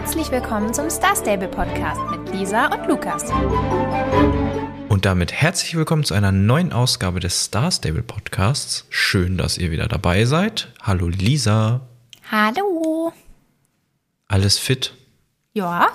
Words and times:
Herzlich 0.00 0.30
willkommen 0.30 0.72
zum 0.72 0.88
Star 0.90 1.16
Stable 1.16 1.48
Podcast 1.48 2.00
mit 2.12 2.32
Lisa 2.32 2.66
und 2.66 2.86
Lukas. 2.86 3.24
Und 4.88 5.04
damit 5.04 5.32
herzlich 5.32 5.74
willkommen 5.74 6.04
zu 6.04 6.14
einer 6.14 6.30
neuen 6.30 6.72
Ausgabe 6.72 7.18
des 7.18 7.46
Star 7.46 7.72
Stable 7.72 8.04
Podcasts. 8.04 8.86
Schön, 8.90 9.36
dass 9.36 9.58
ihr 9.58 9.72
wieder 9.72 9.88
dabei 9.88 10.24
seid. 10.24 10.72
Hallo 10.80 11.08
Lisa. 11.08 11.80
Hallo. 12.30 13.12
Alles 14.28 14.56
fit? 14.56 14.94
Ja, 15.52 15.88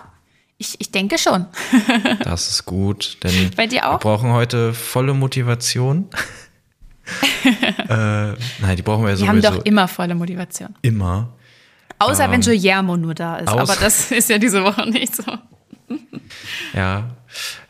ich, 0.57 0.81
ich 0.81 0.91
denke 0.91 1.17
schon. 1.17 1.45
Das 2.25 2.49
ist 2.49 2.65
gut, 2.65 3.19
denn 3.23 3.51
Bei 3.55 3.67
dir 3.67 3.87
auch? 3.87 3.93
wir 3.93 3.99
brauchen 3.99 4.33
heute 4.33 4.73
volle 4.73 5.13
Motivation. 5.13 6.09
äh, 7.45 7.87
nein, 7.87 8.75
die 8.75 8.81
brauchen 8.81 9.05
wir 9.05 9.17
Wir 9.17 9.27
haben 9.29 9.41
sowieso 9.41 9.59
doch 9.59 9.65
immer 9.65 9.87
volle 9.87 10.13
Motivation. 10.13 10.75
immer. 10.81 11.29
Außer 12.11 12.31
wenn 12.31 12.41
Guillermo 12.41 12.97
nur 12.97 13.13
da 13.13 13.37
ist. 13.37 13.47
Aber 13.47 13.75
das 13.75 14.11
ist 14.11 14.29
ja 14.29 14.37
diese 14.37 14.63
Woche 14.63 14.89
nicht 14.89 15.15
so. 15.15 15.23
Ja, 16.73 17.09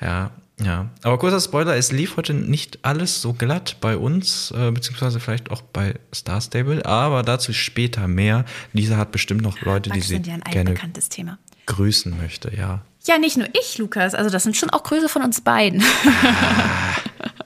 ja, 0.01 0.31
ja. 0.63 0.87
Aber 1.01 1.17
kurzer 1.17 1.39
Spoiler, 1.39 1.75
es 1.75 1.91
lief 1.91 2.15
heute 2.17 2.33
nicht 2.33 2.79
alles 2.83 3.21
so 3.21 3.33
glatt 3.33 3.77
bei 3.81 3.97
uns, 3.97 4.51
äh, 4.51 4.71
beziehungsweise 4.71 5.19
vielleicht 5.19 5.51
auch 5.51 5.61
bei 5.61 5.95
Star 6.13 6.39
Stable, 6.41 6.85
aber 6.85 7.23
dazu 7.23 7.53
später 7.53 8.07
mehr. 8.07 8.45
Lisa 8.71 8.97
hat 8.97 9.11
bestimmt 9.11 9.41
noch 9.41 9.59
Leute, 9.61 9.89
die 9.89 9.99
Das 9.99 10.07
sie 10.07 10.15
ja 10.17 10.33
ein 10.35 10.41
gerne 10.51 10.75
Thema. 11.09 11.37
grüßen 11.65 12.15
möchte, 12.17 12.55
ja. 12.55 12.81
Ja, 13.05 13.17
nicht 13.17 13.35
nur 13.35 13.47
ich, 13.59 13.77
Lukas. 13.77 14.15
Also 14.15 14.29
das 14.29 14.43
sind 14.43 14.55
schon 14.55 14.69
auch 14.69 14.83
Grüße 14.83 15.09
von 15.09 15.23
uns 15.23 15.41
beiden. 15.41 15.83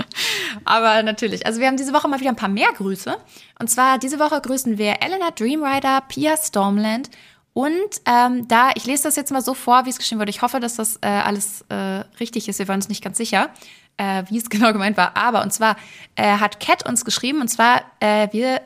Aber 0.68 1.02
natürlich. 1.04 1.46
Also 1.46 1.60
wir 1.60 1.68
haben 1.68 1.78
diese 1.78 1.94
Woche 1.94 2.08
mal 2.08 2.20
wieder 2.20 2.30
ein 2.30 2.36
paar 2.36 2.50
mehr 2.50 2.72
Grüße. 2.76 3.16
Und 3.60 3.70
zwar 3.70 3.98
diese 3.98 4.20
Woche 4.20 4.42
grüßen 4.42 4.78
wir 4.78 5.02
Elena 5.02 5.32
Dreamrider, 5.32 6.02
Pia 6.08 6.36
Stormland 6.38 7.10
und 7.58 8.02
ähm, 8.06 8.48
da, 8.48 8.70
ich 8.76 8.86
lese 8.86 9.02
das 9.06 9.16
jetzt 9.16 9.32
mal 9.32 9.42
so 9.42 9.56
vor, 9.56 9.86
wie 9.86 9.90
es 9.90 9.98
geschrieben 9.98 10.20
wurde. 10.20 10.30
Ich 10.30 10.44
hoffe, 10.44 10.60
dass 10.60 10.76
das 10.76 10.98
äh, 10.98 11.08
alles 11.08 11.66
äh, 11.70 12.04
richtig 12.20 12.48
ist. 12.48 12.60
Wir 12.60 12.68
waren 12.68 12.76
uns 12.76 12.88
nicht 12.88 13.04
ganz 13.04 13.18
sicher, 13.18 13.50
äh, 13.98 14.22
wie 14.30 14.38
es 14.38 14.48
genau 14.52 14.74
gemeint 14.74 14.96
war. 14.96 15.18
Aber 15.18 15.42
und 15.42 15.52
zwar 15.52 15.76
äh, 16.14 16.38
hat 16.38 16.60
Cat 16.60 16.88
uns 16.88 17.04
geschrieben, 17.04 17.42
und 17.42 17.48
zwar 17.48 17.82
äh, 18.00 18.28
wir 18.32 18.62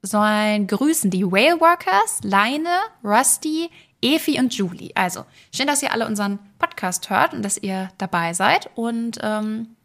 sollen 0.00 0.66
grüßen 0.66 1.10
die 1.10 1.26
Whale 1.26 1.60
Workers, 1.60 2.20
Leine, 2.22 2.70
Rusty, 3.04 3.68
Efi 4.00 4.38
und 4.40 4.54
Julie. 4.54 4.92
Also, 4.94 5.26
schön, 5.54 5.66
dass 5.66 5.82
ihr 5.82 5.92
alle 5.92 6.06
unseren 6.06 6.38
Podcast 6.58 7.10
hört 7.10 7.34
und 7.34 7.42
dass 7.42 7.58
ihr 7.58 7.90
dabei 7.98 8.32
seid. 8.32 8.70
Und 8.76 9.18
ähm, 9.22 9.76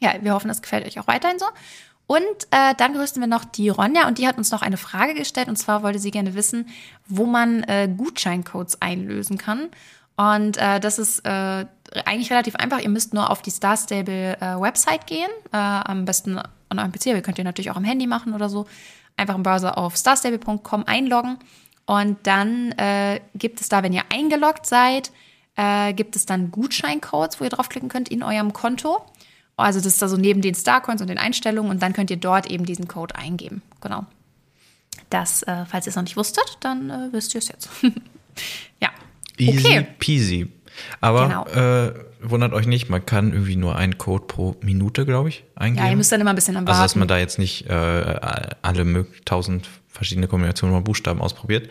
ja, 0.00 0.14
wir 0.20 0.34
hoffen, 0.34 0.50
es 0.50 0.62
gefällt 0.62 0.86
euch 0.86 0.98
auch 0.98 1.06
weiterhin 1.06 1.38
so. 1.38 1.46
Und 2.06 2.24
äh, 2.50 2.74
dann 2.76 2.94
grüßen 2.94 3.20
wir 3.20 3.26
noch 3.26 3.44
die 3.44 3.68
Ronja 3.68 4.06
und 4.06 4.18
die 4.18 4.28
hat 4.28 4.38
uns 4.38 4.52
noch 4.52 4.62
eine 4.62 4.76
Frage 4.76 5.14
gestellt. 5.14 5.48
Und 5.48 5.56
zwar 5.56 5.82
wollte 5.82 5.98
sie 5.98 6.12
gerne 6.12 6.34
wissen, 6.34 6.68
wo 7.06 7.26
man 7.26 7.64
äh, 7.64 7.88
Gutscheincodes 7.94 8.80
einlösen 8.80 9.38
kann. 9.38 9.68
Und 10.16 10.56
äh, 10.56 10.78
das 10.78 10.98
ist 10.98 11.26
äh, 11.26 11.66
eigentlich 12.04 12.30
relativ 12.30 12.54
einfach. 12.56 12.78
Ihr 12.78 12.88
müsst 12.88 13.12
nur 13.12 13.30
auf 13.30 13.42
die 13.42 13.50
Star 13.50 13.76
Stable 13.76 14.36
äh, 14.40 14.60
Website 14.60 15.06
gehen. 15.06 15.30
Äh, 15.52 15.56
am 15.56 16.04
besten 16.04 16.38
an 16.68 16.78
eurem 16.78 16.92
PC, 16.92 17.08
aber 17.08 17.16
ihr 17.16 17.22
könnt 17.22 17.38
ihr 17.38 17.44
natürlich 17.44 17.70
auch 17.70 17.76
am 17.76 17.84
Handy 17.84 18.06
machen 18.06 18.34
oder 18.34 18.48
so. 18.48 18.66
Einfach 19.16 19.34
im 19.34 19.42
Browser 19.42 19.76
auf 19.76 19.96
starstable.com 19.96 20.84
einloggen. 20.86 21.38
Und 21.86 22.18
dann 22.26 22.72
äh, 22.72 23.20
gibt 23.34 23.60
es 23.60 23.68
da, 23.68 23.82
wenn 23.82 23.92
ihr 23.92 24.02
eingeloggt 24.12 24.66
seid, 24.66 25.10
äh, 25.56 25.92
gibt 25.92 26.16
es 26.16 26.26
dann 26.26 26.50
Gutscheincodes, 26.50 27.40
wo 27.40 27.44
ihr 27.44 27.50
draufklicken 27.50 27.88
könnt 27.88 28.08
in 28.08 28.22
eurem 28.22 28.52
Konto. 28.52 29.04
Also 29.56 29.78
das 29.80 29.86
ist 29.94 30.02
da 30.02 30.08
so 30.08 30.16
neben 30.16 30.42
den 30.42 30.54
Starcoins 30.54 31.00
und 31.00 31.08
den 31.08 31.18
Einstellungen 31.18 31.70
und 31.70 31.82
dann 31.82 31.92
könnt 31.92 32.10
ihr 32.10 32.18
dort 32.18 32.50
eben 32.50 32.66
diesen 32.66 32.88
Code 32.88 33.14
eingeben. 33.16 33.62
Genau. 33.80 34.04
Das, 35.10 35.42
äh, 35.44 35.64
falls 35.66 35.86
ihr 35.86 35.90
es 35.90 35.96
noch 35.96 36.02
nicht 36.02 36.16
wusstet, 36.16 36.58
dann 36.60 36.90
äh, 36.90 37.08
wisst 37.12 37.34
ihr 37.34 37.38
es 37.38 37.48
jetzt. 37.48 37.68
ja. 38.80 38.90
Easy 39.38 39.58
Okay. 39.66 39.86
peasy. 39.98 40.48
Aber 41.00 41.26
Genau. 41.28 41.46
äh, 41.46 41.94
wundert 42.22 42.52
euch 42.52 42.66
nicht, 42.66 42.90
man 42.90 43.04
kann 43.06 43.32
irgendwie 43.32 43.56
nur 43.56 43.76
einen 43.76 43.96
Code 43.98 44.24
pro 44.26 44.56
Minute, 44.60 45.06
glaube 45.06 45.28
ich, 45.30 45.44
eingeben. 45.54 45.84
Ja, 45.84 45.90
ihr 45.90 45.96
müsst 45.96 46.12
dann 46.12 46.20
immer 46.20 46.30
ein 46.30 46.36
bisschen 46.36 46.56
am 46.56 46.66
also, 46.66 46.82
dass 46.82 46.90
Warten. 46.90 46.98
man 46.98 47.08
da 47.08 47.18
jetzt 47.18 47.38
nicht 47.38 47.66
äh, 47.68 47.72
alle 48.62 49.06
tausend 49.24 49.68
verschiedene 49.88 50.28
Kombinationen 50.28 50.76
von 50.76 50.84
Buchstaben 50.84 51.22
ausprobiert. 51.22 51.70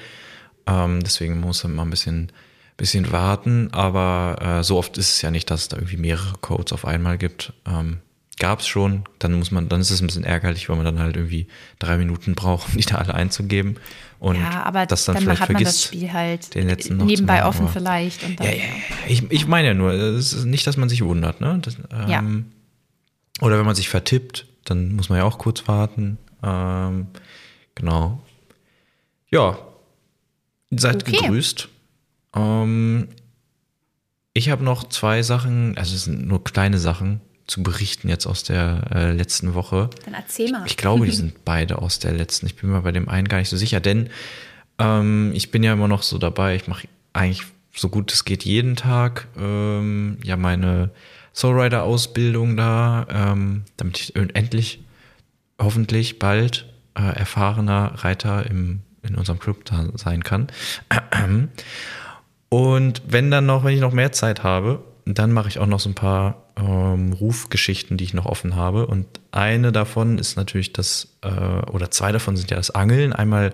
Ähm, 0.65 1.03
deswegen 1.03 1.39
muss 1.39 1.63
man 1.63 1.75
mal 1.75 1.83
ein 1.83 1.91
bisschen, 1.91 2.31
bisschen 2.77 3.11
warten. 3.11 3.69
Aber 3.71 4.37
äh, 4.59 4.63
so 4.63 4.77
oft 4.77 4.97
ist 4.97 5.11
es 5.15 5.21
ja 5.21 5.31
nicht, 5.31 5.49
dass 5.51 5.61
es 5.61 5.67
da 5.69 5.77
irgendwie 5.77 5.97
mehrere 5.97 6.37
Codes 6.41 6.73
auf 6.73 6.85
einmal 6.85 7.17
gibt. 7.17 7.53
Ähm, 7.67 7.99
Gab 8.37 8.59
es 8.59 8.67
schon, 8.67 9.05
dann 9.17 9.31
muss 9.35 9.49
man, 9.51 9.69
dann 9.69 9.79
ist 9.79 9.91
es 9.91 10.01
ein 10.01 10.07
bisschen 10.07 10.25
ärgerlich, 10.25 10.67
weil 10.67 10.75
man 10.75 10.83
dann 10.83 10.99
halt 10.99 11.15
irgendwie 11.15 11.47
drei 11.79 11.95
Minuten 11.95 12.35
braucht, 12.35 12.67
um 12.67 12.77
die 12.77 12.83
da 12.83 12.95
alle 12.97 13.13
einzugeben. 13.13 13.77
Und 14.19 14.35
ja, 14.35 14.63
aber 14.63 14.85
das 14.85 15.05
dann, 15.05 15.15
dann, 15.15 15.23
vielleicht 15.23 15.41
hat 15.41 15.53
man 15.53 15.63
das 15.63 15.83
vergisst. 15.85 15.95
Spiel 15.95 16.11
halt 16.11 16.53
den 16.53 16.67
letzten 16.67 16.97
noch 16.97 17.05
nebenbei 17.05 17.37
machen, 17.39 17.47
offen 17.47 17.69
vielleicht. 17.69 18.23
Und 18.23 18.37
dann, 18.37 18.47
Ja, 18.47 18.51
ja, 18.53 18.57
ja. 18.63 18.69
Ich, 19.07 19.31
ich 19.31 19.47
meine 19.47 19.69
ja 19.69 19.73
nur, 19.73 19.93
es 19.93 20.33
ist 20.33 20.43
nicht, 20.43 20.67
dass 20.67 20.75
man 20.75 20.89
sich 20.89 21.01
wundert, 21.05 21.39
ne? 21.39 21.59
Das, 21.61 21.75
ähm, 21.75 22.09
Ja. 22.09 22.23
Oder 23.45 23.57
wenn 23.57 23.65
man 23.65 23.75
sich 23.75 23.87
vertippt, 23.87 24.47
dann 24.65 24.95
muss 24.97 25.07
man 25.07 25.19
ja 25.19 25.23
auch 25.23 25.37
kurz 25.37 25.65
warten. 25.69 26.17
Ähm, 26.43 27.07
genau. 27.73 28.21
Ja. 29.29 29.57
Seid 30.71 31.03
Okay. 31.07 31.17
gegrüßt. 31.21 31.69
Ähm, 32.35 33.07
ich 34.33 34.49
habe 34.49 34.63
noch 34.63 34.89
zwei 34.89 35.23
Sachen, 35.23 35.77
also 35.77 35.95
es 35.95 36.03
sind 36.03 36.27
nur 36.27 36.43
kleine 36.43 36.77
Sachen 36.77 37.21
zu 37.47 37.63
berichten 37.63 38.09
jetzt 38.09 38.25
aus 38.25 38.43
der 38.43 38.81
äh, 38.93 39.11
letzten 39.11 39.53
Woche. 39.53 39.89
Dann 40.03 40.15
erzähl 40.15 40.51
mal. 40.51 40.65
Ich 40.65 40.77
glaube, 40.77 41.05
die 41.05 41.11
sind 41.15 41.45
beide 41.45 41.79
aus 41.79 41.99
der 41.99 42.11
letzten. 42.11 42.45
Ich 42.47 42.55
bin 42.55 42.71
mir 42.71 42.81
bei 42.81 42.91
dem 42.91 43.07
einen 43.07 43.27
gar 43.27 43.37
nicht 43.37 43.49
so 43.49 43.57
sicher, 43.57 43.79
denn 43.79 44.09
ähm, 44.79 45.31
ich 45.33 45.51
bin 45.51 45.63
ja 45.63 45.73
immer 45.73 45.87
noch 45.87 46.03
so 46.03 46.17
dabei. 46.17 46.55
Ich 46.55 46.67
mache 46.67 46.87
eigentlich 47.13 47.43
so 47.77 47.89
gut 47.89 48.11
es 48.13 48.25
geht 48.25 48.45
jeden 48.45 48.75
Tag 48.75 49.27
ähm, 49.37 50.17
ja 50.23 50.37
meine 50.37 50.91
Soulrider-Ausbildung 51.33 52.55
da, 52.55 53.05
ähm, 53.09 53.63
damit 53.75 53.99
ich 53.99 54.15
endlich 54.15 54.83
hoffentlich 55.59 56.17
bald 56.17 56.65
äh, 56.97 57.01
erfahrener 57.01 57.93
Reiter 57.97 58.49
im, 58.49 58.81
in 59.03 59.15
unserem 59.15 59.39
Club 59.39 59.65
da 59.65 59.89
sein 59.95 60.23
kann. 60.23 60.47
Und 62.49 63.01
wenn 63.07 63.31
dann 63.31 63.45
noch, 63.45 63.63
wenn 63.63 63.73
ich 63.73 63.81
noch 63.81 63.93
mehr 63.93 64.11
Zeit 64.11 64.43
habe, 64.43 64.83
dann 65.05 65.31
mache 65.31 65.47
ich 65.49 65.59
auch 65.59 65.67
noch 65.67 65.79
so 65.79 65.89
ein 65.89 65.95
paar 65.95 66.45
ähm, 66.57 67.13
Rufgeschichten, 67.13 67.97
die 67.97 68.03
ich 68.03 68.13
noch 68.13 68.25
offen 68.25 68.55
habe. 68.55 68.87
Und 68.87 69.07
eine 69.31 69.71
davon 69.71 70.17
ist 70.17 70.35
natürlich 70.35 70.73
das, 70.73 71.15
äh, 71.21 71.29
oder 71.29 71.91
zwei 71.91 72.11
davon 72.11 72.37
sind 72.37 72.49
ja 72.51 72.57
das 72.57 72.71
Angeln. 72.71 73.13
Einmal 73.13 73.53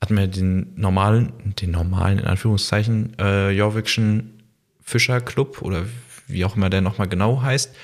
hatten 0.00 0.16
wir 0.16 0.28
den 0.28 0.72
normalen, 0.76 1.32
den 1.60 1.72
normalen, 1.72 2.18
in 2.18 2.26
Anführungszeichen, 2.26 3.18
äh, 3.18 3.50
Jorvikschen 3.50 4.42
Fischerclub 4.82 5.62
oder 5.62 5.84
wie 6.26 6.44
auch 6.44 6.56
immer 6.56 6.70
der 6.70 6.80
nochmal 6.80 7.08
genau 7.08 7.42
heißt. 7.42 7.74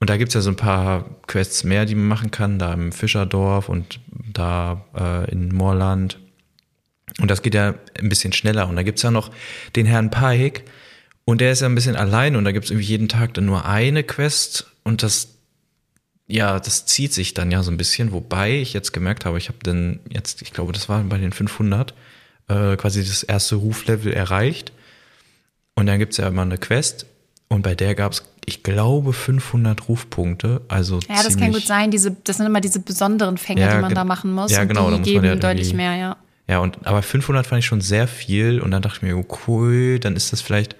Und 0.00 0.10
da 0.10 0.16
gibt's 0.16 0.34
ja 0.34 0.40
so 0.40 0.50
ein 0.50 0.56
paar 0.56 1.04
Quests 1.26 1.62
mehr, 1.62 1.86
die 1.86 1.94
man 1.94 2.08
machen 2.08 2.30
kann, 2.30 2.58
da 2.58 2.72
im 2.72 2.90
Fischerdorf 2.90 3.68
und 3.68 4.00
da 4.32 4.84
äh, 4.98 5.30
in 5.30 5.54
Moorland. 5.54 6.18
Und 7.20 7.30
das 7.30 7.42
geht 7.42 7.54
ja 7.54 7.74
ein 7.98 8.08
bisschen 8.08 8.32
schneller. 8.32 8.68
Und 8.68 8.76
da 8.76 8.82
gibt's 8.82 9.02
ja 9.02 9.10
noch 9.10 9.30
den 9.76 9.86
Herrn 9.86 10.10
Pike. 10.10 10.62
Und 11.24 11.40
der 11.40 11.52
ist 11.52 11.60
ja 11.60 11.68
ein 11.68 11.74
bisschen 11.74 11.96
allein 11.96 12.34
und 12.36 12.44
da 12.44 12.52
gibt's 12.52 12.70
irgendwie 12.70 12.88
jeden 12.88 13.08
Tag 13.08 13.34
dann 13.34 13.44
nur 13.46 13.64
eine 13.64 14.02
Quest. 14.02 14.66
Und 14.82 15.02
das, 15.02 15.28
ja, 16.26 16.58
das 16.58 16.86
zieht 16.86 17.12
sich 17.12 17.34
dann 17.34 17.50
ja 17.50 17.62
so 17.62 17.70
ein 17.70 17.76
bisschen. 17.76 18.12
Wobei 18.12 18.56
ich 18.56 18.72
jetzt 18.72 18.92
gemerkt 18.92 19.24
habe, 19.24 19.38
ich 19.38 19.48
habe 19.48 19.58
dann 19.62 20.00
jetzt, 20.08 20.42
ich 20.42 20.52
glaube, 20.52 20.72
das 20.72 20.88
war 20.88 21.02
bei 21.04 21.18
den 21.18 21.32
500, 21.32 21.94
äh, 22.48 22.76
quasi 22.76 23.04
das 23.06 23.22
erste 23.22 23.54
Ruflevel 23.56 24.12
erreicht. 24.12 24.72
Und 25.74 25.86
dann 25.86 25.98
gibt's 25.98 26.16
ja 26.16 26.26
immer 26.28 26.42
eine 26.42 26.58
Quest. 26.58 27.06
Und 27.48 27.62
bei 27.62 27.74
der 27.74 27.94
gab's, 27.94 28.24
ich 28.44 28.62
glaube, 28.62 29.12
500 29.12 29.88
Rufpunkte. 29.88 30.62
Also 30.68 30.98
ja, 31.08 31.22
das 31.22 31.36
kann 31.36 31.52
gut 31.52 31.66
sein. 31.66 31.90
Diese, 31.90 32.16
das 32.24 32.38
sind 32.38 32.46
immer 32.46 32.60
diese 32.60 32.80
besonderen 32.80 33.38
Fänge, 33.38 33.60
Ja, 33.60 33.76
die 33.76 33.80
man 33.80 33.94
da 33.94 34.04
machen 34.04 34.32
muss. 34.32 34.50
ja, 34.50 34.64
genau, 34.64 34.90
da 34.90 34.96
Die 34.96 34.98
muss 34.98 35.06
man 35.06 35.14
geben 35.14 35.24
ja 35.24 35.36
deutlich 35.36 35.72
mehr, 35.74 35.94
ja. 35.94 36.16
Ja, 36.52 36.58
und 36.58 36.86
aber 36.86 37.02
500 37.02 37.46
fand 37.46 37.60
ich 37.60 37.64
schon 37.64 37.80
sehr 37.80 38.06
viel 38.06 38.60
und 38.60 38.72
dann 38.72 38.82
dachte 38.82 38.98
ich 38.98 39.02
mir, 39.02 39.16
oh, 39.16 39.26
cool, 39.46 39.98
dann 39.98 40.16
ist 40.16 40.34
das 40.34 40.42
vielleicht 40.42 40.76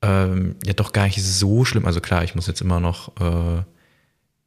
ähm, 0.00 0.56
ja 0.64 0.72
doch 0.72 0.92
gar 0.92 1.04
nicht 1.04 1.22
so 1.22 1.66
schlimm. 1.66 1.84
Also 1.84 2.00
klar, 2.00 2.24
ich 2.24 2.34
muss 2.34 2.46
jetzt 2.46 2.62
immer 2.62 2.80
noch, 2.80 3.08
äh, 3.20 3.62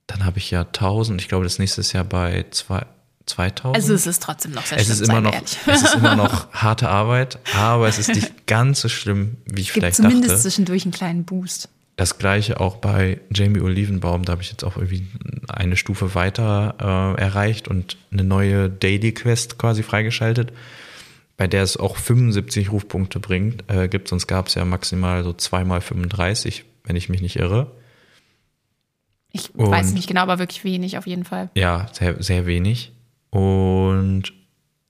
dann 0.07 0.25
habe 0.25 0.39
ich 0.39 0.49
ja 0.49 0.61
1000. 0.61 1.21
Ich 1.21 1.27
glaube, 1.27 1.43
das 1.43 1.59
nächste 1.59 1.81
ist 1.81 1.93
ja 1.93 2.01
bei 2.01 2.43
zwei, 2.49 2.87
2000. 3.27 3.75
Also 3.75 3.93
es 3.93 4.07
ist 4.07 4.23
trotzdem 4.23 4.53
noch 4.53 4.65
sehr 4.65 4.79
es 4.79 4.85
schlimm, 4.85 5.01
ist 5.03 5.09
immer 5.09 5.21
noch, 5.21 5.33
ehrlich. 5.33 5.57
es 5.67 5.83
ist 5.83 5.93
immer 5.93 6.15
noch 6.15 6.51
harte 6.53 6.89
Arbeit, 6.89 7.37
aber 7.55 7.87
es 7.87 7.99
ist 7.99 8.07
nicht 8.07 8.47
ganz 8.47 8.81
so 8.81 8.89
schlimm, 8.89 9.37
wie 9.45 9.61
ich 9.61 9.67
gibt 9.67 9.83
vielleicht 9.83 9.97
zumindest 9.97 10.31
dachte. 10.31 10.41
zwischendurch 10.41 10.85
einen 10.85 10.91
kleinen 10.91 11.23
Boost. 11.23 11.69
Das 12.01 12.17
gleiche 12.17 12.59
auch 12.59 12.77
bei 12.77 13.19
Jamie 13.31 13.59
Olivenbaum, 13.61 14.25
da 14.25 14.31
habe 14.31 14.41
ich 14.41 14.49
jetzt 14.49 14.63
auch 14.63 14.75
irgendwie 14.75 15.05
eine 15.47 15.77
Stufe 15.77 16.15
weiter 16.15 16.73
äh, 17.15 17.21
erreicht 17.21 17.67
und 17.67 17.95
eine 18.11 18.23
neue 18.23 18.71
Daily 18.71 19.11
Quest 19.11 19.59
quasi 19.59 19.83
freigeschaltet, 19.83 20.51
bei 21.37 21.45
der 21.45 21.61
es 21.61 21.77
auch 21.77 21.97
75 21.97 22.71
Rufpunkte 22.71 23.19
bringt, 23.19 23.69
äh, 23.69 23.87
gibt, 23.87 24.07
sonst 24.07 24.25
gab 24.25 24.47
es 24.47 24.55
ja 24.55 24.65
maximal 24.65 25.23
so 25.23 25.31
zweimal 25.31 25.79
35, 25.79 26.65
wenn 26.85 26.95
ich 26.95 27.07
mich 27.07 27.21
nicht 27.21 27.35
irre. 27.35 27.69
Ich 29.31 29.53
Und- 29.53 29.69
weiß 29.69 29.93
nicht 29.93 30.07
genau, 30.07 30.21
aber 30.21 30.39
wirklich 30.39 30.63
wenig 30.63 30.97
auf 30.97 31.05
jeden 31.05 31.23
Fall. 31.23 31.51
Ja, 31.53 31.87
sehr, 31.93 32.15
sehr 32.23 32.47
wenig. 32.47 32.93
Und 33.29 34.33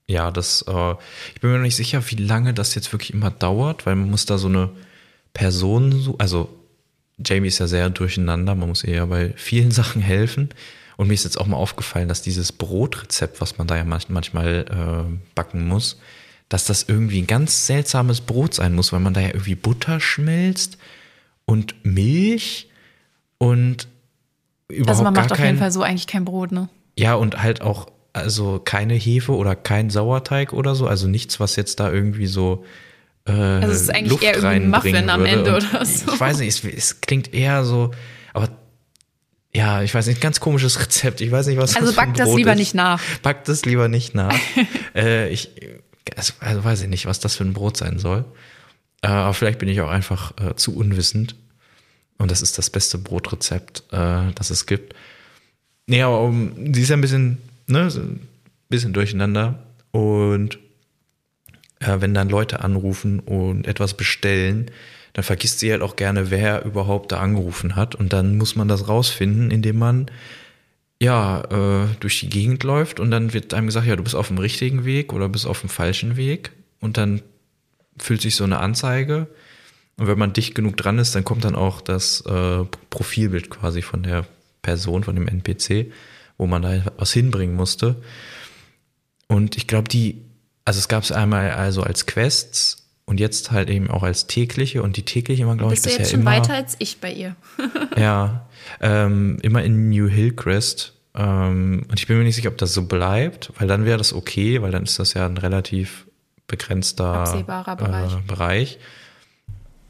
ja, 0.06 0.30
das, 0.30 0.62
äh, 0.66 0.94
ich 1.34 1.42
bin 1.42 1.50
mir 1.50 1.58
noch 1.58 1.64
nicht 1.64 1.76
sicher, 1.76 2.02
wie 2.10 2.16
lange 2.16 2.54
das 2.54 2.74
jetzt 2.74 2.90
wirklich 2.90 3.12
immer 3.12 3.30
dauert, 3.30 3.84
weil 3.84 3.96
man 3.96 4.10
muss 4.10 4.24
da 4.24 4.38
so 4.38 4.48
eine 4.48 4.70
Person, 5.34 6.14
also 6.16 6.48
Jamie 7.24 7.48
ist 7.48 7.58
ja 7.58 7.66
sehr 7.66 7.90
durcheinander, 7.90 8.54
man 8.54 8.68
muss 8.68 8.84
ihr 8.84 8.94
ja 8.94 9.06
bei 9.06 9.32
vielen 9.36 9.70
Sachen 9.72 10.02
helfen. 10.02 10.50
Und 10.96 11.08
mir 11.08 11.14
ist 11.14 11.24
jetzt 11.24 11.40
auch 11.40 11.46
mal 11.46 11.56
aufgefallen, 11.56 12.08
dass 12.08 12.22
dieses 12.22 12.52
Brotrezept, 12.52 13.40
was 13.40 13.58
man 13.58 13.66
da 13.66 13.76
ja 13.76 13.82
manch- 13.84 14.06
manchmal 14.08 14.66
äh, 14.70 15.18
backen 15.34 15.66
muss, 15.66 15.98
dass 16.48 16.64
das 16.66 16.84
irgendwie 16.86 17.22
ein 17.22 17.26
ganz 17.26 17.66
seltsames 17.66 18.20
Brot 18.20 18.54
sein 18.54 18.74
muss, 18.74 18.92
weil 18.92 19.00
man 19.00 19.14
da 19.14 19.20
ja 19.20 19.28
irgendwie 19.28 19.54
Butter 19.54 20.00
schmilzt 20.00 20.76
und 21.46 21.74
Milch 21.84 22.68
und 23.38 23.88
überhaupt 24.68 24.88
Also 24.90 25.02
man 25.02 25.14
gar 25.14 25.22
macht 25.22 25.32
auf 25.32 25.38
kein, 25.38 25.46
jeden 25.46 25.58
Fall 25.58 25.72
so 25.72 25.82
eigentlich 25.82 26.06
kein 26.06 26.24
Brot, 26.24 26.52
ne? 26.52 26.68
ja, 26.98 27.14
und 27.14 27.42
halt 27.42 27.62
auch, 27.62 27.86
also 28.12 28.60
keine 28.62 28.94
Hefe 28.94 29.32
oder 29.34 29.56
kein 29.56 29.88
Sauerteig 29.88 30.52
oder 30.52 30.74
so, 30.74 30.86
also 30.86 31.08
nichts, 31.08 31.40
was 31.40 31.56
jetzt 31.56 31.80
da 31.80 31.90
irgendwie 31.90 32.26
so. 32.26 32.64
Äh, 33.26 33.32
Also 33.32 33.72
es 33.74 33.82
ist 33.82 33.90
eigentlich 33.90 34.10
Luft 34.10 34.22
eher 34.24 34.34
irgendwie 34.34 34.56
ein 34.56 34.70
Muffin 34.70 35.10
am. 35.10 35.24
Ende 35.24 35.56
oder 35.56 35.84
so. 35.84 36.12
Ich 36.12 36.20
weiß 36.20 36.38
nicht, 36.38 36.48
es, 36.48 36.64
es 36.64 37.00
klingt 37.00 37.32
eher 37.32 37.64
so, 37.64 37.90
aber 38.32 38.48
ja, 39.54 39.82
ich 39.82 39.94
weiß 39.94 40.06
nicht, 40.06 40.20
ganz 40.20 40.40
komisches 40.40 40.80
Rezept. 40.80 41.20
Ich 41.20 41.30
weiß 41.30 41.46
nicht, 41.46 41.58
was 41.58 41.76
Also 41.76 41.86
das 41.88 41.94
für 41.94 42.00
ein 42.00 42.08
back 42.12 42.16
das 42.16 42.34
lieber 42.34 42.52
ist. 42.52 42.58
nicht 42.58 42.74
nach. 42.74 43.00
Back 43.22 43.44
das 43.44 43.64
lieber 43.64 43.88
nicht 43.88 44.14
nach. 44.14 44.34
äh, 44.94 45.28
ich 45.28 45.50
also, 46.16 46.32
also 46.40 46.64
weiß 46.64 46.82
ich 46.82 46.88
nicht, 46.88 47.06
was 47.06 47.20
das 47.20 47.36
für 47.36 47.44
ein 47.44 47.52
Brot 47.52 47.76
sein 47.76 47.98
soll. 47.98 48.24
Äh, 49.02 49.08
aber 49.08 49.34
vielleicht 49.34 49.58
bin 49.58 49.68
ich 49.68 49.80
auch 49.80 49.90
einfach 49.90 50.32
äh, 50.40 50.56
zu 50.56 50.74
unwissend. 50.76 51.36
Und 52.18 52.30
das 52.30 52.42
ist 52.42 52.56
das 52.58 52.70
beste 52.70 52.98
Brotrezept, 52.98 53.84
äh, 53.92 54.32
das 54.34 54.50
es 54.50 54.66
gibt. 54.66 54.94
Nee, 55.86 56.02
aber 56.02 56.20
um, 56.22 56.72
sie 56.74 56.82
ist 56.82 56.88
ja 56.88 56.96
ein 56.96 57.00
bisschen, 57.00 57.38
ne, 57.66 57.88
ein 57.94 58.20
bisschen 58.68 58.92
durcheinander. 58.92 59.58
Und 59.90 60.58
äh, 61.82 62.00
wenn 62.00 62.14
dann 62.14 62.28
Leute 62.28 62.60
anrufen 62.60 63.20
und 63.20 63.66
etwas 63.66 63.94
bestellen, 63.94 64.70
dann 65.12 65.24
vergisst 65.24 65.58
sie 65.58 65.70
halt 65.70 65.82
auch 65.82 65.96
gerne, 65.96 66.30
wer 66.30 66.64
überhaupt 66.64 67.12
da 67.12 67.20
angerufen 67.20 67.76
hat. 67.76 67.94
Und 67.94 68.12
dann 68.12 68.38
muss 68.38 68.56
man 68.56 68.68
das 68.68 68.88
rausfinden, 68.88 69.50
indem 69.50 69.78
man 69.78 70.10
ja 71.00 71.42
äh, 71.50 71.88
durch 72.00 72.20
die 72.20 72.28
Gegend 72.28 72.62
läuft 72.62 73.00
und 73.00 73.10
dann 73.10 73.32
wird 73.32 73.52
einem 73.54 73.66
gesagt, 73.66 73.86
ja, 73.86 73.96
du 73.96 74.04
bist 74.04 74.14
auf 74.14 74.28
dem 74.28 74.38
richtigen 74.38 74.84
Weg 74.84 75.12
oder 75.12 75.28
bist 75.28 75.46
auf 75.46 75.60
dem 75.60 75.68
falschen 75.68 76.16
Weg. 76.16 76.52
Und 76.80 76.96
dann 76.96 77.22
füllt 77.98 78.22
sich 78.22 78.36
so 78.36 78.44
eine 78.44 78.58
Anzeige. 78.58 79.26
Und 79.98 80.06
wenn 80.06 80.18
man 80.18 80.32
dicht 80.32 80.54
genug 80.54 80.76
dran 80.76 80.98
ist, 80.98 81.14
dann 81.14 81.24
kommt 81.24 81.44
dann 81.44 81.54
auch 81.54 81.80
das 81.80 82.22
äh, 82.22 82.64
Profilbild 82.90 83.50
quasi 83.50 83.82
von 83.82 84.02
der 84.02 84.26
Person, 84.62 85.04
von 85.04 85.14
dem 85.14 85.28
NPC, 85.28 85.92
wo 86.38 86.46
man 86.46 86.62
da 86.62 86.82
was 86.96 87.12
hinbringen 87.12 87.56
musste. 87.56 87.96
Und 89.28 89.56
ich 89.56 89.66
glaube, 89.66 89.88
die, 89.88 90.22
also 90.64 90.78
es 90.78 90.88
gab 90.88 91.02
es 91.02 91.12
einmal 91.12 91.50
also 91.50 91.82
als 91.82 92.06
Quests 92.06 92.82
und 93.04 93.20
jetzt 93.20 93.50
halt 93.50 93.68
eben 93.68 93.90
auch 93.90 94.02
als 94.02 94.26
tägliche. 94.26 94.82
Und 94.82 94.96
die 94.96 95.04
tägliche 95.04 95.46
war, 95.46 95.56
glaube 95.56 95.74
ich, 95.74 95.82
Bist 95.82 95.86
du 95.86 95.90
bisher 95.90 96.02
jetzt 96.02 96.10
schon 96.12 96.20
immer, 96.20 96.32
weiter 96.32 96.54
als 96.54 96.76
ich 96.78 97.00
bei 97.00 97.12
ihr? 97.12 97.36
ja, 97.96 98.46
ähm, 98.80 99.38
immer 99.42 99.62
in 99.62 99.90
New 99.90 100.08
Hillcrest. 100.08 100.94
Ähm, 101.14 101.84
und 101.88 101.98
ich 101.98 102.06
bin 102.06 102.16
mir 102.16 102.24
nicht 102.24 102.36
sicher, 102.36 102.48
ob 102.48 102.58
das 102.58 102.72
so 102.72 102.84
bleibt, 102.84 103.52
weil 103.58 103.68
dann 103.68 103.84
wäre 103.84 103.98
das 103.98 104.12
okay, 104.12 104.62
weil 104.62 104.70
dann 104.70 104.84
ist 104.84 104.98
das 104.98 105.14
ja 105.14 105.26
ein 105.26 105.36
relativ 105.36 106.06
begrenzter 106.46 107.04
Absehbarer 107.04 107.76
Bereich. 107.76 108.12
Äh, 108.12 108.16
Bereich. 108.26 108.78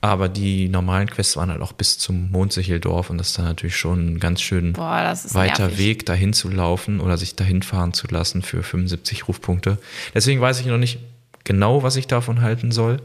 Aber 0.05 0.29
die 0.29 0.69
normalen 0.69 1.09
Quests 1.09 1.37
waren 1.37 1.49
halt 1.49 1.63
auch 1.63 1.73
bis 1.73 1.97
zum 1.97 2.29
Mondsicheldorf 2.33 3.09
und 3.09 3.19
das 3.19 3.29
ist 3.29 3.39
dann 3.39 3.45
natürlich 3.45 3.77
schon 3.77 4.15
ein 4.15 4.19
ganz 4.19 4.41
schön 4.41 4.73
Boah, 4.73 5.17
weiter 5.33 5.69
nervig. 5.69 5.79
Weg, 5.79 6.07
dahin 6.07 6.33
zu 6.33 6.49
laufen 6.49 6.99
oder 7.01 7.17
sich 7.17 7.37
dahin 7.37 7.63
fahren 7.63 7.93
zu 7.93 8.09
lassen 8.09 8.43
für 8.43 8.65
75 8.65 9.29
Rufpunkte. 9.29 9.79
Deswegen 10.13 10.41
weiß 10.41 10.59
ich 10.59 10.67
noch 10.67 10.77
nicht 10.77 10.99
genau, 11.45 11.85
was 11.85 11.95
ich 11.95 12.09
davon 12.09 12.41
halten 12.41 12.73
soll. 12.73 13.01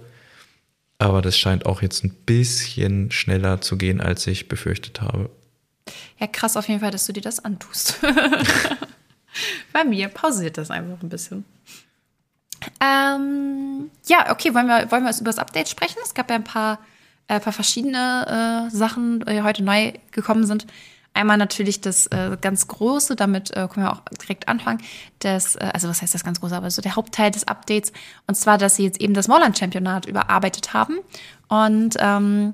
Aber 0.98 1.22
das 1.22 1.38
scheint 1.38 1.68
auch 1.68 1.84
jetzt 1.84 2.04
ein 2.04 2.10
bisschen 2.26 3.12
schneller 3.12 3.62
zu 3.62 3.78
gehen, 3.78 4.02
als 4.02 4.26
ich 4.26 4.50
befürchtet 4.50 5.00
habe. 5.00 5.30
Ja, 6.20 6.26
krass 6.26 6.58
auf 6.58 6.68
jeden 6.68 6.80
Fall, 6.80 6.90
dass 6.90 7.06
du 7.06 7.14
dir 7.14 7.22
das 7.22 7.46
antust. 7.46 8.00
Bei 9.72 9.84
mir 9.84 10.08
pausiert 10.08 10.58
das 10.58 10.72
einfach 10.72 11.04
ein 11.04 11.10
bisschen. 11.10 11.46
Ähm, 12.80 13.92
ja, 14.08 14.32
okay, 14.32 14.54
wollen 14.54 14.68
wir, 14.68 14.92
wollen 14.92 15.04
wir 15.04 15.12
über 15.16 15.26
das 15.26 15.40
Update 15.40 15.70
sprechen? 15.70 15.98
Es 16.04 16.14
gab 16.14 16.30
ja 16.30 16.36
ein 16.36 16.44
paar, 16.44 16.80
äh, 17.28 17.40
paar 17.40 17.54
verschiedene 17.54 18.68
äh, 18.68 18.76
Sachen, 18.76 19.22
die 19.22 19.42
heute 19.42 19.64
neu 19.64 19.94
gekommen 20.12 20.46
sind. 20.46 20.68
Einmal 21.18 21.38
natürlich 21.38 21.82
das 21.82 22.06
äh, 22.08 22.38
ganz 22.40 22.68
große, 22.68 23.16
damit 23.16 23.50
äh, 23.50 23.68
können 23.68 23.88
wir 23.88 23.92
auch 23.92 24.02
direkt 24.22 24.48
anfangen. 24.48 24.84
Das, 25.18 25.56
äh, 25.56 25.72
also 25.74 25.90
was 25.90 26.04
heißt 26.04 26.14
das 26.14 26.24
ganz 26.24 26.40
große, 26.40 26.56
aber 26.56 26.70
so 26.70 26.80
der 26.80 26.96
Hauptteil 26.96 27.32
des 27.32 27.48
Updates. 27.48 27.92
Und 28.28 28.36
zwar, 28.36 28.60
dass 28.60 28.76
sie 28.76 28.84
jetzt 28.84 29.02
eben 29.02 29.16
das 29.16 29.28
Morland-Championat 29.28 30.06
überarbeitet 30.06 30.76
haben. 30.76 31.00
Und 31.48 31.96
ähm, 31.98 32.54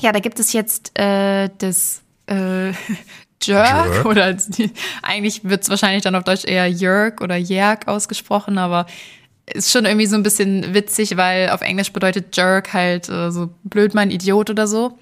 ja, 0.00 0.10
da 0.10 0.18
gibt 0.18 0.40
es 0.40 0.52
jetzt 0.52 0.98
äh, 0.98 1.50
das 1.58 2.02
äh, 2.26 2.70
Jerk, 3.42 3.94
Jerk. 3.94 4.06
oder 4.06 4.36
eigentlich 5.02 5.44
wird 5.44 5.62
es 5.62 5.70
wahrscheinlich 5.70 6.02
dann 6.02 6.16
auf 6.16 6.24
Deutsch 6.24 6.44
eher 6.44 6.66
Jörg 6.66 7.20
oder 7.20 7.36
Jerk 7.36 7.86
ausgesprochen, 7.86 8.58
aber 8.58 8.86
ist 9.54 9.70
schon 9.70 9.84
irgendwie 9.84 10.06
so 10.06 10.16
ein 10.16 10.22
bisschen 10.22 10.74
witzig, 10.74 11.16
weil 11.16 11.50
auf 11.50 11.60
Englisch 11.60 11.92
bedeutet 11.92 12.36
Jerk 12.36 12.72
halt 12.72 13.08
äh, 13.08 13.30
so 13.30 13.50
blöd 13.64 13.94
mein 13.94 14.10
Idiot 14.10 14.50
oder 14.50 14.66
so. 14.66 14.98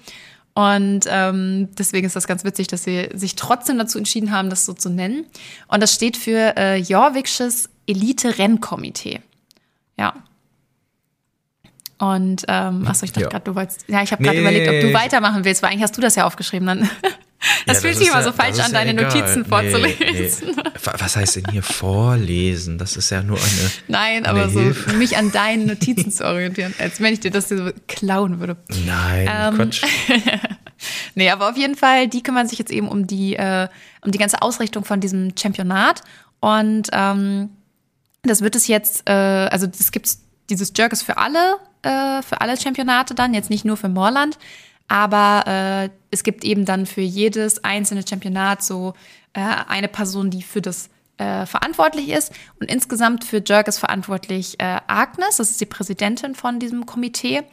Und 0.53 1.01
ähm, 1.07 1.69
deswegen 1.77 2.07
ist 2.07 2.15
das 2.15 2.25
ganz 2.27 2.43
witzig, 2.43 2.67
dass 2.67 2.83
sie 2.83 3.09
sich 3.13 3.35
trotzdem 3.35 3.77
dazu 3.77 3.97
entschieden 3.99 4.31
haben, 4.31 4.49
das 4.49 4.65
so 4.65 4.73
zu 4.73 4.89
nennen. 4.89 5.25
Und 5.67 5.83
das 5.83 5.93
steht 5.93 6.17
für 6.17 6.55
äh, 6.57 6.77
Jorviksches 6.77 7.69
Elite-Rennkomitee. 7.87 9.21
Ja. 9.99 10.15
Und 11.99 12.43
ähm, 12.47 12.87
achso, 12.87 13.05
ich 13.05 13.11
dachte 13.11 13.21
Ja. 13.25 13.29
gerade, 13.29 13.43
du 13.45 13.55
wolltest. 13.55 13.85
Ja, 13.87 14.01
ich 14.03 14.11
habe 14.11 14.23
gerade 14.23 14.37
Nee, 14.37 14.41
überlegt, 14.41 14.67
ob 14.69 14.79
du 14.81 14.93
weitermachen 14.93 15.45
willst, 15.45 15.61
weil 15.63 15.71
eigentlich 15.71 15.83
hast 15.83 15.97
du 15.97 16.01
das 16.01 16.15
ja 16.15 16.25
aufgeschrieben. 16.25 16.67
Dann. 16.67 16.89
Das 17.67 17.77
Ja, 17.77 17.81
fühlt 17.81 17.97
sich 17.97 18.07
immer 18.07 18.17
ja- 18.17 18.23
so 18.23 18.31
falsch 18.31 18.57
an, 18.59 18.71
ja 18.71 18.79
deine 18.79 18.91
egal. 18.91 19.05
Notizen 19.05 19.41
Nee, 19.43 19.47
vorzulesen. 19.47 20.47
nee. 20.55 20.63
Wa- 20.83 20.93
Was 20.97 21.15
heißt 21.15 21.35
denn 21.35 21.45
hier 21.51 21.61
vorlesen? 21.63 22.77
Das 22.79 22.97
ist 22.97 23.09
ja 23.11 23.21
nur 23.21 23.37
eine. 23.37 23.71
Nein, 23.87 24.25
eine 24.25 24.29
aber 24.29 24.49
so 24.49 24.59
Hilfe. 24.59 24.93
mich 24.93 25.17
an 25.17 25.31
deinen 25.31 25.67
Notizen 25.67 26.11
zu 26.11 26.25
orientieren, 26.25 26.73
als 26.79 26.99
wenn 26.99 27.13
ich 27.13 27.19
dir 27.19 27.29
das 27.31 27.49
so 27.49 27.69
klauen 27.87 28.39
würde. 28.39 28.57
Nein, 28.85 29.29
Ähm, 29.31 29.55
Quatsch. 29.55 29.83
Nee, 31.15 31.31
aber 31.31 31.49
auf 31.49 31.57
jeden 31.57 31.75
Fall, 31.75 32.07
die 32.07 32.21
kümmern 32.21 32.47
sich 32.47 32.59
jetzt 32.59 32.71
eben 32.71 32.87
um 32.87 33.07
die, 33.07 33.35
äh, 33.35 33.67
um 34.05 34.11
die 34.11 34.19
ganze 34.19 34.41
Ausrichtung 34.43 34.85
von 34.85 34.99
diesem 34.99 35.33
Championat. 35.37 36.01
Und 36.39 36.89
ähm, 36.91 37.49
das 38.21 38.41
wird 38.41 38.55
es 38.55 38.67
jetzt, 38.67 39.09
äh, 39.09 39.11
also 39.11 39.65
das 39.65 39.91
gibt's, 39.91 40.21
dieses 40.51 40.71
Jerk 40.75 40.93
ist 40.93 41.01
für 41.01 41.17
alle, 41.17 41.55
äh, 41.81 42.21
für 42.21 42.41
alle 42.41 42.55
Championate 42.59 43.15
dann, 43.15 43.33
jetzt 43.33 43.49
nicht 43.49 43.65
nur 43.65 43.75
für 43.77 43.89
Moorland. 43.89 44.37
Aber 44.87 45.43
äh, 45.47 45.89
es 46.11 46.23
gibt 46.23 46.43
eben 46.43 46.65
dann 46.65 46.85
für 46.85 47.01
jedes 47.01 47.63
einzelne 47.63 48.07
Championat 48.07 48.63
so 48.63 48.93
äh, 49.33 49.41
eine 49.67 49.87
Person, 49.87 50.29
die 50.29 50.41
für 50.41 50.61
das 50.61 50.89
äh, 51.17 51.45
verantwortlich 51.45 52.09
ist. 52.09 52.31
Und 52.59 52.71
insgesamt 52.71 53.23
für 53.23 53.41
Jerk 53.45 53.67
ist 53.67 53.79
verantwortlich 53.79 54.59
äh, 54.59 54.79
Agnes, 54.87 55.37
das 55.37 55.51
ist 55.51 55.61
die 55.61 55.65
Präsidentin 55.65 56.35
von 56.35 56.59
diesem 56.59 56.85
Komitee. 56.85 57.43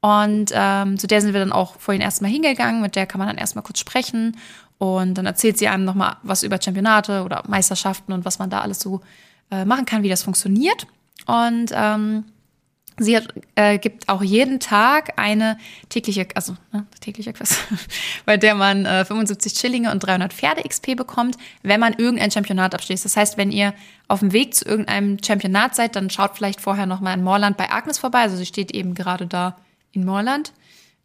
Und 0.00 0.52
ähm, 0.54 0.98
zu 0.98 1.06
der 1.06 1.20
sind 1.20 1.32
wir 1.32 1.40
dann 1.40 1.52
auch 1.52 1.80
vorhin 1.80 2.02
erstmal 2.02 2.30
hingegangen, 2.30 2.80
mit 2.80 2.94
der 2.94 3.06
kann 3.06 3.18
man 3.18 3.28
dann 3.28 3.38
erstmal 3.38 3.64
kurz 3.64 3.80
sprechen. 3.80 4.36
Und 4.78 5.14
dann 5.14 5.26
erzählt 5.26 5.58
sie 5.58 5.68
einem 5.68 5.84
nochmal 5.84 6.18
was 6.22 6.42
über 6.42 6.60
Championate 6.60 7.24
oder 7.24 7.42
Meisterschaften 7.48 8.12
und 8.12 8.24
was 8.24 8.38
man 8.38 8.50
da 8.50 8.60
alles 8.60 8.78
so 8.78 9.00
äh, 9.50 9.64
machen 9.64 9.86
kann, 9.86 10.02
wie 10.02 10.08
das 10.08 10.22
funktioniert. 10.22 10.86
Und 11.26 11.72
ähm, 11.72 12.24
sie 12.98 13.16
hat, 13.16 13.28
äh, 13.54 13.78
gibt 13.78 14.08
auch 14.08 14.22
jeden 14.22 14.60
Tag 14.60 15.18
eine 15.18 15.58
tägliche, 15.88 16.26
also 16.34 16.56
ne, 16.72 16.86
tägliche 17.00 17.32
Quest, 17.32 17.58
bei 18.24 18.36
der 18.36 18.54
man 18.54 18.86
äh, 18.86 19.04
75 19.04 19.54
Schillinge 19.54 19.90
und 19.90 20.00
300 20.00 20.32
Pferde 20.32 20.62
XP 20.62 20.96
bekommt, 20.96 21.36
wenn 21.62 21.80
man 21.80 21.94
irgendein 21.94 22.30
Championat 22.30 22.74
abschließt. 22.74 23.04
Das 23.04 23.16
heißt, 23.16 23.36
wenn 23.36 23.52
ihr 23.52 23.74
auf 24.08 24.20
dem 24.20 24.32
Weg 24.32 24.54
zu 24.54 24.64
irgendeinem 24.64 25.18
Championat 25.24 25.74
seid, 25.74 25.96
dann 25.96 26.10
schaut 26.10 26.36
vielleicht 26.36 26.60
vorher 26.60 26.86
noch 26.86 27.00
mal 27.00 27.14
in 27.14 27.24
Moorland 27.24 27.56
bei 27.56 27.70
Agnes 27.70 27.98
vorbei. 27.98 28.20
Also 28.20 28.36
sie 28.36 28.46
steht 28.46 28.72
eben 28.72 28.94
gerade 28.94 29.26
da 29.26 29.56
in 29.92 30.04
Moorland 30.04 30.52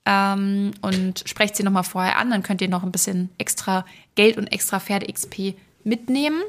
ähm, 0.06 0.72
und 0.82 1.24
sprecht 1.26 1.56
sie 1.56 1.64
noch 1.64 1.72
mal 1.72 1.84
vorher 1.84 2.18
an. 2.18 2.30
Dann 2.30 2.44
könnt 2.44 2.62
ihr 2.62 2.70
noch 2.70 2.84
ein 2.84 2.92
bisschen 2.92 3.30
extra 3.38 3.86
Geld 4.16 4.38
und 4.38 4.48
extra 4.48 4.80
Pferde 4.80 5.12
XP 5.12 5.56
mitnehmen. 5.84 6.42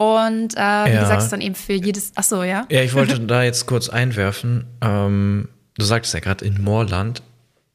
Und 0.00 0.54
äh, 0.54 0.58
wie 0.58 0.94
Ja. 0.94 1.00
gesagt, 1.02 1.22
ist 1.24 1.28
dann 1.30 1.42
eben 1.42 1.54
für 1.54 1.74
jedes. 1.74 2.12
Ach 2.14 2.22
so, 2.24 2.42
ja. 2.42 2.66
Ja, 2.70 2.80
ich 2.80 2.94
wollte 2.94 3.20
da 3.26 3.42
jetzt 3.42 3.66
kurz 3.66 3.90
einwerfen. 3.90 4.64
Ähm, 4.80 5.48
du 5.76 5.84
sagtest 5.84 6.14
ja 6.14 6.20
gerade 6.20 6.42
in 6.46 6.62
Moorland 6.62 7.22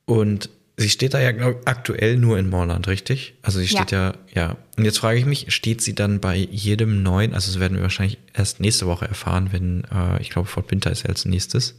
und 0.05 0.49
sie 0.75 0.89
steht 0.89 1.13
da 1.13 1.19
ja 1.21 1.33
glaub, 1.33 1.61
aktuell 1.69 2.17
nur 2.17 2.39
in 2.39 2.49
Moorland, 2.49 2.87
richtig? 2.87 3.35
Also 3.43 3.59
sie 3.59 3.67
steht 3.67 3.91
ja. 3.91 4.13
ja, 4.33 4.55
Und 4.75 4.85
jetzt 4.85 4.97
frage 4.97 5.19
ich 5.19 5.27
mich, 5.27 5.53
steht 5.53 5.81
sie 5.83 5.93
dann 5.93 6.19
bei 6.19 6.35
jedem 6.35 7.03
neuen, 7.03 7.35
also 7.35 7.51
das 7.51 7.59
werden 7.59 7.75
wir 7.77 7.83
wahrscheinlich 7.83 8.17
erst 8.33 8.59
nächste 8.59 8.87
Woche 8.87 9.07
erfahren, 9.07 9.49
wenn, 9.51 9.83
äh, 9.93 10.19
ich 10.19 10.31
glaube, 10.31 10.47
Fort 10.47 10.71
Winter 10.71 10.89
ist 10.89 11.03
ja 11.03 11.09
als 11.09 11.25
nächstes. 11.25 11.75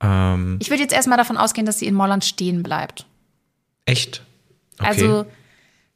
Ähm, 0.00 0.56
Ich 0.62 0.70
würde 0.70 0.82
jetzt 0.82 0.94
erstmal 0.94 1.18
davon 1.18 1.36
ausgehen, 1.36 1.66
dass 1.66 1.78
sie 1.78 1.86
in 1.86 1.94
Moorland 1.94 2.24
stehen 2.24 2.62
bleibt. 2.62 3.04
echt? 3.84 4.22
Okay. 4.78 4.88
Also 4.88 5.26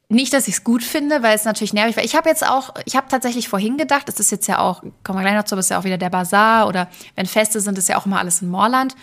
nicht, 0.09 0.33
dass 0.33 0.47
ich 0.47 0.55
es 0.55 0.63
gut 0.63 0.83
finde, 0.83 1.21
weil 1.21 1.35
es 1.35 1.43
natürlich 1.43 1.73
nervig 1.73 1.97
war. 1.97 2.03
Ich 2.03 2.15
habe 2.15 2.29
jetzt 2.29 2.47
auch, 2.47 2.73
ich 2.85 2.95
habe 2.95 3.07
tatsächlich 3.09 3.49
vorhin 3.49 3.77
gedacht, 3.77 4.07
es 4.07 4.19
ist 4.19 4.31
jetzt 4.31 4.47
ja 4.47 4.59
auch, 4.59 4.81
kommen 5.03 5.19
wir 5.19 5.23
gleich 5.23 5.35
noch 5.35 5.43
zu, 5.43 5.55
aber 5.55 5.59
es 5.59 5.65
ist 5.65 5.71
ja 5.71 5.79
auch 5.79 5.83
wieder 5.83 5.97
der 5.97 6.09
Bazar 6.09 6.67
oder 6.67 6.87
wenn 7.15 7.25
Feste 7.25 7.59
sind, 7.59 7.77
ist 7.77 7.89
ja 7.89 7.97
auch 7.97 8.05
immer 8.05 8.19
alles 8.19 8.41
in 8.41 8.49
Moorland. 8.49 8.95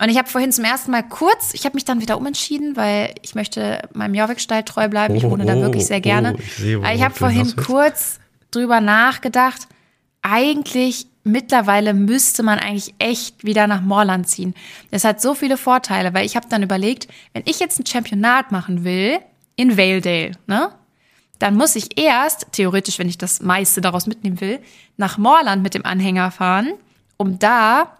Und 0.00 0.10
ich 0.10 0.18
habe 0.18 0.28
vorhin 0.28 0.52
zum 0.52 0.64
ersten 0.64 0.90
Mal 0.90 1.02
kurz, 1.02 1.54
ich 1.54 1.64
habe 1.64 1.74
mich 1.74 1.84
dann 1.84 2.00
wieder 2.00 2.18
umentschieden, 2.18 2.76
weil 2.76 3.14
ich 3.22 3.34
möchte 3.34 3.88
meinem 3.94 4.14
Jorvik-Stall 4.14 4.64
treu 4.64 4.88
bleiben. 4.88 5.14
Ich 5.14 5.24
wohne 5.24 5.44
oh, 5.44 5.46
da 5.46 5.56
wirklich 5.56 5.86
sehr 5.86 6.00
gerne. 6.00 6.34
Oh, 6.36 6.40
ich 6.40 6.54
sehe, 6.54 6.94
ich 6.94 7.02
habe 7.02 7.14
vorhin 7.14 7.54
kurz 7.56 8.20
drüber 8.50 8.80
nachgedacht. 8.80 9.66
Eigentlich 10.22 11.06
mittlerweile 11.24 11.94
müsste 11.94 12.42
man 12.42 12.58
eigentlich 12.58 12.94
echt 12.98 13.44
wieder 13.44 13.66
nach 13.66 13.80
Moorland 13.80 14.28
ziehen. 14.28 14.54
Das 14.90 15.04
hat 15.04 15.20
so 15.20 15.34
viele 15.34 15.56
Vorteile, 15.56 16.14
weil 16.14 16.26
ich 16.26 16.36
habe 16.36 16.46
dann 16.48 16.62
überlegt, 16.62 17.08
wenn 17.32 17.42
ich 17.44 17.58
jetzt 17.60 17.78
ein 17.80 17.86
Championat 17.86 18.52
machen 18.52 18.84
will 18.84 19.18
in 19.58 19.76
Valedale, 19.76 20.32
ne? 20.46 20.72
Dann 21.38 21.54
muss 21.54 21.76
ich 21.76 21.98
erst, 21.98 22.46
theoretisch, 22.52 22.98
wenn 22.98 23.08
ich 23.08 23.18
das 23.18 23.40
meiste 23.40 23.80
daraus 23.80 24.06
mitnehmen 24.06 24.40
will, 24.40 24.60
nach 24.96 25.18
Moorland 25.18 25.62
mit 25.62 25.74
dem 25.74 25.84
Anhänger 25.84 26.30
fahren, 26.30 26.72
um 27.16 27.38
da 27.38 27.96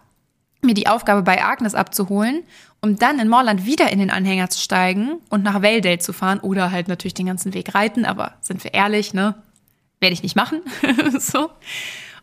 mir 0.61 0.73
die 0.73 0.87
Aufgabe 0.87 1.21
bei 1.21 1.43
Agnes 1.43 1.75
abzuholen, 1.75 2.43
um 2.81 2.97
dann 2.97 3.19
in 3.19 3.29
Moorland 3.29 3.65
wieder 3.65 3.91
in 3.91 3.99
den 3.99 4.09
Anhänger 4.09 4.49
zu 4.49 4.59
steigen 4.59 5.19
und 5.29 5.43
nach 5.43 5.61
Valedale 5.61 5.99
zu 5.99 6.11
fahren 6.11 6.39
oder 6.39 6.71
halt 6.71 6.87
natürlich 6.87 7.13
den 7.13 7.27
ganzen 7.27 7.53
Weg 7.53 7.75
reiten, 7.75 8.05
aber 8.05 8.33
sind 8.41 8.63
wir 8.63 8.73
ehrlich, 8.73 9.13
ne? 9.13 9.35
Werde 9.99 10.13
ich 10.13 10.23
nicht 10.23 10.35
machen. 10.35 10.61
so. 11.19 11.49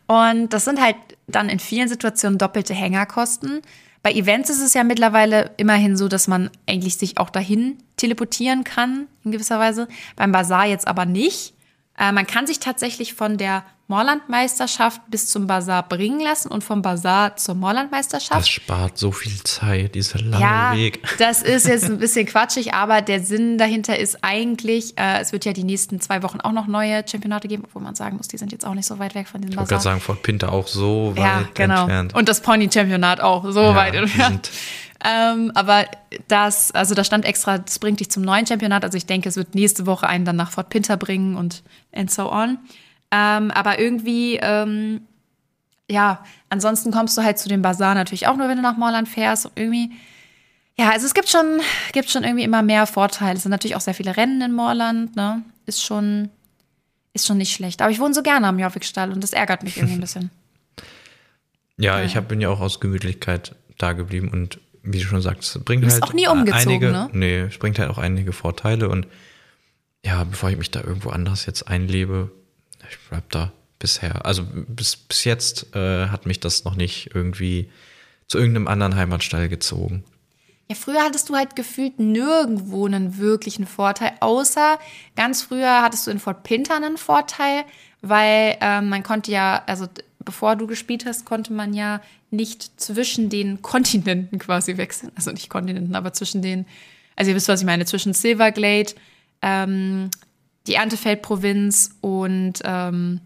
Und 0.07 0.53
das 0.53 0.65
sind 0.65 0.81
halt 0.81 0.95
dann 1.27 1.49
in 1.49 1.59
vielen 1.59 1.89
Situationen 1.89 2.39
doppelte 2.39 2.73
Hängerkosten. 2.73 3.61
Bei 4.07 4.13
Events 4.13 4.49
ist 4.49 4.61
es 4.61 4.73
ja 4.73 4.85
mittlerweile 4.85 5.51
immerhin 5.57 5.97
so, 5.97 6.07
dass 6.07 6.29
man 6.29 6.49
eigentlich 6.65 6.95
sich 6.95 7.17
auch 7.17 7.29
dahin 7.29 7.77
teleportieren 7.97 8.63
kann, 8.63 9.07
in 9.25 9.33
gewisser 9.33 9.59
Weise. 9.59 9.89
Beim 10.15 10.31
Bazar 10.31 10.65
jetzt 10.65 10.87
aber 10.87 11.05
nicht. 11.05 11.53
Äh, 11.99 12.13
man 12.13 12.25
kann 12.25 12.47
sich 12.47 12.59
tatsächlich 12.59 13.15
von 13.15 13.35
der 13.35 13.65
Moorlandmeisterschaft 13.89 15.01
bis 15.09 15.27
zum 15.27 15.47
Bazar 15.47 15.87
bringen 15.87 16.19
lassen 16.19 16.49
und 16.49 16.63
vom 16.63 16.81
Bazar 16.81 17.37
zur 17.37 17.55
Moorlandmeisterschaft. 17.55 18.41
Das 18.41 18.49
spart 18.49 18.97
so 18.97 19.13
viel 19.13 19.41
Zeit, 19.43 19.95
dieser 19.95 20.19
lange 20.19 20.43
ja, 20.43 20.73
Weg. 20.75 21.01
Das 21.19 21.41
ist 21.41 21.67
jetzt 21.67 21.85
ein 21.85 21.97
bisschen 21.99 22.25
quatschig, 22.25 22.73
aber 22.73 23.01
der 23.01 23.21
Sinn 23.21 23.57
dahinter 23.57 23.97
ist 23.97 24.17
eigentlich, 24.23 24.97
äh, 24.97 25.21
es 25.21 25.31
wird 25.31 25.45
ja 25.45 25.53
die 25.53 25.63
nächsten 25.63 26.01
zwei 26.01 26.21
Wochen 26.21 26.41
auch 26.41 26.51
noch 26.51 26.67
neue 26.67 27.03
Championate 27.07 27.47
geben, 27.47 27.63
obwohl 27.65 27.81
man 27.81 27.95
sagen 27.95 28.17
muss, 28.17 28.27
die 28.27 28.37
sind 28.37 28.51
jetzt 28.51 28.65
auch 28.65 28.73
nicht 28.73 28.85
so 28.85 28.99
weit 28.99 29.15
weg 29.15 29.29
von 29.29 29.39
diesem 29.39 29.53
ich 29.53 29.55
Bazar. 29.55 29.63
Ich 29.65 29.71
wollte 29.71 29.83
gerade 29.83 29.83
sagen, 29.83 30.01
Fort 30.01 30.23
Pinter 30.23 30.51
auch 30.51 30.67
so 30.67 31.13
weit 31.15 31.23
ja, 31.23 31.43
genau. 31.53 31.81
entfernt. 31.81 32.13
Und 32.13 32.27
das 32.27 32.41
Pony-Championat 32.41 33.21
auch 33.21 33.49
so 33.49 33.61
ja, 33.61 33.75
weit 33.75 33.95
entfernt. 33.95 34.51
Ähm, 35.05 35.51
aber 35.53 35.85
das, 36.27 36.71
also 36.71 36.95
da 36.95 37.03
stand 37.03 37.23
extra, 37.25 37.59
das 37.59 37.79
bringt 37.79 37.99
dich 37.99 38.09
zum 38.09 38.23
neuen 38.23 38.47
Championat. 38.47 38.83
Also 38.83 38.97
ich 38.97 39.05
denke, 39.05 39.29
es 39.29 39.35
wird 39.35 39.55
nächste 39.55 39.85
Woche 39.85 40.07
einen 40.07 40.25
dann 40.25 40.35
nach 40.35 40.51
Fort 40.51 40.69
Pinter 40.69 40.97
bringen 40.97 41.35
und 41.35 41.63
and 41.93 42.11
so 42.11 42.31
on. 42.31 42.57
Ähm, 43.11 43.51
aber 43.51 43.79
irgendwie, 43.79 44.37
ähm, 44.41 45.01
ja, 45.89 46.23
ansonsten 46.49 46.91
kommst 46.91 47.17
du 47.17 47.23
halt 47.23 47.39
zu 47.39 47.47
dem 47.47 47.61
Bazar 47.61 47.95
natürlich 47.95 48.27
auch 48.27 48.35
nur, 48.35 48.49
wenn 48.49 48.57
du 48.57 48.63
nach 48.63 48.77
Morland 48.77 49.07
fährst. 49.07 49.45
Und 49.45 49.53
irgendwie, 49.55 49.91
ja, 50.77 50.89
also 50.91 51.05
es 51.05 51.13
gibt 51.13 51.29
schon, 51.29 51.61
gibt 51.93 52.09
schon 52.09 52.23
irgendwie 52.23 52.43
immer 52.43 52.61
mehr 52.61 52.85
Vorteile. 52.85 53.37
Es 53.37 53.43
sind 53.43 53.51
natürlich 53.51 53.75
auch 53.75 53.81
sehr 53.81 53.93
viele 53.93 54.17
Rennen 54.17 54.41
in 54.41 54.53
Morland, 54.53 55.15
ne? 55.15 55.43
Ist 55.65 55.83
schon, 55.83 56.29
ist 57.13 57.25
schon 57.25 57.37
nicht 57.37 57.53
schlecht. 57.53 57.81
Aber 57.81 57.91
ich 57.91 57.99
wohne 57.99 58.13
so 58.13 58.23
gerne 58.23 58.47
am 58.47 58.59
Jorvikstall 58.59 59.11
und 59.11 59.23
das 59.23 59.33
ärgert 59.33 59.63
mich 59.63 59.77
irgendwie 59.77 59.95
ein 59.95 60.01
bisschen. 60.01 60.29
ja, 61.77 61.99
ja, 61.99 62.05
ich 62.05 62.15
hab, 62.17 62.27
bin 62.27 62.41
ja 62.41 62.49
auch 62.49 62.59
aus 62.59 62.79
Gemütlichkeit 62.79 63.55
da 63.77 63.93
geblieben 63.93 64.29
und 64.29 64.59
wie 64.83 64.99
du 64.99 65.05
schon 65.05 65.21
sagst, 65.21 65.55
es 65.55 65.63
bringt 65.63 65.83
du 65.83 65.87
bist 65.87 66.01
halt 66.01 66.09
auch 66.09 66.13
nie 66.13 66.27
umgezogen, 66.27 66.69
einige, 66.69 66.91
ne? 66.91 67.09
Nee, 67.11 67.39
es 67.39 67.57
bringt 67.57 67.77
halt 67.77 67.89
auch 67.89 67.97
einige 67.97 68.31
Vorteile 68.31 68.89
und 68.89 69.07
ja, 70.05 70.23
bevor 70.23 70.49
ich 70.49 70.57
mich 70.57 70.71
da 70.71 70.81
irgendwo 70.81 71.09
anders 71.09 71.45
jetzt 71.45 71.67
einlebe, 71.67 72.31
ich 72.89 72.97
bleib 73.09 73.29
da 73.31 73.51
bisher. 73.79 74.25
Also 74.25 74.43
bis, 74.67 74.95
bis 74.95 75.23
jetzt 75.23 75.75
äh, 75.75 76.07
hat 76.07 76.25
mich 76.25 76.39
das 76.39 76.63
noch 76.63 76.75
nicht 76.75 77.11
irgendwie 77.13 77.69
zu 78.27 78.37
irgendeinem 78.37 78.67
anderen 78.67 78.95
Heimatstall 78.95 79.49
gezogen. 79.49 80.03
Ja, 80.69 80.75
früher 80.75 81.01
hattest 81.03 81.29
du 81.29 81.35
halt 81.35 81.55
gefühlt 81.55 81.97
nirgendwo 81.97 82.85
einen 82.85 83.17
wirklichen 83.17 83.65
Vorteil, 83.65 84.11
außer 84.19 84.79
ganz 85.15 85.41
früher 85.41 85.81
hattest 85.81 86.07
du 86.07 86.11
in 86.11 86.19
Fort 86.19 86.43
Pinter 86.43 86.75
einen 86.75 86.97
Vorteil, 86.97 87.63
weil 88.01 88.57
ähm, 88.59 88.89
man 88.89 89.01
konnte 89.01 89.31
ja, 89.31 89.63
also 89.65 89.87
bevor 90.19 90.57
du 90.57 90.67
gespielt 90.67 91.05
hast, 91.05 91.25
konnte 91.25 91.53
man 91.53 91.73
ja 91.73 92.01
nicht 92.31 92.81
zwischen 92.81 93.29
den 93.29 93.61
Kontinenten 93.61 94.39
quasi 94.39 94.75
wechseln. 94.75 95.11
Also 95.15 95.31
nicht 95.31 95.49
Kontinenten, 95.49 95.95
aber 95.95 96.11
zwischen 96.11 96.41
den, 96.41 96.65
also 97.15 97.31
ihr 97.31 97.35
wisst, 97.35 97.47
was 97.47 97.61
ich 97.61 97.65
meine, 97.65 97.85
zwischen 97.85 98.13
Silverglade, 98.13 98.93
ähm, 99.41 100.09
die 100.67 100.75
Erntefeld-Provinz 100.75 101.97
und 102.01 102.53
ähm, 102.63 103.21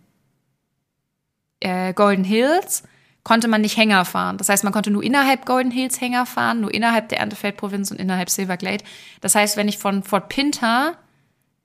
äh, 1.59 1.93
Golden 1.93 2.23
Hills 2.23 2.83
konnte 3.23 3.47
man 3.47 3.61
nicht 3.61 3.77
Hänger 3.77 4.03
fahren. 4.05 4.37
Das 4.37 4.49
heißt, 4.49 4.63
man 4.63 4.73
konnte 4.73 4.89
nur 4.89 5.03
innerhalb 5.03 5.45
Golden 5.45 5.71
Hills 5.71 6.01
Hänger 6.01 6.25
fahren, 6.25 6.61
nur 6.61 6.73
innerhalb 6.73 7.09
der 7.09 7.19
Erntefeld-Provinz 7.19 7.91
und 7.91 7.99
innerhalb 7.99 8.29
Silverglade. 8.29 8.83
Das 9.21 9.35
heißt, 9.35 9.57
wenn 9.57 9.67
ich 9.67 9.77
von 9.77 10.03
Fort 10.03 10.29
Pinter, 10.29 10.97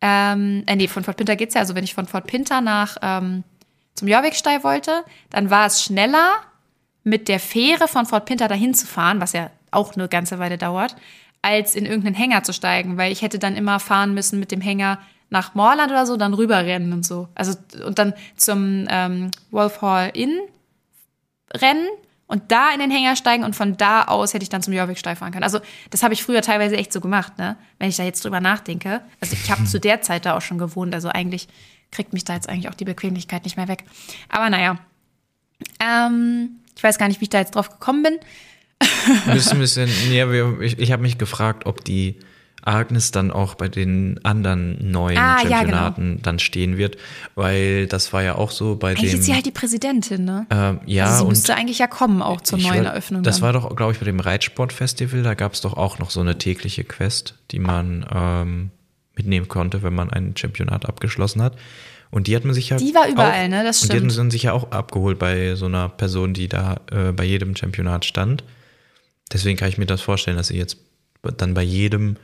ähm, 0.00 0.64
äh, 0.66 0.76
nee, 0.76 0.88
von 0.88 1.04
Fort 1.04 1.16
Pinter 1.16 1.36
geht's 1.36 1.54
ja, 1.54 1.62
also 1.62 1.74
wenn 1.74 1.84
ich 1.84 1.94
von 1.94 2.06
Fort 2.06 2.26
Pinter 2.26 2.60
nach 2.60 2.96
ähm, 3.00 3.44
zum 3.94 4.08
Jorviksteig 4.08 4.64
wollte, 4.64 5.04
dann 5.30 5.50
war 5.50 5.66
es 5.66 5.82
schneller, 5.82 6.34
mit 7.02 7.28
der 7.28 7.38
Fähre 7.38 7.86
von 7.86 8.04
Fort 8.04 8.26
Pinter 8.26 8.48
dahin 8.48 8.74
zu 8.74 8.84
fahren, 8.84 9.20
was 9.20 9.32
ja 9.32 9.50
auch 9.70 9.94
eine 9.94 10.08
ganze 10.08 10.40
Weile 10.40 10.58
dauert, 10.58 10.96
als 11.40 11.76
in 11.76 11.86
irgendeinen 11.86 12.16
Hänger 12.16 12.42
zu 12.42 12.52
steigen, 12.52 12.96
weil 12.96 13.12
ich 13.12 13.22
hätte 13.22 13.38
dann 13.38 13.54
immer 13.54 13.78
fahren 13.78 14.12
müssen 14.12 14.40
mit 14.40 14.50
dem 14.50 14.60
Hänger 14.60 14.98
nach 15.30 15.54
Moorland 15.54 15.90
oder 15.90 16.06
so, 16.06 16.16
dann 16.16 16.34
rüberrennen 16.34 16.92
und 16.92 17.04
so. 17.04 17.28
Also 17.34 17.54
und 17.84 17.98
dann 17.98 18.14
zum 18.36 18.86
ähm, 18.88 19.30
Wolf 19.50 19.82
Hall 19.82 20.10
Inn 20.14 20.38
rennen 21.54 21.86
und 22.26 22.50
da 22.50 22.72
in 22.72 22.80
den 22.80 22.90
Hänger 22.90 23.16
steigen 23.16 23.44
und 23.44 23.54
von 23.54 23.76
da 23.76 24.04
aus 24.04 24.34
hätte 24.34 24.42
ich 24.42 24.48
dann 24.48 24.62
zum 24.62 24.72
Jorviksteig 24.72 25.18
fahren 25.18 25.32
können. 25.32 25.44
Also 25.44 25.60
das 25.90 26.02
habe 26.02 26.14
ich 26.14 26.22
früher 26.22 26.42
teilweise 26.42 26.76
echt 26.76 26.92
so 26.92 27.00
gemacht, 27.00 27.38
ne? 27.38 27.56
Wenn 27.78 27.88
ich 27.88 27.96
da 27.96 28.02
jetzt 28.02 28.24
drüber 28.24 28.40
nachdenke. 28.40 29.00
Also 29.20 29.36
ich 29.40 29.50
habe 29.50 29.64
zu 29.64 29.78
der 29.78 30.02
Zeit 30.02 30.26
da 30.26 30.36
auch 30.36 30.42
schon 30.42 30.58
gewohnt, 30.58 30.94
also 30.94 31.08
eigentlich 31.08 31.48
kriegt 31.92 32.12
mich 32.12 32.24
da 32.24 32.34
jetzt 32.34 32.48
eigentlich 32.48 32.68
auch 32.68 32.74
die 32.74 32.84
Bequemlichkeit 32.84 33.44
nicht 33.44 33.56
mehr 33.56 33.68
weg. 33.68 33.84
Aber 34.28 34.50
naja, 34.50 34.78
ähm, 35.80 36.60
ich 36.76 36.82
weiß 36.82 36.98
gar 36.98 37.08
nicht, 37.08 37.20
wie 37.20 37.24
ich 37.24 37.30
da 37.30 37.38
jetzt 37.38 37.54
drauf 37.54 37.70
gekommen 37.70 38.02
bin. 38.02 38.18
Müssen 39.26 39.52
ein 39.52 39.58
bisschen, 39.60 39.88
ja, 40.12 40.30
ich, 40.60 40.78
ich 40.78 40.92
habe 40.92 41.02
mich 41.02 41.16
gefragt, 41.16 41.64
ob 41.64 41.84
die 41.84 42.18
Agnes 42.66 43.10
dann 43.12 43.30
auch 43.30 43.54
bei 43.54 43.68
den 43.68 44.18
anderen 44.24 44.90
neuen 44.90 45.18
ah, 45.18 45.38
Championaten 45.38 46.02
ja, 46.02 46.10
genau. 46.10 46.22
dann 46.22 46.38
stehen 46.38 46.76
wird, 46.76 46.96
weil 47.34 47.86
das 47.86 48.12
war 48.12 48.22
ja 48.22 48.34
auch 48.34 48.50
so 48.50 48.76
bei 48.76 48.90
eigentlich 48.90 49.12
dem. 49.12 49.20
ist 49.20 49.26
sie 49.26 49.34
halt 49.34 49.46
die 49.46 49.52
Präsidentin, 49.52 50.24
ne? 50.24 50.46
Ähm, 50.50 50.80
ja, 50.86 51.06
also 51.06 51.24
sie 51.24 51.28
müsste 51.28 51.54
eigentlich 51.54 51.78
ja 51.78 51.86
kommen 51.86 52.22
auch 52.22 52.40
zur 52.40 52.58
neuen 52.58 52.84
war, 52.84 52.92
Eröffnung. 52.92 53.22
Das 53.22 53.36
dann. 53.36 53.42
war 53.42 53.52
doch, 53.52 53.76
glaube 53.76 53.92
ich, 53.92 53.98
bei 53.98 54.04
dem 54.04 54.20
Reitsportfestival. 54.20 55.22
Da 55.22 55.34
gab 55.34 55.54
es 55.54 55.60
doch 55.60 55.74
auch 55.74 55.98
noch 55.98 56.10
so 56.10 56.20
eine 56.20 56.38
tägliche 56.38 56.84
Quest, 56.84 57.34
die 57.52 57.60
man 57.60 58.04
ähm, 58.12 58.70
mitnehmen 59.14 59.48
konnte, 59.48 59.82
wenn 59.82 59.94
man 59.94 60.10
ein 60.10 60.36
Championat 60.36 60.86
abgeschlossen 60.86 61.42
hat. 61.42 61.56
Und 62.10 62.26
die 62.26 62.36
hat 62.36 62.44
man 62.44 62.54
sich 62.54 62.70
ja. 62.70 62.78
Die 62.78 62.94
war 62.94 63.08
überall, 63.08 63.44
auch, 63.44 63.48
ne? 63.48 63.64
Das 63.64 63.78
stimmt. 63.78 63.92
Und 63.92 64.08
die 64.08 64.12
hat 64.12 64.18
man 64.18 64.30
sich 64.30 64.42
ja 64.44 64.52
auch 64.52 64.70
abgeholt 64.72 65.18
bei 65.18 65.54
so 65.54 65.66
einer 65.66 65.88
Person, 65.88 66.34
die 66.34 66.48
da 66.48 66.80
äh, 66.90 67.12
bei 67.12 67.24
jedem 67.24 67.54
Championat 67.54 68.04
stand. 68.04 68.44
Deswegen 69.32 69.56
kann 69.56 69.68
ich 69.68 69.78
mir 69.78 69.86
das 69.86 70.00
vorstellen, 70.00 70.36
dass 70.36 70.48
sie 70.48 70.56
jetzt 70.56 70.78
dann 71.36 71.54
bei 71.54 71.62
jedem 71.62 72.16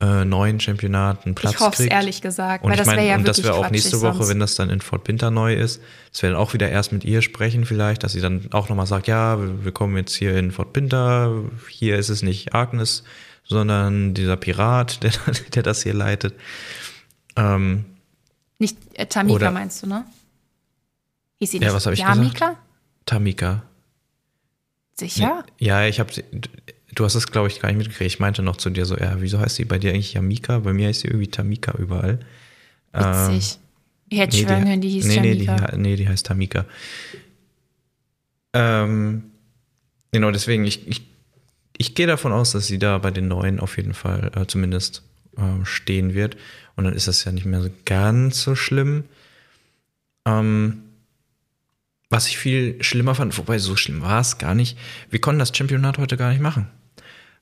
äh, 0.00 0.24
neuen 0.24 0.60
Championat 0.60 1.24
einen 1.24 1.34
Platz 1.34 1.54
ich 1.54 1.60
hoffe 1.60 1.76
kriegt. 1.76 1.92
ehrlich 1.92 2.20
gesagt, 2.20 2.64
und 2.64 2.70
weil 2.70 2.76
das 2.76 2.88
wäre 2.88 3.06
ja 3.06 3.16
Und 3.16 3.28
das 3.28 3.42
wäre 3.42 3.54
auch 3.54 3.70
nächste 3.70 4.00
Woche, 4.00 4.14
sonst. 4.16 4.28
wenn 4.28 4.40
das 4.40 4.54
dann 4.56 4.70
in 4.70 4.80
Fort 4.80 5.04
Pinter 5.04 5.30
neu 5.30 5.54
ist, 5.54 5.80
dass 6.10 6.22
wir 6.22 6.30
dann 6.30 6.38
auch 6.38 6.52
wieder 6.52 6.68
erst 6.68 6.92
mit 6.92 7.04
ihr 7.04 7.22
sprechen 7.22 7.64
vielleicht, 7.64 8.02
dass 8.02 8.12
sie 8.12 8.20
dann 8.20 8.48
auch 8.52 8.68
nochmal 8.68 8.86
sagt, 8.86 9.06
ja, 9.06 9.38
wir, 9.40 9.72
kommen 9.72 9.96
jetzt 9.96 10.14
hier 10.14 10.36
in 10.36 10.50
Fort 10.50 10.72
Pinter, 10.72 11.32
hier 11.68 11.96
ist 11.96 12.08
es 12.08 12.22
nicht 12.22 12.54
Agnes, 12.54 13.04
sondern 13.44 14.14
dieser 14.14 14.36
Pirat, 14.36 15.02
der, 15.02 15.12
der 15.54 15.62
das 15.62 15.82
hier 15.82 15.94
leitet. 15.94 16.34
Ähm, 17.36 17.84
nicht 18.58 18.76
äh, 18.94 19.06
Tamika 19.06 19.36
oder, 19.36 19.50
meinst 19.50 19.82
du, 19.82 19.86
ne? 19.86 20.04
Hieß 21.38 21.50
sie 21.50 21.58
nicht 21.58 21.68
ja, 21.68 21.74
was 21.74 21.86
habe 21.86 21.94
ich 21.94 22.00
Jamika? 22.00 22.32
gesagt? 22.32 22.58
Tamika. 23.06 23.62
Sicher? 24.96 25.44
Ja, 25.58 25.86
ich 25.86 25.98
habe. 25.98 26.12
Du 26.94 27.04
hast 27.04 27.14
es, 27.14 27.30
glaube 27.30 27.48
ich, 27.48 27.60
gar 27.60 27.68
nicht 27.68 27.78
mitgekriegt. 27.78 28.12
Ich 28.12 28.20
meinte 28.20 28.42
noch 28.42 28.56
zu 28.56 28.70
dir 28.70 28.84
so, 28.86 28.96
ja, 28.96 29.16
wieso 29.20 29.40
heißt 29.40 29.56
sie 29.56 29.64
bei 29.64 29.78
dir 29.78 29.92
eigentlich 29.92 30.14
Jamika? 30.14 30.60
Bei 30.60 30.72
mir 30.72 30.88
heißt 30.88 31.00
sie 31.00 31.08
irgendwie 31.08 31.28
Tamika 31.28 31.76
überall. 31.78 32.20
Witzig. 32.92 33.56
Ähm, 33.56 33.60
ich 34.10 34.18
hätte 34.18 34.36
nee, 34.36 34.42
schwören 34.42 34.64
können, 34.64 34.80
die 34.80 34.88
hieß 34.90 35.06
nee, 35.06 35.14
Jamika. 35.14 35.54
Nee, 35.54 35.66
die, 35.72 35.78
nee, 35.78 35.96
die 35.96 36.08
heißt 36.08 36.26
Tamika. 36.26 36.66
Ähm, 38.52 39.24
genau, 40.12 40.30
deswegen, 40.30 40.64
ich, 40.64 40.86
ich, 40.86 41.02
ich 41.76 41.94
gehe 41.94 42.06
davon 42.06 42.32
aus, 42.32 42.52
dass 42.52 42.66
sie 42.66 42.78
da 42.78 42.98
bei 42.98 43.10
den 43.10 43.28
Neuen 43.28 43.58
auf 43.58 43.76
jeden 43.76 43.94
Fall 43.94 44.30
äh, 44.36 44.46
zumindest 44.46 45.02
äh, 45.36 45.64
stehen 45.64 46.14
wird. 46.14 46.36
Und 46.76 46.84
dann 46.84 46.94
ist 46.94 47.08
das 47.08 47.24
ja 47.24 47.32
nicht 47.32 47.46
mehr 47.46 47.60
so 47.60 47.70
ganz 47.84 48.42
so 48.42 48.54
schlimm. 48.54 49.04
Ähm, 50.26 50.84
was 52.10 52.28
ich 52.28 52.38
viel 52.38 52.82
schlimmer 52.82 53.16
fand, 53.16 53.36
wobei 53.38 53.58
so 53.58 53.74
schlimm 53.74 54.02
war 54.02 54.20
es 54.20 54.38
gar 54.38 54.54
nicht, 54.54 54.78
wir 55.10 55.20
konnten 55.20 55.40
das 55.40 55.56
Championat 55.56 55.98
heute 55.98 56.16
gar 56.16 56.30
nicht 56.30 56.40
machen. 56.40 56.68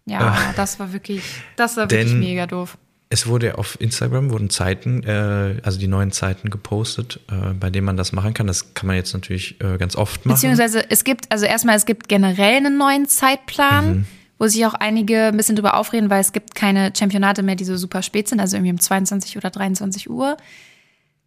Ja, 0.06 0.35
äh, 0.35 0.54
das 0.56 0.78
war 0.78 0.92
wirklich, 0.92 1.23
das 1.56 1.76
war 1.76 1.90
wirklich 1.90 2.14
mega 2.14 2.47
doof. 2.47 2.76
es 3.09 3.26
wurde 3.26 3.59
auf 3.59 3.80
Instagram 3.80 4.30
wurden 4.30 4.50
Zeiten, 4.50 5.02
äh, 5.04 5.61
also 5.62 5.78
die 5.78 5.87
neuen 5.87 6.12
Zeiten 6.12 6.50
gepostet, 6.50 7.21
äh, 7.30 7.52
bei 7.52 7.71
denen 7.71 7.85
man 7.85 7.97
das 7.97 8.12
machen 8.12 8.35
kann. 8.35 8.47
Das 8.47 8.75
kann 8.75 8.87
man 8.87 8.97
jetzt 8.97 9.12
natürlich 9.12 9.61
äh, 9.61 9.76
ganz 9.76 9.97
oft 9.97 10.25
machen. 10.25 10.35
Beziehungsweise 10.35 10.90
es 10.90 11.04
gibt, 11.04 11.30
also 11.30 11.44
erstmal, 11.44 11.76
es 11.76 11.87
gibt 11.87 12.09
generell 12.09 12.56
einen 12.56 12.78
neuen 12.78 13.06
Zeitplan, 13.06 13.90
mhm. 13.90 14.06
wo 14.38 14.49
sich 14.49 14.64
auch 14.66 14.75
einige 14.75 15.26
ein 15.26 15.37
bisschen 15.37 15.56
drüber 15.56 15.76
aufreden, 15.76 16.11
weil 16.11 16.21
es 16.21 16.32
gibt 16.32 16.54
keine 16.54 16.92
Championate 16.97 17.42
mehr, 17.42 17.54
die 17.54 17.64
so 17.64 17.76
super 17.76 18.02
spät 18.02 18.28
sind, 18.28 18.40
also 18.40 18.56
irgendwie 18.56 18.73
um 18.73 18.80
22 18.80 19.37
oder 19.37 19.50
23 19.50 20.11
Uhr. 20.11 20.37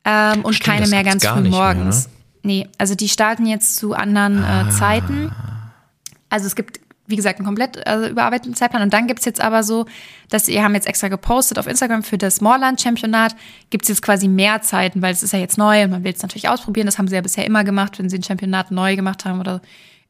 Ähm, 0.03 0.43
und 0.43 0.53
Stimmt, 0.53 0.77
keine 0.77 0.87
mehr 0.87 1.03
ganz 1.03 1.25
früh 1.25 1.49
morgens. 1.49 2.09
Mehr, 2.43 2.57
ne? 2.57 2.65
Nee, 2.65 2.69
also 2.77 2.93
die 2.93 3.09
starten 3.09 3.45
jetzt 3.45 3.77
zu 3.77 3.93
anderen 3.93 4.43
äh, 4.43 4.47
ah. 4.47 4.69
Zeiten. 4.69 5.31
Also 6.29 6.45
es 6.45 6.55
gibt 6.55 6.79
wie 7.07 7.15
gesagt, 7.15 7.39
einen 7.39 7.45
komplett 7.45 7.85
also 7.85 8.07
überarbeiteten 8.07 8.55
Zeitplan. 8.55 8.81
Und 8.81 8.93
dann 8.93 9.07
gibt's 9.07 9.25
jetzt 9.25 9.41
aber 9.41 9.63
so, 9.63 9.85
dass 10.29 10.47
ihr 10.47 10.63
haben 10.63 10.73
jetzt 10.73 10.87
extra 10.87 11.07
gepostet 11.07 11.59
auf 11.59 11.67
Instagram 11.67 12.03
für 12.03 12.17
das 12.17 12.41
Moorland-Championat, 12.41 13.35
gibt's 13.69 13.89
jetzt 13.89 14.01
quasi 14.01 14.27
mehr 14.27 14.61
Zeiten, 14.61 15.01
weil 15.01 15.13
es 15.13 15.23
ist 15.23 15.33
ja 15.33 15.39
jetzt 15.39 15.57
neu 15.57 15.83
und 15.83 15.91
man 15.91 16.03
will 16.03 16.13
es 16.13 16.21
natürlich 16.21 16.49
ausprobieren. 16.49 16.87
Das 16.87 16.97
haben 16.97 17.07
sie 17.07 17.15
ja 17.15 17.21
bisher 17.21 17.45
immer 17.45 17.63
gemacht, 17.63 17.99
wenn 17.99 18.09
sie 18.09 18.17
ein 18.17 18.23
Championat 18.23 18.71
neu 18.71 18.95
gemacht 18.95 19.25
haben 19.25 19.39
oder 19.39 19.61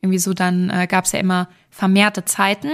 irgendwie 0.02 0.20
so, 0.20 0.34
dann 0.34 0.70
äh, 0.70 0.88
gab's 0.88 1.12
ja 1.12 1.20
immer 1.20 1.50
vermehrte 1.70 2.26
Zeiten. 2.26 2.70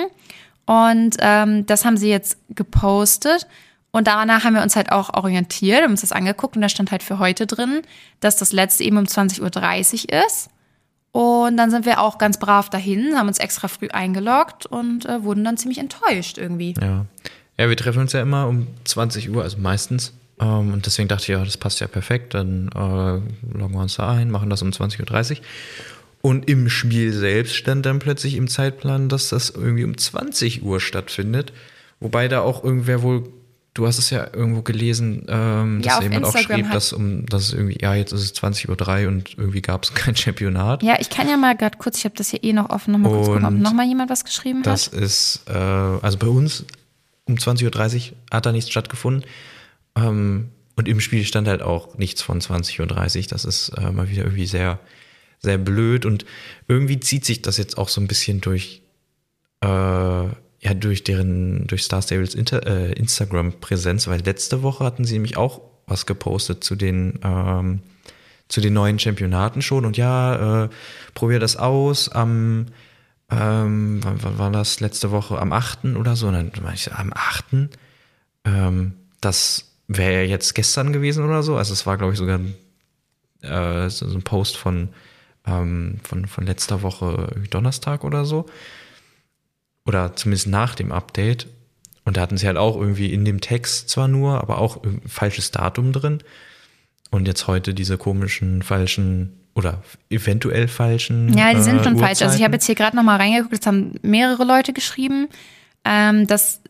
Und 0.65 1.17
ähm, 1.19 1.65
das 1.65 1.85
haben 1.85 1.97
sie 1.97 2.09
jetzt 2.09 2.37
gepostet. 2.49 3.47
Und 3.91 4.07
danach 4.07 4.45
haben 4.45 4.55
wir 4.55 4.61
uns 4.61 4.75
halt 4.75 4.91
auch 4.91 5.13
orientiert, 5.13 5.83
haben 5.83 5.91
uns 5.91 6.01
das 6.01 6.13
angeguckt 6.13 6.55
und 6.55 6.61
da 6.61 6.69
stand 6.69 6.91
halt 6.91 7.03
für 7.03 7.19
heute 7.19 7.45
drin, 7.45 7.81
dass 8.21 8.37
das 8.37 8.53
letzte 8.53 8.83
eben 8.85 8.97
um 8.97 9.03
20.30 9.03 10.13
Uhr 10.13 10.25
ist. 10.25 10.49
Und 11.11 11.57
dann 11.57 11.71
sind 11.71 11.85
wir 11.85 11.99
auch 11.99 12.17
ganz 12.17 12.39
brav 12.39 12.69
dahin, 12.69 13.15
haben 13.17 13.27
uns 13.27 13.39
extra 13.39 13.67
früh 13.67 13.89
eingeloggt 13.89 14.65
und 14.65 15.05
äh, 15.05 15.23
wurden 15.23 15.43
dann 15.43 15.57
ziemlich 15.57 15.79
enttäuscht 15.79 16.37
irgendwie. 16.37 16.73
Ja. 16.81 17.05
Ja, 17.57 17.69
wir 17.69 17.77
treffen 17.77 17.99
uns 17.99 18.13
ja 18.13 18.21
immer 18.21 18.47
um 18.47 18.67
20 18.85 19.29
Uhr, 19.29 19.43
also 19.43 19.57
meistens. 19.57 20.13
Ähm, 20.39 20.73
und 20.73 20.85
deswegen 20.85 21.07
dachte 21.07 21.23
ich, 21.23 21.27
ja, 21.27 21.43
das 21.43 21.57
passt 21.57 21.79
ja 21.79 21.87
perfekt. 21.87 22.33
Dann 22.33 22.69
äh, 22.69 23.57
loggen 23.57 23.73
wir 23.73 23.81
uns 23.81 23.95
da 23.95 24.09
ein, 24.09 24.31
machen 24.31 24.49
das 24.49 24.61
um 24.61 24.69
20.30 24.69 25.31
Uhr. 25.31 25.37
Und 26.21 26.49
im 26.49 26.69
Spiel 26.69 27.13
selbst 27.13 27.55
stand 27.55 27.85
dann 27.85 27.99
plötzlich 27.99 28.35
im 28.35 28.47
Zeitplan, 28.47 29.09
dass 29.09 29.29
das 29.29 29.49
irgendwie 29.49 29.83
um 29.83 29.97
20 29.97 30.63
Uhr 30.63 30.79
stattfindet. 30.79 31.51
Wobei 31.99 32.27
da 32.27 32.41
auch 32.41 32.63
irgendwer 32.63 33.01
wohl 33.01 33.29
Du 33.73 33.87
hast 33.87 33.99
es 33.99 34.09
ja 34.09 34.27
irgendwo 34.33 34.63
gelesen, 34.63 35.25
ähm, 35.29 35.81
dass 35.81 35.95
ja, 35.95 36.01
jemand 36.01 36.25
Instagram 36.25 36.59
auch 36.59 36.63
schrieb, 36.65 36.71
dass, 36.73 36.91
um, 36.91 37.25
dass 37.25 37.43
es 37.43 37.53
irgendwie, 37.53 37.77
ja, 37.79 37.95
jetzt 37.95 38.11
ist 38.11 38.21
es 38.21 38.35
20.03 38.35 39.03
Uhr 39.03 39.07
und 39.07 39.37
irgendwie 39.37 39.61
gab 39.61 39.83
es 39.83 39.93
kein 39.93 40.15
Championat. 40.15 40.83
Ja, 40.83 40.97
ich 40.99 41.09
kann 41.09 41.29
ja 41.29 41.37
mal 41.37 41.55
gerade 41.55 41.77
kurz, 41.77 41.97
ich 41.97 42.05
habe 42.05 42.15
das 42.15 42.29
hier 42.29 42.43
eh 42.43 42.51
noch 42.51 42.69
offen, 42.69 42.91
nochmal 42.91 43.11
kurz 43.11 43.27
gucken, 43.27 43.45
ob 43.45 43.53
nochmal 43.53 43.87
jemand 43.87 44.09
was 44.09 44.25
geschrieben 44.25 44.61
das 44.63 44.87
hat. 44.87 44.93
Das 44.93 45.01
ist, 45.01 45.43
äh, 45.47 45.53
also 45.53 46.17
bei 46.17 46.27
uns 46.27 46.65
um 47.25 47.35
20.30 47.35 48.11
Uhr 48.11 48.17
hat 48.31 48.45
da 48.45 48.51
nichts 48.51 48.69
stattgefunden. 48.69 49.23
Ähm, 49.95 50.49
und 50.75 50.87
im 50.87 50.99
Spiel 50.99 51.23
stand 51.25 51.47
halt 51.47 51.61
auch 51.61 51.97
nichts 51.97 52.21
von 52.21 52.41
20.30 52.41 52.79
Uhr. 53.19 53.27
Das 53.29 53.45
ist 53.45 53.69
äh, 53.69 53.91
mal 53.91 54.09
wieder 54.09 54.23
irgendwie 54.23 54.47
sehr, 54.47 54.79
sehr 55.39 55.57
blöd. 55.57 56.05
Und 56.05 56.25
irgendwie 56.67 56.99
zieht 56.99 57.25
sich 57.25 57.41
das 57.41 57.57
jetzt 57.57 57.77
auch 57.77 57.87
so 57.87 58.01
ein 58.01 58.07
bisschen 58.07 58.41
durch 58.41 58.81
äh, 59.61 60.25
ja, 60.61 60.75
durch 60.75 61.03
deren, 61.03 61.65
durch 61.67 61.83
Star 61.83 62.01
Stables 62.01 62.35
äh, 62.35 62.93
Instagram-Präsenz, 62.93 64.07
weil 64.07 64.21
letzte 64.21 64.61
Woche 64.61 64.83
hatten 64.83 65.05
sie 65.05 65.13
nämlich 65.13 65.35
auch 65.35 65.61
was 65.87 66.05
gepostet 66.05 66.63
zu 66.63 66.75
den, 66.75 67.19
ähm, 67.23 67.81
zu 68.47 68.61
den 68.61 68.73
neuen 68.73 68.99
Championaten 68.99 69.63
schon 69.63 69.85
und 69.85 69.97
ja, 69.97 70.65
äh, 70.65 70.69
probier 71.15 71.39
das 71.39 71.57
aus 71.57 72.09
am, 72.09 72.67
ähm, 73.31 74.01
wann, 74.03 74.23
wann, 74.23 74.37
war 74.37 74.51
das 74.51 74.79
letzte 74.81 75.09
Woche? 75.09 75.39
Am 75.39 75.51
8. 75.51 75.95
oder 75.97 76.15
so? 76.15 76.27
Und 76.27 76.33
dann 76.33 76.51
meine 76.61 76.75
ich, 76.75 76.93
am 76.93 77.11
8. 77.11 77.69
Ähm, 78.45 78.93
das 79.19 79.71
wäre 79.87 80.23
ja 80.23 80.29
jetzt 80.29 80.53
gestern 80.53 80.93
gewesen 80.93 81.25
oder 81.25 81.41
so. 81.41 81.57
Also 81.57 81.73
es 81.73 81.87
war, 81.87 81.97
glaube 81.97 82.13
ich, 82.13 82.19
sogar 82.19 82.39
äh, 83.41 83.89
so 83.89 84.05
ein 84.05 84.21
Post 84.21 84.57
von, 84.57 84.89
ähm, 85.47 85.97
von, 86.03 86.27
von 86.27 86.45
letzter 86.45 86.83
Woche 86.83 87.33
Donnerstag 87.49 88.03
oder 88.03 88.25
so 88.25 88.45
oder 89.85 90.15
zumindest 90.15 90.47
nach 90.47 90.75
dem 90.75 90.91
Update. 90.91 91.47
Und 92.03 92.17
da 92.17 92.21
hatten 92.21 92.38
sie 92.38 92.47
halt 92.47 92.57
auch 92.57 92.75
irgendwie 92.75 93.13
in 93.13 93.25
dem 93.25 93.41
Text 93.41 93.89
zwar 93.89 94.07
nur, 94.07 94.41
aber 94.41 94.57
auch 94.57 94.83
ein 94.83 95.01
falsches 95.05 95.51
Datum 95.51 95.94
drin. 95.94 96.20
Und 97.11 97.27
jetzt 97.27 97.48
heute 97.48 97.74
diese 97.74 97.98
komischen 97.98 98.63
falschen 98.63 99.37
oder 99.53 99.83
eventuell 100.09 100.67
falschen. 100.67 101.37
Ja, 101.37 101.53
die 101.53 101.61
sind 101.61 101.79
äh, 101.79 101.83
schon 101.83 101.98
falsch. 101.98 102.22
Also 102.22 102.37
ich 102.37 102.44
habe 102.44 102.53
jetzt 102.53 102.65
hier 102.65 102.75
gerade 102.75 102.96
nochmal 102.96 103.17
reingeguckt, 103.17 103.59
es 103.59 103.67
haben 103.67 103.96
mehrere 104.01 104.46
Leute 104.46 104.74
geschrieben, 104.74 105.27
ähm, 105.83 106.25
dass, 106.25 106.61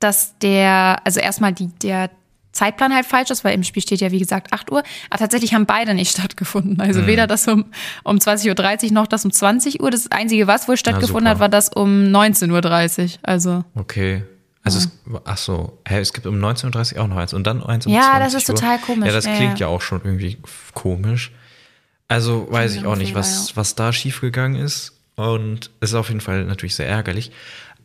dass 0.00 0.38
der, 0.38 1.02
also 1.04 1.20
erstmal 1.20 1.52
die, 1.52 1.68
der 1.82 2.10
Zeitplan 2.54 2.94
halt 2.94 3.04
falsch 3.04 3.30
ist, 3.30 3.44
weil 3.44 3.54
im 3.54 3.62
Spiel 3.64 3.82
steht 3.82 4.00
ja, 4.00 4.10
wie 4.10 4.18
gesagt, 4.18 4.52
8 4.52 4.70
Uhr. 4.72 4.82
Aber 5.10 5.18
tatsächlich 5.18 5.52
haben 5.54 5.66
beide 5.66 5.94
nicht 5.94 6.10
stattgefunden. 6.16 6.80
Also 6.80 7.02
mhm. 7.02 7.06
weder 7.06 7.26
das 7.26 7.46
um, 7.46 7.66
um 8.04 8.16
20.30 8.16 8.86
Uhr 8.86 8.92
noch 8.92 9.06
das 9.06 9.24
um 9.24 9.32
20 9.32 9.82
Uhr. 9.82 9.90
Das 9.90 10.10
Einzige, 10.10 10.46
was 10.46 10.68
wohl 10.68 10.76
stattgefunden 10.76 11.28
hat, 11.28 11.40
war 11.40 11.48
das 11.48 11.68
um 11.68 11.90
19.30 12.04 13.02
Uhr. 13.02 13.10
Also. 13.22 13.64
Okay. 13.74 14.22
Also, 14.62 14.78
ja. 14.78 14.84
es, 15.16 15.20
ach 15.24 15.36
so, 15.36 15.78
hä, 15.86 15.98
es 15.98 16.14
gibt 16.14 16.26
um 16.26 16.36
19.30 16.36 16.96
Uhr 16.96 17.02
auch 17.02 17.08
noch 17.08 17.16
eins 17.16 17.34
und 17.34 17.46
dann 17.46 17.62
eins 17.62 17.84
um 17.84 17.92
ja, 17.92 18.00
20 18.00 18.14
Ja, 18.14 18.24
das 18.24 18.34
ist 18.34 18.48
Uhr. 18.48 18.54
total 18.54 18.78
komisch. 18.78 19.06
Ja, 19.06 19.12
das 19.12 19.24
klingt 19.24 19.60
ja, 19.60 19.66
ja 19.66 19.68
auch 19.68 19.82
schon 19.82 20.00
irgendwie 20.04 20.38
komisch. 20.72 21.32
Also 22.08 22.46
weiß 22.50 22.76
ich 22.76 22.86
auch 22.86 22.96
nicht, 22.96 23.14
was, 23.14 23.56
was 23.56 23.74
da 23.74 23.92
schiefgegangen 23.92 24.60
ist. 24.62 24.92
Und 25.16 25.70
es 25.80 25.90
ist 25.90 25.94
auf 25.94 26.08
jeden 26.08 26.20
Fall 26.20 26.44
natürlich 26.44 26.74
sehr 26.74 26.88
ärgerlich. 26.88 27.30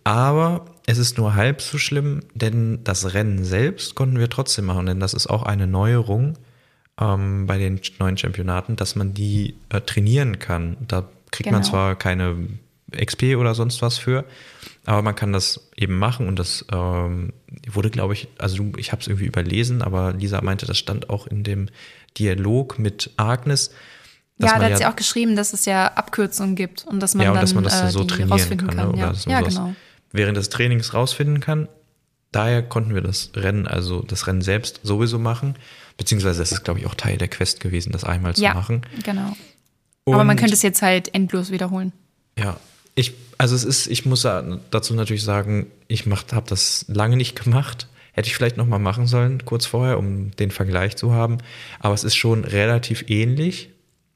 Aber 0.04 0.66
es 0.90 0.98
ist 0.98 1.20
nur 1.20 1.36
halb 1.36 1.62
so 1.62 1.78
schlimm, 1.78 2.22
denn 2.34 2.84
das 2.84 3.14
Rennen 3.14 3.44
selbst 3.46 3.94
konnten 3.94 4.18
wir 4.18 4.28
trotzdem 4.28 4.66
machen, 4.66 4.88
denn 4.88 5.00
das 5.00 5.14
ist 5.14 5.28
auch 5.28 5.44
eine 5.44 5.68
Neuerung 5.68 6.36
ähm, 7.00 7.46
bei 7.46 7.60
den 7.60 7.80
neuen 8.00 8.18
Championaten, 8.18 8.76
dass 8.76 8.96
man 8.96 9.14
die 9.14 9.54
äh, 9.70 9.82
trainieren 9.82 10.40
kann. 10.40 10.78
Da 10.88 11.08
kriegt 11.30 11.46
genau. 11.46 11.58
man 11.58 11.64
zwar 11.64 11.96
keine 11.96 12.38
XP 12.92 13.36
oder 13.38 13.54
sonst 13.54 13.84
was 13.84 14.00
für, 14.00 14.26
aber 14.84 15.04
man 15.04 15.14
kann 15.14 15.32
das 15.32 15.70
eben 15.76 16.00
machen 16.00 16.28
und 16.28 16.40
das 16.40 16.66
ähm, 16.72 17.34
wurde, 17.72 17.92
glaube 17.92 18.16
ich, 18.16 18.28
also 18.40 18.72
ich 18.78 18.92
habe 18.92 19.04
es 19.04 19.08
irgendwie 19.08 19.28
überlesen, 19.28 19.84
aber 19.84 20.14
Lisa 20.14 20.42
meinte, 20.42 20.66
das 20.66 20.80
stand 20.80 21.12
auch 21.12 21.28
in 21.28 21.44
dem 21.44 21.70
Dialog 22.18 22.80
mit 22.80 23.12
Agnes. 23.16 23.70
Ja, 24.40 24.58
da 24.58 24.64
hat 24.64 24.72
ja, 24.72 24.78
sie 24.78 24.86
auch 24.88 24.96
geschrieben, 24.96 25.36
dass 25.36 25.54
es 25.54 25.66
ja 25.66 25.86
Abkürzungen 25.86 26.56
gibt 26.56 26.84
und 26.88 27.00
dass 27.00 27.14
man 27.14 27.26
ja, 27.26 27.30
und 27.30 27.36
dann 27.36 27.44
dass 27.44 27.54
man 27.54 27.64
das 27.64 27.80
äh, 27.80 27.92
so 27.92 28.06
trainieren 28.06 28.58
kann. 28.58 28.76
kann. 28.76 28.92
Ne? 28.94 28.98
Ja, 28.98 29.14
ja 29.28 29.42
genau 29.42 29.76
während 30.12 30.38
des 30.38 30.50
Trainings 30.50 30.94
rausfinden 30.94 31.40
kann. 31.40 31.68
Daher 32.32 32.62
konnten 32.62 32.94
wir 32.94 33.02
das 33.02 33.32
Rennen, 33.36 33.68
also 33.68 34.02
das 34.02 34.28
Rennen 34.28 34.42
selbst 34.42 34.82
sowieso 34.84 35.18
machen. 35.18 35.56
Beziehungsweise 35.98 36.42
es 36.42 36.52
ist, 36.52 36.64
glaube 36.64 36.80
ich, 36.80 36.86
auch 36.86 36.96
Teil 36.96 37.18
der 37.18 37.28
Quest 37.28 37.60
gewesen, 37.60 37.92
das 37.92 38.04
einmal 38.04 38.36
zu 38.36 38.44
ja, 38.44 38.54
machen. 38.54 38.84
Genau. 39.04 39.36
Und 40.04 40.14
Aber 40.14 40.24
man 40.24 40.38
könnte 40.38 40.54
es 40.54 40.62
jetzt 40.62 40.82
halt 40.82 41.14
endlos 41.14 41.52
wiederholen. 41.52 41.92
Ja, 42.38 42.60
ich, 42.96 43.14
also 43.38 43.56
es 43.56 43.64
ist, 43.64 43.88
ich 43.88 44.06
muss 44.06 44.22
dazu 44.24 44.94
natürlich 44.94 45.24
sagen, 45.24 45.68
ich 45.88 46.06
habe 46.06 46.48
das 46.48 46.86
lange 46.88 47.18
nicht 47.18 47.42
gemacht. 47.44 47.88
Hätte 48.14 48.28
ich 48.28 48.36
vielleicht 48.36 48.58
noch 48.58 48.66
mal 48.66 48.80
machen 48.80 49.08
sollen, 49.08 49.46
kurz 49.46 49.66
vorher, 49.66 49.98
um 49.98 50.32
den 50.32 50.52
Vergleich 50.52 50.98
zu 50.98 51.14
haben. 51.14 51.38
Aber 51.80 51.94
es 51.94 52.04
ist 52.04 52.16
schon 52.16 52.44
relativ 52.44 53.10
ähnlich. 53.10 53.70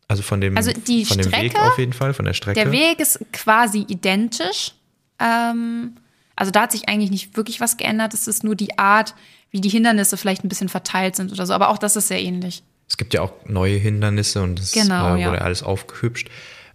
Also 0.07 0.23
von 0.23 0.41
dem, 0.41 0.57
also 0.57 0.71
die 0.73 1.05
von 1.05 1.17
dem 1.17 1.27
Strecke, 1.27 1.55
Weg 1.55 1.59
auf 1.61 1.77
jeden 1.77 1.93
Fall, 1.93 2.13
von 2.13 2.25
der 2.25 2.33
Strecke. 2.33 2.59
Der 2.59 2.71
Weg 2.71 2.99
ist 2.99 3.19
quasi 3.31 3.85
identisch. 3.87 4.73
Ähm, 5.19 5.95
also 6.35 6.51
da 6.51 6.61
hat 6.61 6.71
sich 6.71 6.89
eigentlich 6.89 7.11
nicht 7.11 7.37
wirklich 7.37 7.59
was 7.59 7.77
geändert. 7.77 8.13
Es 8.13 8.27
ist 8.27 8.43
nur 8.43 8.55
die 8.55 8.77
Art, 8.77 9.13
wie 9.51 9.61
die 9.61 9.69
Hindernisse 9.69 10.17
vielleicht 10.17 10.43
ein 10.43 10.49
bisschen 10.49 10.69
verteilt 10.69 11.15
sind 11.15 11.31
oder 11.31 11.45
so. 11.45 11.53
Aber 11.53 11.69
auch 11.69 11.77
das 11.77 11.95
ist 11.95 12.07
sehr 12.07 12.21
ähnlich. 12.21 12.63
Es 12.87 12.97
gibt 12.97 13.13
ja 13.13 13.21
auch 13.21 13.33
neue 13.47 13.77
Hindernisse 13.77 14.41
und 14.41 14.59
es 14.59 14.71
genau, 14.71 15.15
äh, 15.15 15.25
wurde 15.25 15.37
ja. 15.37 15.41
alles 15.41 15.63
aufgehübscht. 15.63 16.29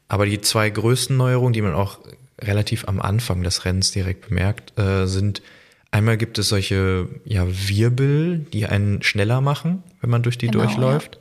Aber 0.09 0.27
die 0.27 0.41
zwei 0.41 0.71
größten 0.71 1.17
Neuerungen, 1.17 1.53
die 1.53 1.63
man 1.63 1.75
auch 1.75 1.99
relativ 2.41 2.89
am 2.89 3.01
Anfang 3.01 3.43
des 3.43 3.65
Rennens 3.65 3.91
direkt 3.91 4.29
bemerkt, 4.29 4.79
äh, 4.79 5.07
sind 5.07 5.43
einmal 5.91 6.17
gibt 6.17 6.39
es 6.39 6.49
solche 6.49 7.09
ja, 7.25 7.47
Wirbel, 7.47 8.47
die 8.53 8.67
einen 8.67 9.03
schneller 9.03 9.41
machen, 9.41 9.83
wenn 10.01 10.11
man 10.11 10.23
durch 10.23 10.39
die 10.39 10.47
genau, 10.47 10.65
durchläuft. 10.65 11.17
Ja. 11.17 11.21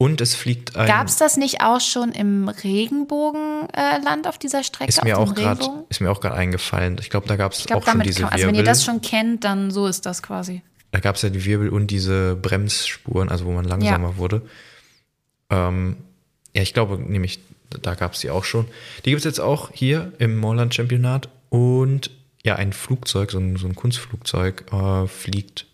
Und 0.00 0.20
es 0.20 0.36
fliegt 0.36 0.76
ein. 0.76 0.86
Gab 0.86 1.08
es 1.08 1.16
das 1.16 1.36
nicht 1.36 1.60
auch 1.60 1.80
schon 1.80 2.12
im 2.12 2.48
Regenbogenland 2.48 4.26
äh, 4.26 4.28
auf 4.28 4.38
dieser 4.38 4.62
Strecke? 4.62 4.88
Ist 4.88 5.02
mir, 5.02 5.18
auch 5.18 5.34
grad, 5.34 5.68
ist 5.88 6.00
mir 6.00 6.08
auch 6.10 6.20
gerade 6.20 6.36
eingefallen. 6.36 6.96
Ich 7.00 7.10
glaube, 7.10 7.26
da 7.26 7.34
gab 7.34 7.52
es 7.52 7.68
auch 7.72 7.84
schon 7.84 8.00
diese 8.00 8.22
kann, 8.22 8.32
Also, 8.32 8.46
wenn 8.46 8.54
ihr 8.54 8.62
das 8.62 8.84
schon 8.84 9.02
kennt, 9.02 9.42
dann 9.42 9.72
so 9.72 9.88
ist 9.88 10.06
das 10.06 10.22
quasi. 10.22 10.62
Da 10.92 11.00
gab 11.00 11.16
es 11.16 11.22
ja 11.22 11.30
die 11.30 11.44
Wirbel 11.44 11.68
und 11.68 11.88
diese 11.88 12.36
Bremsspuren, 12.36 13.28
also 13.28 13.44
wo 13.44 13.50
man 13.50 13.64
langsamer 13.64 14.10
ja. 14.10 14.16
wurde. 14.16 14.42
Ähm, 15.50 15.96
ja, 16.54 16.62
ich 16.62 16.74
glaube, 16.74 16.98
nämlich, 16.98 17.40
da 17.68 17.96
gab 17.96 18.14
es 18.14 18.20
die 18.20 18.30
auch 18.30 18.44
schon. 18.44 18.66
Die 19.04 19.10
gibt 19.10 19.18
es 19.18 19.24
jetzt 19.24 19.40
auch 19.40 19.70
hier 19.74 20.12
im 20.18 20.38
Morland-Championat. 20.38 21.28
Und 21.50 22.12
ja, 22.44 22.54
ein 22.54 22.72
Flugzeug, 22.72 23.32
so 23.32 23.38
ein, 23.38 23.56
so 23.56 23.66
ein 23.66 23.74
Kunstflugzeug, 23.74 24.72
äh, 24.72 25.08
fliegt 25.08 25.66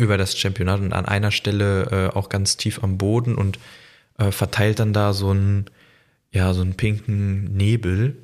über 0.00 0.18
das 0.18 0.38
Championat 0.38 0.80
und 0.80 0.92
an 0.92 1.06
einer 1.06 1.30
Stelle 1.30 2.10
äh, 2.12 2.16
auch 2.16 2.28
ganz 2.28 2.56
tief 2.56 2.82
am 2.82 2.98
Boden 2.98 3.34
und 3.34 3.58
äh, 4.18 4.32
verteilt 4.32 4.80
dann 4.80 4.92
da 4.92 5.12
so 5.12 5.30
einen, 5.30 5.66
ja, 6.32 6.52
so 6.54 6.62
einen 6.62 6.74
pinken 6.74 7.56
Nebel, 7.56 8.16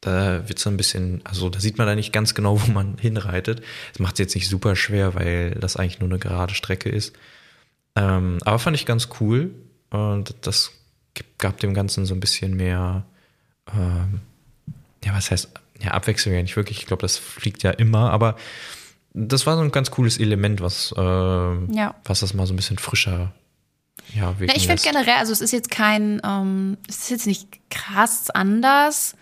da 0.00 0.48
wird 0.48 0.58
so 0.58 0.70
ein 0.70 0.76
bisschen, 0.76 1.20
also 1.24 1.50
da 1.50 1.60
sieht 1.60 1.78
man 1.78 1.86
da 1.86 1.94
nicht 1.94 2.12
ganz 2.12 2.34
genau, 2.34 2.60
wo 2.66 2.70
man 2.72 2.98
hinreitet. 2.98 3.62
Das 3.92 4.00
macht 4.00 4.14
es 4.14 4.18
jetzt 4.20 4.34
nicht 4.34 4.48
super 4.48 4.76
schwer, 4.76 5.14
weil 5.14 5.52
das 5.52 5.76
eigentlich 5.76 6.00
nur 6.00 6.08
eine 6.08 6.18
gerade 6.18 6.54
Strecke 6.54 6.88
ist. 6.88 7.14
Ähm, 7.96 8.38
aber 8.44 8.58
fand 8.58 8.76
ich 8.76 8.86
ganz 8.86 9.08
cool. 9.20 9.50
Und 9.90 10.34
das 10.42 10.72
gab 11.38 11.58
dem 11.60 11.74
Ganzen 11.74 12.04
so 12.06 12.14
ein 12.14 12.20
bisschen 12.20 12.56
mehr, 12.56 13.06
ähm, 13.74 14.20
ja, 15.04 15.14
was 15.14 15.30
heißt, 15.30 15.48
ja, 15.80 15.92
Abwechslung 15.92 16.34
ja 16.34 16.42
nicht 16.42 16.56
wirklich. 16.56 16.80
Ich 16.80 16.86
glaube, 16.86 17.02
das 17.02 17.16
fliegt 17.16 17.62
ja 17.62 17.70
immer, 17.70 18.10
aber 18.10 18.36
das 19.14 19.46
war 19.46 19.56
so 19.56 19.62
ein 19.62 19.72
ganz 19.72 19.90
cooles 19.90 20.18
Element, 20.18 20.60
was, 20.60 20.94
äh, 20.96 21.00
ja. 21.00 21.94
was 22.04 22.20
das 22.20 22.34
mal 22.34 22.46
so 22.46 22.52
ein 22.52 22.56
bisschen 22.56 22.78
frischer 22.78 23.32
ja, 24.14 24.34
ja, 24.40 24.54
ich 24.54 24.66
finde 24.66 24.82
generell, 24.82 25.16
also 25.16 25.32
es 25.32 25.42
ist 25.42 25.52
jetzt 25.52 25.70
kein, 25.70 26.22
ähm, 26.24 26.78
es 26.88 26.98
ist 26.98 27.10
jetzt 27.10 27.26
nicht 27.26 27.58
krass 27.70 28.30
anders, 28.30 29.16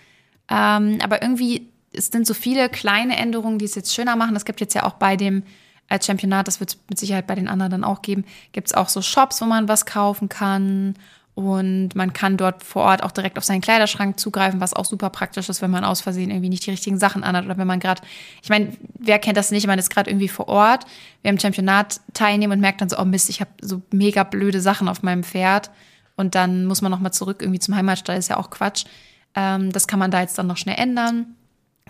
ähm, 0.48 0.98
aber 1.02 1.22
irgendwie 1.22 1.68
es 1.92 2.08
sind 2.08 2.26
so 2.26 2.34
viele 2.34 2.68
kleine 2.68 3.16
Änderungen, 3.16 3.58
die 3.58 3.64
es 3.64 3.74
jetzt 3.74 3.94
schöner 3.94 4.16
machen. 4.16 4.36
Es 4.36 4.44
gibt 4.44 4.60
jetzt 4.60 4.74
ja 4.74 4.84
auch 4.84 4.94
bei 4.94 5.16
dem 5.16 5.42
äh, 5.88 5.98
Championat, 6.00 6.46
das 6.46 6.60
wird 6.60 6.70
es 6.70 6.78
mit 6.88 6.98
Sicherheit 6.98 7.26
bei 7.26 7.34
den 7.34 7.48
anderen 7.48 7.70
dann 7.70 7.84
auch 7.84 8.02
geben, 8.02 8.24
gibt 8.52 8.68
es 8.68 8.74
auch 8.74 8.88
so 8.88 9.02
Shops, 9.02 9.40
wo 9.40 9.46
man 9.46 9.68
was 9.68 9.86
kaufen 9.86 10.28
kann. 10.28 10.94
Und 11.36 11.94
man 11.94 12.14
kann 12.14 12.38
dort 12.38 12.62
vor 12.62 12.84
Ort 12.84 13.02
auch 13.02 13.12
direkt 13.12 13.36
auf 13.36 13.44
seinen 13.44 13.60
Kleiderschrank 13.60 14.18
zugreifen, 14.18 14.58
was 14.58 14.72
auch 14.72 14.86
super 14.86 15.10
praktisch 15.10 15.50
ist, 15.50 15.60
wenn 15.60 15.70
man 15.70 15.84
aus 15.84 16.00
Versehen 16.00 16.30
irgendwie 16.30 16.48
nicht 16.48 16.64
die 16.64 16.70
richtigen 16.70 16.98
Sachen 16.98 17.22
anhat 17.22 17.44
oder 17.44 17.58
wenn 17.58 17.66
man 17.66 17.78
gerade, 17.78 18.00
ich 18.42 18.48
meine, 18.48 18.72
wer 18.98 19.18
kennt 19.18 19.36
das 19.36 19.50
nicht, 19.50 19.66
man 19.66 19.78
ist 19.78 19.90
gerade 19.90 20.08
irgendwie 20.08 20.28
vor 20.28 20.48
Ort, 20.48 20.86
wir 21.20 21.30
im 21.30 21.38
Championat 21.38 22.00
teilnehmen 22.14 22.54
und 22.54 22.60
merkt 22.60 22.80
dann 22.80 22.88
so, 22.88 22.98
oh 22.98 23.04
Mist, 23.04 23.28
ich 23.28 23.42
habe 23.42 23.50
so 23.60 23.82
mega 23.92 24.22
blöde 24.22 24.62
Sachen 24.62 24.88
auf 24.88 25.02
meinem 25.02 25.24
Pferd 25.24 25.70
und 26.16 26.34
dann 26.34 26.64
muss 26.64 26.80
man 26.80 26.90
nochmal 26.90 27.12
zurück 27.12 27.42
irgendwie 27.42 27.60
zum 27.60 27.76
Heimatstall, 27.76 28.16
ist 28.16 28.28
ja 28.28 28.38
auch 28.38 28.48
Quatsch. 28.48 28.86
Ähm, 29.34 29.70
das 29.72 29.86
kann 29.86 29.98
man 29.98 30.10
da 30.10 30.22
jetzt 30.22 30.38
dann 30.38 30.46
noch 30.46 30.56
schnell 30.56 30.78
ändern. 30.78 31.36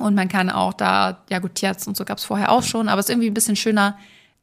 Und 0.01 0.17
man 0.17 0.29
kann 0.29 0.51
auch 0.51 0.75
da, 0.75 1.23
ja 1.31 1.39
gut, 1.39 1.55
Tierarzt 1.55 1.87
und 1.87 1.97
so 1.97 2.05
gab 2.05 2.19
es 2.19 2.25
vorher 2.25 2.51
auch 2.51 2.65
schon, 2.65 2.89
aber 2.89 2.99
es 2.99 3.07
ist 3.07 3.11
irgendwie 3.11 3.31
ein 3.31 3.35
bisschen 3.35 3.57
schöner 3.57 3.97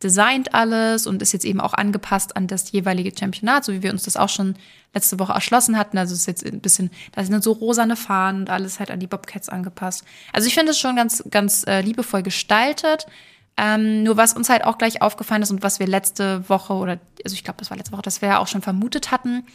designt 0.04 0.54
alles 0.54 1.08
und 1.08 1.22
ist 1.22 1.32
jetzt 1.32 1.46
eben 1.46 1.62
auch 1.62 1.74
angepasst 1.74 2.36
an 2.36 2.48
das 2.48 2.72
jeweilige 2.72 3.12
Championat, 3.18 3.66
so 3.66 3.74
wie 3.74 3.84
wir 3.84 3.92
uns 3.92 4.04
das 4.04 4.18
auch 4.18 4.30
schon 4.30 4.56
letzte 4.94 5.20
Woche 5.20 5.34
erschlossen 5.34 5.78
hatten. 5.78 5.98
Also 5.98 6.14
ist 6.14 6.28
jetzt 6.28 6.46
ein 6.46 6.60
bisschen, 6.60 6.92
da 7.14 7.24
sind 7.24 7.44
so 7.44 7.54
rosane 7.54 7.96
Fahnen 7.96 8.42
und 8.42 8.50
alles 8.50 8.80
halt 8.80 8.92
an 8.92 9.00
die 9.00 9.08
Bobcats 9.08 9.50
angepasst. 9.50 10.04
Also 10.32 10.48
ich 10.48 10.54
finde 10.54 10.72
es 10.72 10.80
schon 10.80 10.96
ganz, 10.96 11.24
ganz 11.32 11.66
äh, 11.68 11.82
liebevoll 11.82 12.24
gestaltet. 12.24 13.08
Ähm, 13.56 14.04
nur 14.04 14.18
was 14.18 14.34
uns 14.34 14.50
halt 14.50 14.64
auch 14.66 14.78
gleich 14.78 15.02
aufgefallen 15.02 15.44
ist 15.44 15.52
und 15.52 15.62
was 15.62 15.80
wir 15.80 15.88
letzte 15.88 16.48
Woche 16.50 16.74
oder, 16.74 17.00
also 17.24 17.36
ich 17.36 17.44
glaube, 17.44 17.58
das 17.60 17.70
war 17.70 17.78
letzte 17.78 17.94
Woche, 17.94 18.02
das 18.02 18.22
wir 18.22 18.30
ja 18.30 18.40
auch 18.40 18.48
schon 18.48 18.64
vermutet 18.64 19.12
hatten, 19.12 19.46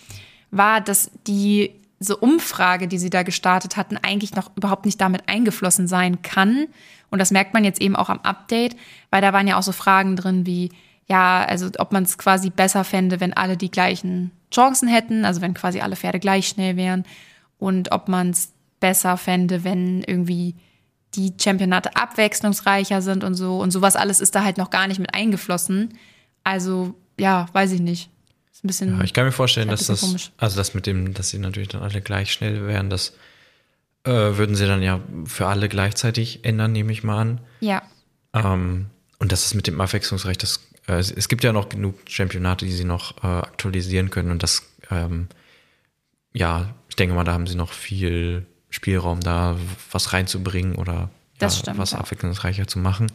war, 0.51 0.81
dass 0.81 1.11
die 1.27 1.73
diese 2.01 2.17
Umfrage, 2.17 2.87
die 2.87 2.99
sie 2.99 3.11
da 3.11 3.23
gestartet 3.23 3.77
hatten, 3.77 3.97
eigentlich 3.97 4.35
noch 4.35 4.57
überhaupt 4.57 4.87
nicht 4.87 5.01
damit 5.01 5.29
eingeflossen 5.29 5.89
sein 5.89 6.23
kann. 6.23 6.69
Und 7.11 7.19
das 7.19 7.31
merkt 7.31 7.55
man 7.55 7.65
jetzt 7.65 7.81
eben 7.81 7.97
auch 7.97 8.11
am 8.11 8.21
Update, 8.21 8.77
weil 9.11 9.23
da 9.23 9.33
waren 9.33 9.49
ja 9.49 9.59
auch 9.59 9.63
so 9.63 9.73
Fragen 9.73 10.17
drin 10.17 10.47
wie, 10.47 10.71
ja, 11.07 11.45
also 11.45 11.71
ob 11.79 11.93
man 11.93 12.03
es 12.03 12.19
quasi 12.19 12.51
besser 12.51 12.85
fände, 12.85 13.21
wenn 13.21 13.33
alle 13.33 13.57
die 13.57 13.71
gleichen 13.71 14.31
Chancen 14.53 14.89
hätten, 14.89 15.25
also 15.25 15.41
wenn 15.41 15.55
quasi 15.55 15.81
alle 15.81 15.97
Pferde 15.97 16.21
gleich 16.21 16.49
schnell 16.49 16.77
wären. 16.77 17.05
Und 17.59 17.93
ob 17.93 18.09
man 18.09 18.31
es 18.31 18.53
besser 18.81 19.17
fände, 19.17 19.65
wenn 19.65 20.03
irgendwie 20.03 20.55
die 21.15 21.33
Championate 21.41 21.97
abwechslungsreicher 21.97 23.03
sind 23.03 23.25
und 23.25 23.35
so. 23.35 23.59
Und 23.59 23.71
sowas 23.71 23.97
alles 23.97 24.21
ist 24.21 24.35
da 24.35 24.45
halt 24.45 24.59
noch 24.59 24.71
gar 24.71 24.87
nicht 24.87 25.01
mit 25.01 25.15
eingeflossen. 25.15 25.95
Also, 26.45 26.95
ja, 27.19 27.47
weiß 27.53 27.73
ich 27.73 27.81
nicht. 27.81 28.11
Ist 28.53 28.65
ein 28.65 28.69
bisschen. 28.69 28.99
Ja, 28.99 29.05
ich 29.05 29.15
kann 29.15 29.25
mir 29.25 29.33
vorstellen, 29.33 29.69
dass 29.69 29.87
das, 29.87 30.01
komisch. 30.01 30.31
also 30.37 30.57
das 30.57 30.75
mit 30.75 30.87
dem, 30.87 31.15
dass 31.15 31.31
sie 31.31 31.39
natürlich 31.39 31.69
dann 31.69 31.83
alle 31.83 32.01
gleich 32.01 32.33
schnell 32.33 32.67
wären, 32.67 32.91
das 32.91 33.15
äh, 34.05 34.11
würden 34.11 34.57
sie 34.57 34.67
dann 34.67 34.83
ja 34.83 35.01
für 35.25 35.47
alle 35.47 35.69
gleichzeitig 35.69 36.45
ändern, 36.45 36.73
nehme 36.73 36.93
ich 36.93 37.03
mal 37.03 37.21
an. 37.21 37.41
Ja. 37.61 37.83
Ähm, 38.33 38.87
und 39.19 39.33
das 39.33 39.47
ist 39.47 39.55
mit 39.55 39.67
dem 39.67 39.81
Abwechslungsrecht, 39.81 40.43
das, 40.43 40.61
äh, 40.87 40.95
es 40.95 41.29
gibt 41.29 41.45
ja 41.45 41.53
noch 41.53 41.69
genug 41.69 41.97
Championate, 42.09 42.65
die 42.65 42.73
sie 42.73 42.85
noch 42.85 43.23
äh, 43.23 43.27
aktualisieren 43.27 44.11
können 44.11 44.31
und 44.31 44.43
das, 44.43 44.63
ähm, 44.91 45.29
ja, 46.33 46.75
ich 46.89 46.97
denke 46.97 47.15
mal, 47.15 47.25
da 47.25 47.33
haben 47.33 47.47
sie 47.47 47.57
noch 47.57 47.73
viel 47.73 48.47
Spielraum, 48.71 49.21
da 49.21 49.57
was 49.91 50.13
reinzubringen 50.13 50.75
oder 50.75 51.11
ja, 51.41 51.51
stimmt, 51.51 51.79
was 51.79 51.93
ja. 51.93 51.99
abwechslungsreicher 51.99 52.67
zu 52.67 52.79
machen. 52.79 53.11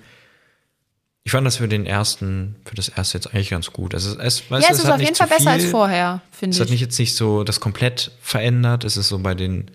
Ich 1.25 1.31
fand 1.31 1.47
das 1.47 1.57
für 1.57 1.69
den 1.69 1.85
ersten, 1.85 2.55
für 2.65 2.75
das 2.75 2.89
erste 2.89 3.17
jetzt 3.17 3.27
eigentlich 3.27 3.49
ganz 3.49 3.71
gut. 3.71 3.93
Also 3.93 4.19
es, 4.19 4.49
weißt, 4.51 4.63
ja, 4.63 4.69
es, 4.71 4.79
es 4.79 4.83
ist 4.83 4.89
auf 4.89 4.99
jeden 4.99 5.15
Fall 5.15 5.27
besser 5.27 5.51
als 5.51 5.65
vorher, 5.65 6.21
finde 6.31 6.53
ich. 6.53 6.59
Es 6.59 6.61
hat 6.61 6.69
mich 6.69 6.81
jetzt 6.81 6.99
nicht 6.99 7.15
so 7.15 7.45
das 7.45 7.61
komplett 7.61 8.11
verändert. 8.21 8.83
Es 8.83 8.97
ist 8.97 9.07
so 9.07 9.19
bei 9.19 9.33
den, 9.33 9.71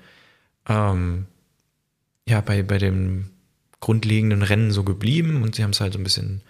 ähm, 0.69 1.27
ja, 2.27 2.41
bei, 2.41 2.63
bei 2.63 2.79
dem 2.79 3.31
grundlegenden 3.81 4.43
Rennen 4.43 4.71
so 4.71 4.85
geblieben 4.85 5.43
und 5.43 5.55
sie 5.55 5.63
haben 5.63 5.71
es 5.71 5.81
halt 5.81 5.93
so 5.93 5.99
ein 5.99 6.05
bisschen 6.05 6.43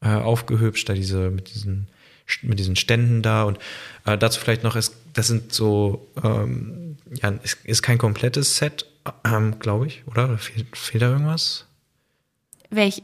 äh, 0.00 0.08
aufgehübscht, 0.08 0.88
da 0.88 0.94
diese, 0.94 1.30
mit 1.30 1.54
diesen, 1.54 1.88
mit 2.42 2.58
diesen 2.58 2.76
Ständen 2.76 3.22
da 3.22 3.44
und 3.44 3.58
äh, 4.04 4.18
dazu 4.18 4.40
vielleicht 4.40 4.62
noch, 4.62 4.76
ist, 4.76 4.96
das 5.12 5.28
sind 5.28 5.52
so, 5.52 6.06
ähm, 6.22 6.96
ja, 7.22 7.30
ist, 7.42 7.64
ist 7.64 7.82
kein 7.82 7.98
komplettes 7.98 8.56
Set, 8.58 8.86
ähm, 9.24 9.58
glaube 9.58 9.86
ich, 9.86 10.02
oder? 10.06 10.38
Fehlt, 10.38 10.76
fehlt 10.76 11.02
da 11.02 11.10
irgendwas? 11.10 11.66
Welch, 12.70 13.02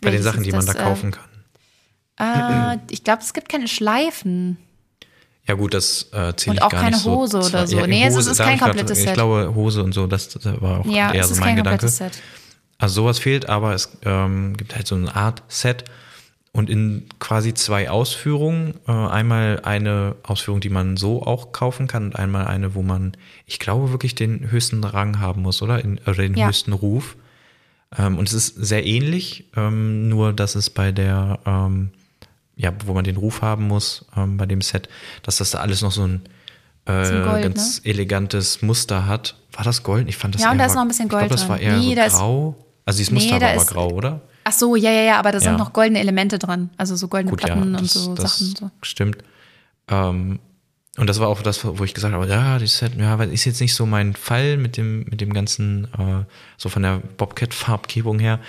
bei 0.00 0.10
den 0.10 0.22
Sachen, 0.22 0.42
die 0.42 0.52
man 0.52 0.66
das, 0.66 0.76
da 0.76 0.82
kaufen 0.82 1.12
kann. 1.12 1.28
Äh, 2.18 2.78
ich 2.90 3.04
glaube, 3.04 3.22
es 3.22 3.32
gibt 3.32 3.48
keine 3.48 3.68
Schleifen. 3.68 4.58
Ja 5.48 5.54
gut, 5.54 5.72
das 5.72 6.08
äh, 6.12 6.34
zähle 6.34 6.34
ich 6.34 6.42
gar 6.44 6.52
nicht 6.52 6.62
Und 6.62 6.62
auch 6.62 6.70
keine 6.70 7.04
Hose 7.04 7.38
oder 7.38 7.66
so. 7.66 7.78
Ja, 7.78 7.86
nee, 7.86 8.04
Hose, 8.06 8.20
es 8.20 8.26
ist 8.26 8.38
kein 8.38 8.58
komplettes 8.58 8.98
Set. 8.98 9.08
Ich 9.08 9.14
glaube, 9.14 9.54
Hose 9.54 9.82
und 9.82 9.92
so, 9.92 10.06
das, 10.06 10.28
das 10.28 10.44
war 10.60 10.80
auch 10.80 10.86
ja, 10.86 11.12
eher 11.12 11.24
so 11.24 11.40
mein 11.40 11.56
Gedanke. 11.56 11.88
Set. 11.88 12.20
Also 12.76 13.02
sowas 13.02 13.18
fehlt, 13.18 13.48
aber 13.48 13.74
es 13.74 13.96
ähm, 14.04 14.56
gibt 14.56 14.76
halt 14.76 14.86
so 14.86 14.94
eine 14.94 15.16
Art 15.16 15.42
Set 15.48 15.84
und 16.52 16.68
in 16.68 17.06
quasi 17.18 17.54
zwei 17.54 17.88
Ausführungen. 17.88 18.74
Äh, 18.86 18.92
einmal 18.92 19.60
eine 19.64 20.16
Ausführung, 20.22 20.60
die 20.60 20.68
man 20.68 20.98
so 20.98 21.22
auch 21.22 21.52
kaufen 21.52 21.86
kann 21.86 22.04
und 22.04 22.16
einmal 22.16 22.46
eine, 22.46 22.74
wo 22.74 22.82
man, 22.82 23.16
ich 23.46 23.58
glaube, 23.58 23.90
wirklich 23.90 24.14
den 24.14 24.50
höchsten 24.50 24.84
Rang 24.84 25.18
haben 25.18 25.42
muss, 25.42 25.62
oder? 25.62 25.82
In, 25.82 25.98
oder 25.98 26.14
den 26.14 26.34
ja. 26.34 26.48
höchsten 26.48 26.72
Ruf. 26.74 27.16
Ähm, 27.96 28.18
und 28.18 28.28
es 28.28 28.34
ist 28.34 28.54
sehr 28.54 28.86
ähnlich, 28.86 29.46
ähm, 29.56 30.10
nur 30.10 30.34
dass 30.34 30.54
es 30.56 30.68
bei 30.68 30.92
der, 30.92 31.38
ähm, 31.46 31.90
ja, 32.58 32.72
wo 32.84 32.92
man 32.92 33.04
den 33.04 33.16
Ruf 33.16 33.40
haben 33.40 33.68
muss, 33.68 34.04
ähm, 34.16 34.36
bei 34.36 34.44
dem 34.44 34.60
Set, 34.60 34.88
dass 35.22 35.36
das 35.36 35.52
da 35.52 35.60
alles 35.60 35.80
noch 35.80 35.92
so 35.92 36.02
ein 36.02 36.22
äh, 36.86 37.22
Gold, 37.22 37.42
ganz 37.44 37.82
ne? 37.84 37.90
elegantes 37.90 38.62
Muster 38.62 39.06
hat. 39.06 39.36
War 39.52 39.64
das 39.64 39.84
Gold? 39.84 40.08
Ich 40.08 40.16
fand 40.16 40.34
das 40.34 40.42
Ja, 40.42 40.50
und 40.50 40.58
da 40.58 40.66
ist 40.66 40.74
noch 40.74 40.82
ein 40.82 40.88
bisschen 40.88 41.08
Gold. 41.08 41.22
Ich 41.22 41.28
glaube, 41.28 41.40
das 41.40 41.48
war 41.48 41.60
eher 41.60 41.78
nee, 41.78 41.94
so 41.94 42.18
grau. 42.18 42.56
Also 42.84 42.98
dieses 42.98 43.12
Muster 43.12 43.36
nee, 43.36 43.40
war 43.40 43.52
aber 43.52 43.64
grau, 43.64 43.90
oder? 43.90 44.20
Ach 44.42 44.52
so, 44.52 44.74
ja, 44.74 44.90
ja, 44.90 45.02
ja, 45.02 45.18
aber 45.18 45.30
da 45.30 45.38
ja. 45.38 45.44
sind 45.44 45.56
noch 45.56 45.72
goldene 45.72 46.00
Elemente 46.00 46.38
dran. 46.38 46.70
Also 46.76 46.96
so 46.96 47.06
goldene 47.06 47.30
Gut, 47.30 47.40
Platten 47.40 47.74
ja, 47.74 47.80
das, 47.80 47.96
und 47.96 48.16
so 48.16 48.22
das 48.22 48.38
Sachen. 48.38 48.56
So. 48.56 48.70
Stimmt. 48.82 49.18
Ähm, 49.88 50.40
und 50.96 51.06
das 51.08 51.20
war 51.20 51.28
auch 51.28 51.42
das, 51.42 51.64
wo 51.64 51.84
ich 51.84 51.94
gesagt 51.94 52.12
habe, 52.12 52.26
ja, 52.26 52.58
das 52.58 52.78
Set, 52.78 52.96
ja, 52.96 53.22
ist 53.22 53.44
jetzt 53.44 53.60
nicht 53.60 53.74
so 53.74 53.86
mein 53.86 54.16
Fall 54.16 54.56
mit 54.56 54.76
dem, 54.76 55.04
mit 55.04 55.20
dem 55.20 55.32
ganzen, 55.32 55.84
äh, 55.96 56.24
so 56.56 56.68
von 56.68 56.82
der 56.82 57.00
Bobcat-Farbgebung 57.18 58.18
her. 58.18 58.40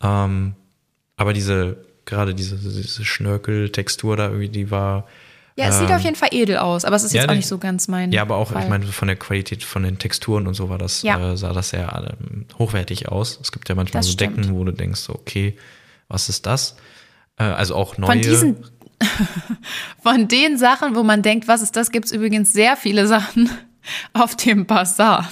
Ähm, 0.00 0.54
aber 1.16 1.34
diese, 1.34 1.76
gerade 2.04 2.34
diese, 2.34 2.56
diese 2.56 3.04
Schnörkel-Textur 3.04 4.16
da 4.16 4.26
irgendwie, 4.26 4.48
die 4.48 4.70
war. 4.70 5.06
Ja, 5.56 5.66
es 5.66 5.76
ähm, 5.76 5.86
sieht 5.86 5.94
auf 5.94 6.02
jeden 6.02 6.16
Fall 6.16 6.30
edel 6.32 6.56
aus, 6.56 6.84
aber 6.84 6.96
es 6.96 7.04
ist 7.04 7.12
ja, 7.12 7.22
jetzt 7.22 7.30
auch 7.30 7.34
nicht 7.34 7.46
so 7.46 7.58
ganz 7.58 7.88
mein. 7.88 8.10
Ja, 8.12 8.22
aber 8.22 8.36
auch, 8.36 8.52
Fall. 8.52 8.62
ich 8.62 8.68
meine, 8.68 8.86
von 8.86 9.08
der 9.08 9.16
Qualität 9.16 9.62
von 9.64 9.82
den 9.82 9.98
Texturen 9.98 10.46
und 10.46 10.54
so 10.54 10.68
war 10.68 10.78
das, 10.78 11.02
ja. 11.02 11.32
äh, 11.32 11.36
sah 11.36 11.52
das 11.52 11.70
sehr 11.70 12.16
ähm, 12.20 12.46
hochwertig 12.58 13.08
aus. 13.08 13.38
Es 13.40 13.52
gibt 13.52 13.68
ja 13.68 13.74
manchmal 13.74 14.00
das 14.00 14.06
so 14.06 14.12
stimmt. 14.12 14.38
Decken, 14.38 14.54
wo 14.54 14.64
du 14.64 14.72
denkst, 14.72 15.10
okay, 15.10 15.56
was 16.08 16.28
ist 16.28 16.46
das? 16.46 16.76
Äh, 17.38 17.44
also 17.44 17.74
auch 17.74 17.98
neue. 17.98 18.12
Von 18.12 18.20
diesen 18.20 18.56
Von 20.02 20.28
den 20.28 20.58
Sachen, 20.58 20.94
wo 20.94 21.02
man 21.02 21.22
denkt, 21.22 21.48
was 21.48 21.62
ist 21.62 21.76
das, 21.76 21.90
gibt 21.90 22.06
es 22.06 22.12
übrigens 22.12 22.52
sehr 22.52 22.76
viele 22.76 23.06
Sachen 23.06 23.50
auf 24.12 24.36
dem 24.36 24.66
Bazar. 24.66 25.30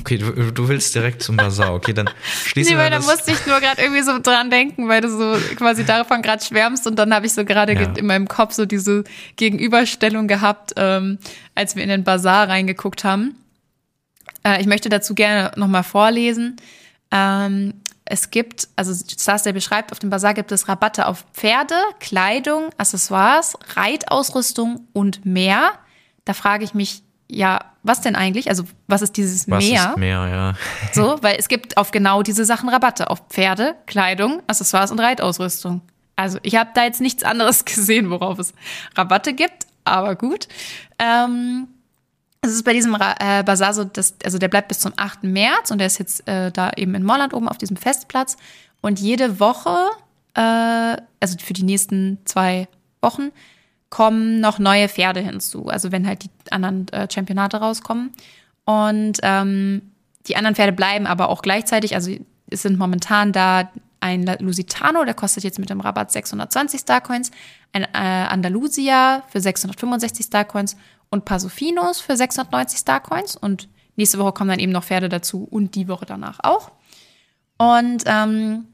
Okay, 0.00 0.18
du, 0.18 0.52
du 0.52 0.68
willst 0.68 0.94
direkt 0.94 1.22
zum 1.22 1.36
Bazar. 1.36 1.74
Okay, 1.74 1.92
dann 1.92 2.08
schließen 2.44 2.76
nee, 2.76 2.82
wir 2.82 2.90
das. 2.90 3.04
da 3.04 3.12
musste 3.12 3.32
ich 3.32 3.46
nur 3.46 3.60
gerade 3.60 3.82
irgendwie 3.82 4.02
so 4.02 4.18
dran 4.18 4.50
denken, 4.50 4.88
weil 4.88 5.00
du 5.00 5.10
so 5.10 5.36
quasi 5.56 5.84
davon 5.84 6.22
gerade 6.22 6.44
schwärmst 6.44 6.86
und 6.86 6.96
dann 6.96 7.12
habe 7.12 7.26
ich 7.26 7.32
so 7.34 7.44
gerade 7.44 7.74
ja. 7.74 7.92
in 7.96 8.06
meinem 8.06 8.28
Kopf 8.28 8.54
so 8.54 8.66
diese 8.66 9.04
Gegenüberstellung 9.36 10.28
gehabt, 10.28 10.72
ähm, 10.76 11.18
als 11.54 11.76
wir 11.76 11.82
in 11.82 11.88
den 11.88 12.04
Bazar 12.04 12.48
reingeguckt 12.48 13.04
haben. 13.04 13.36
Äh, 14.44 14.60
ich 14.60 14.66
möchte 14.66 14.88
dazu 14.88 15.14
gerne 15.14 15.52
nochmal 15.56 15.84
vorlesen. 15.84 16.56
Ähm, 17.10 17.74
es 18.04 18.30
gibt, 18.30 18.68
also 18.74 18.94
Starsdale 18.94 19.52
beschreibt, 19.52 19.92
auf 19.92 19.98
dem 19.98 20.08
Bazar 20.08 20.32
gibt 20.32 20.50
es 20.50 20.68
Rabatte 20.68 21.06
auf 21.06 21.26
Pferde, 21.34 21.74
Kleidung, 22.00 22.70
Accessoires, 22.78 23.58
Reitausrüstung 23.74 24.88
und 24.94 25.26
mehr. 25.26 25.72
Da 26.24 26.32
frage 26.32 26.64
ich 26.64 26.72
mich, 26.72 27.02
ja, 27.30 27.60
was 27.82 28.00
denn 28.00 28.16
eigentlich? 28.16 28.48
Also, 28.48 28.64
was 28.86 29.02
ist 29.02 29.16
dieses 29.16 29.48
was 29.50 29.64
mehr? 29.64 29.90
Ist 29.90 29.96
mehr, 29.98 30.28
ja. 30.28 30.54
so, 30.92 31.18
weil 31.22 31.36
es 31.38 31.48
gibt 31.48 31.76
auf 31.76 31.90
genau 31.90 32.22
diese 32.22 32.44
Sachen 32.44 32.68
Rabatte 32.68 33.10
auf 33.10 33.22
Pferde, 33.28 33.74
Kleidung, 33.86 34.42
Accessoires 34.46 34.90
und 34.90 35.00
Reitausrüstung. 35.00 35.82
Also, 36.16 36.38
ich 36.42 36.56
habe 36.56 36.70
da 36.74 36.84
jetzt 36.84 37.00
nichts 37.00 37.22
anderes 37.22 37.64
gesehen, 37.64 38.10
worauf 38.10 38.38
es 38.38 38.54
Rabatte 38.96 39.34
gibt, 39.34 39.66
aber 39.84 40.16
gut. 40.16 40.48
Ähm, 40.98 41.68
Es 42.40 42.52
ist 42.52 42.64
bei 42.64 42.72
diesem 42.72 42.94
äh, 42.94 43.42
Bazar 43.42 43.74
so, 43.74 43.84
dass, 43.84 44.14
also 44.24 44.38
der 44.38 44.48
bleibt 44.48 44.68
bis 44.68 44.78
zum 44.80 44.92
8. 44.96 45.24
März 45.24 45.70
und 45.70 45.78
der 45.78 45.88
ist 45.88 45.98
jetzt 45.98 46.26
äh, 46.28 46.50
da 46.52 46.70
eben 46.76 46.94
in 46.94 47.04
Molland 47.04 47.34
oben 47.34 47.48
auf 47.48 47.58
diesem 47.58 47.76
Festplatz. 47.76 48.36
Und 48.80 49.00
jede 49.00 49.40
Woche, 49.40 49.76
äh, 50.34 50.96
also 51.20 51.36
für 51.42 51.52
die 51.52 51.64
nächsten 51.64 52.18
zwei 52.24 52.68
Wochen, 53.02 53.32
kommen 53.90 54.40
noch 54.40 54.58
neue 54.58 54.88
Pferde 54.88 55.20
hinzu. 55.20 55.68
Also 55.68 55.92
wenn 55.92 56.06
halt 56.06 56.24
die 56.24 56.52
anderen 56.52 56.88
äh, 56.88 57.08
Championate 57.10 57.58
rauskommen. 57.58 58.12
Und 58.64 59.18
ähm, 59.22 59.82
die 60.26 60.36
anderen 60.36 60.54
Pferde 60.54 60.72
bleiben 60.72 61.06
aber 61.06 61.28
auch 61.30 61.42
gleichzeitig. 61.42 61.94
Also 61.94 62.12
es 62.50 62.62
sind 62.62 62.78
momentan 62.78 63.32
da 63.32 63.70
ein 64.00 64.26
Lusitano, 64.40 65.04
der 65.04 65.14
kostet 65.14 65.44
jetzt 65.44 65.58
mit 65.58 65.70
dem 65.70 65.80
Rabatt 65.80 66.12
620 66.12 66.80
Starcoins, 66.80 67.30
ein 67.72 67.82
äh, 67.82 67.86
Andalusia 67.96 69.24
für 69.28 69.40
665 69.40 70.26
Starcoins 70.26 70.76
und 71.10 71.24
Pasofinos 71.24 72.00
für 72.00 72.16
690 72.16 72.78
Starcoins. 72.78 73.36
Und 73.36 73.68
nächste 73.96 74.18
Woche 74.18 74.32
kommen 74.32 74.50
dann 74.50 74.60
eben 74.60 74.72
noch 74.72 74.84
Pferde 74.84 75.08
dazu 75.08 75.46
und 75.50 75.74
die 75.74 75.88
Woche 75.88 76.06
danach 76.06 76.38
auch. 76.42 76.70
Und 77.56 78.04
ähm, 78.06 78.66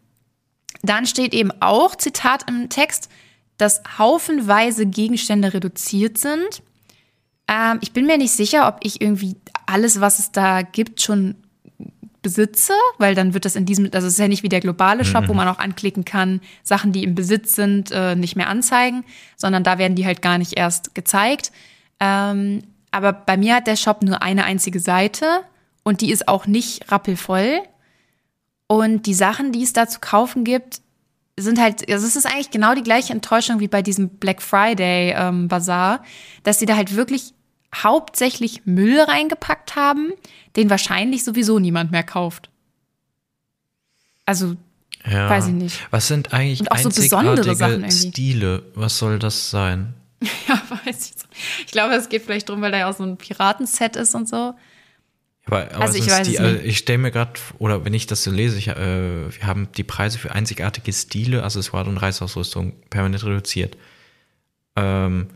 dann 0.83 1.07
steht 1.07 1.33
eben 1.33 1.51
auch, 1.61 1.95
Zitat 1.97 2.49
im 2.49 2.69
Text, 2.69 3.09
dass 3.57 3.83
haufenweise 3.99 4.87
Gegenstände 4.87 5.55
reduziert 5.55 6.19
sind. 6.19 6.63
Ähm, 7.49 7.79
ich 7.81 7.93
bin 7.93 8.07
mir 8.07 8.19
nicht 8.19 8.33
sicher, 8.33 8.69
ob 8.69 8.79
ich 8.83 9.01
irgendwie 9.01 9.37
alles, 9.67 10.01
was 10.01 10.19
es 10.19 10.33
da 10.33 10.63
gibt, 10.63 11.03
schon 11.03 11.37
besitze, 12.25 12.73
weil 12.99 13.15
dann 13.15 13.35
wird 13.35 13.45
das 13.45 13.55
in 13.55 13.67
diesem, 13.67 13.85
also 13.93 14.07
es 14.07 14.15
ist 14.15 14.19
ja 14.19 14.29
nicht 14.29 14.43
wie 14.43 14.49
der 14.49 14.61
globale 14.61 15.05
Shop, 15.05 15.25
mhm. 15.25 15.29
wo 15.29 15.35
man 15.35 15.47
auch 15.47 15.59
anklicken 15.59 16.05
kann, 16.05 16.41
Sachen, 16.63 16.91
die 16.91 17.05
im 17.05 17.15
Besitz 17.15 17.55
sind, 17.55 17.93
äh, 17.93 18.17
nicht 18.17 18.35
mehr 18.35 18.49
anzeigen, 18.49 19.05
sondern 19.37 19.63
da 19.63 19.79
werden 19.79 19.95
die 19.95 20.07
halt 20.07 20.23
gar 20.23 20.39
nicht 20.39 20.55
erst 20.57 20.95
gezeigt. 20.95 21.53
Ähm, 22.01 22.63
aber 22.91 23.13
bei 23.13 23.37
mir 23.37 23.57
hat 23.57 23.67
der 23.67 23.77
Shop 23.77 24.03
nur 24.03 24.23
eine 24.23 24.45
einzige 24.45 24.81
Seite 24.81 25.27
und 25.85 26.01
die 26.01 26.11
ist 26.11 26.27
auch 26.27 26.47
nicht 26.47 26.91
rappelvoll. 26.91 27.61
Und 28.67 29.07
die 29.07 29.15
Sachen, 29.15 29.53
die 29.53 29.63
es 29.63 29.75
da 29.75 29.87
zu 29.87 30.01
kaufen 30.01 30.43
gibt, 30.43 30.81
sind 31.37 31.61
halt, 31.61 31.91
also 31.91 32.07
es 32.07 32.17
ist 32.17 32.27
eigentlich 32.27 32.51
genau 32.51 32.75
die 32.75 32.83
gleiche 32.83 33.13
Enttäuschung 33.13 33.61
wie 33.61 33.69
bei 33.69 33.83
diesem 33.83 34.09
Black 34.09 34.41
Friday 34.41 35.15
ähm, 35.17 35.49
Bazaar, 35.49 36.03
dass 36.45 36.59
sie 36.59 36.67
da 36.67 36.77
halt 36.77 36.95
wirklich 36.95 37.35
hauptsächlich 37.75 38.67
Müll 38.67 39.01
reingepackt 39.01 39.75
haben, 39.75 40.13
den 40.57 40.71
wahrscheinlich 40.71 41.25
sowieso 41.25 41.59
niemand 41.59 41.91
mehr 41.91 42.05
kauft. 42.05 42.51
Also, 44.27 44.57
ja. 45.11 45.29
weiß 45.29 45.49
ich 45.49 45.55
nicht. 45.55 45.81
Was 45.91 46.09
sind 46.09 46.33
eigentlich 46.33 46.61
Und 46.61 46.71
auch 46.71 46.79
so 46.79 46.89
besondere 46.89 47.55
Sachen 47.55 47.85
irgendwie. 47.85 48.09
Stile? 48.09 48.63
Was 48.75 48.99
soll 48.99 49.19
das 49.19 49.51
sein? 49.51 49.95
ja, 50.49 50.63
weiß 50.85 51.11
ich. 51.11 51.19
So. 51.19 51.27
Ich 51.67 51.73
glaube, 51.73 51.95
es 51.95 52.09
geht 52.09 52.23
vielleicht 52.23 52.49
darum, 52.49 52.63
weil 52.63 52.73
da 52.73 52.79
ja 52.79 52.91
auch 52.91 52.97
so 52.97 53.03
ein 53.03 53.17
Piratenset 53.17 53.97
ist 53.97 54.15
und 54.15 54.29
so. 54.29 54.55
Aber, 55.47 55.71
aber 55.75 55.85
also 55.85 55.99
ich 55.99 56.11
weiß 56.11 56.27
die, 56.27 56.39
also 56.39 56.59
ich 56.61 56.79
stelle 56.79 56.99
mir 56.99 57.11
gerade, 57.11 57.33
oder 57.59 57.85
wenn 57.85 57.93
ich 57.93 58.07
das 58.07 58.23
so 58.25 58.31
lese, 58.31 58.57
ich, 58.57 58.69
äh, 58.69 58.77
wir 58.77 59.47
haben 59.47 59.69
die 59.77 59.85
Preise 59.85 60.19
für 60.19 60.33
einzigartige 60.33 60.93
Stile, 60.93 61.45
Accessoire 61.45 61.87
und 61.87 61.99
Reiseausrüstung 61.99 62.73
permanent 62.89 63.25
reduziert. 63.25 63.77
Ähm, 64.77 65.29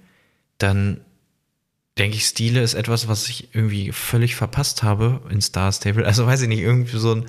dann 0.56 1.00
denke 1.98 2.16
ich, 2.16 2.24
Stile 2.24 2.62
ist 2.62 2.74
etwas, 2.74 3.08
was 3.08 3.28
ich 3.28 3.54
irgendwie 3.54 3.92
völlig 3.92 4.34
verpasst 4.34 4.82
habe 4.82 5.20
in 5.30 5.40
Star 5.40 5.72
Stable. 5.72 6.06
Also 6.06 6.26
weiß 6.26 6.42
ich 6.42 6.48
nicht, 6.48 6.60
irgendwie 6.60 6.96
so 6.96 7.14
ein 7.14 7.26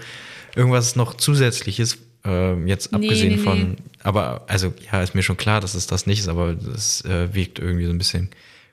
irgendwas 0.55 0.95
noch 0.95 1.15
zusätzliches, 1.15 1.97
äh, 2.25 2.55
jetzt 2.65 2.93
abgesehen 2.93 3.29
nee, 3.29 3.35
nee, 3.37 3.43
von, 3.43 3.71
nee. 3.71 3.77
aber 4.03 4.45
also 4.47 4.73
ja, 4.91 5.01
ist 5.01 5.15
mir 5.15 5.23
schon 5.23 5.37
klar, 5.37 5.59
dass 5.59 5.73
es 5.73 5.87
das 5.87 6.07
nicht 6.07 6.19
ist, 6.19 6.27
aber 6.27 6.53
das 6.53 7.03
äh, 7.05 7.33
wirkt 7.33 7.59
irgendwie 7.59 7.85
so 7.85 7.91
ein 7.91 7.97
bisschen 7.97 8.29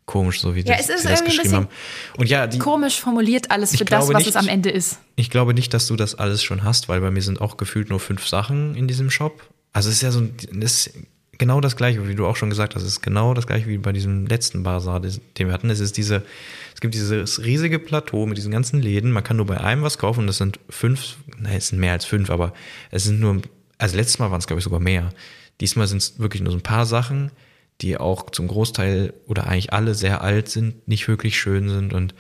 komisch, 0.07 0.41
so 0.41 0.55
wie 0.55 0.61
ja, 0.61 0.77
das, 0.77 0.89
es 0.89 0.97
ist 0.97 1.03
sie 1.03 1.09
das 1.09 1.25
geschrieben 1.25 1.53
haben. 1.55 1.69
Und 2.17 2.31
ja, 2.31 2.47
die, 2.47 2.59
komisch 2.59 3.01
formuliert 3.01 3.51
alles 3.51 3.77
für 3.77 3.85
das, 3.85 4.09
was 4.09 4.19
nicht, 4.19 4.29
es 4.29 4.37
am 4.37 4.49
Ende 4.49 4.71
ist. 4.71 4.99
Ich 5.17 5.31
glaube 5.31 5.53
nicht, 5.53 5.75
dass 5.75 5.87
du 5.89 5.97
das 5.97 6.15
alles 6.15 6.43
schon 6.43 6.63
hast, 6.63 6.89
weil 6.89 7.01
bei 7.01 7.11
mir 7.11 7.23
sind 7.23 7.41
auch 7.41 7.57
gefühlt 7.57 7.91
nur 7.91 8.01
fünf 8.01 8.27
Sachen 8.27 8.75
in 8.77 8.89
diesem 8.89 9.11
Shop. 9.11 9.43
Also 9.73 9.91
es 9.91 9.97
ist 9.97 10.03
ja 10.03 10.11
so, 10.11 10.23
das 10.53 10.87
ist 10.87 10.93
genau 11.39 11.61
das 11.61 11.77
gleiche, 11.77 12.09
wie 12.09 12.15
du 12.15 12.27
auch 12.27 12.37
schon 12.37 12.51
gesagt 12.51 12.75
hast, 12.75 12.83
es 12.83 12.93
ist 12.93 13.03
genau 13.03 13.35
das 13.35 13.47
gleiche 13.47 13.67
wie 13.67 13.79
bei 13.79 13.93
diesem 13.93 14.27
letzten 14.27 14.63
Bazar, 14.63 15.01
den 15.01 15.21
wir 15.39 15.53
hatten. 15.53 15.71
Es 15.71 15.81
ist 15.81 15.97
diese, 15.97 16.23
es 16.75 16.81
gibt 16.81 16.95
dieses 16.95 17.45
riesige 17.45 17.79
Plateau 17.79 18.27
mit 18.27 18.39
diesen 18.39 18.53
ganzen 18.53 18.81
Läden. 18.81 19.11
Man 19.11 19.25
kann 19.25 19.37
nur 19.37 19.47
bei 19.47 19.61
einem 19.61 19.83
was 19.83 19.99
kaufen. 19.99 20.27
Das 20.27 20.39
sind 20.39 20.61
fünf, 20.71 21.17
nein, 21.39 21.57
es 21.57 21.69
sind 21.69 21.79
mehr 21.79 21.93
als 21.93 22.05
fünf, 22.05 22.31
aber 22.31 22.53
es 22.91 23.05
sind 23.05 23.21
nur, 23.21 23.43
also 23.79 23.97
letztes 23.97 24.19
Mal 24.19 24.31
waren 24.31 24.39
es 24.39 24.47
glaube 24.47 24.61
ich 24.61 24.65
sogar 24.65 24.81
mehr. 24.81 25.11
Diesmal 25.61 25.87
sind 25.87 25.99
es 25.99 26.19
wirklich 26.19 26.43
nur 26.43 26.53
so 26.53 26.59
ein 26.59 26.63
paar 26.63 26.87
Sachen, 26.87 27.33
die 27.81 27.97
auch 27.99 28.31
zum 28.31 28.49
Großteil 28.49 29.13
oder 29.27 29.47
eigentlich 29.47 29.73
alle 29.73 29.95
sehr 29.95 30.23
alt 30.23 30.49
sind, 30.49 30.87
nicht 30.89 31.07
wirklich 31.09 31.39
schön 31.39 31.69
sind 31.69 31.93
und 31.93 32.15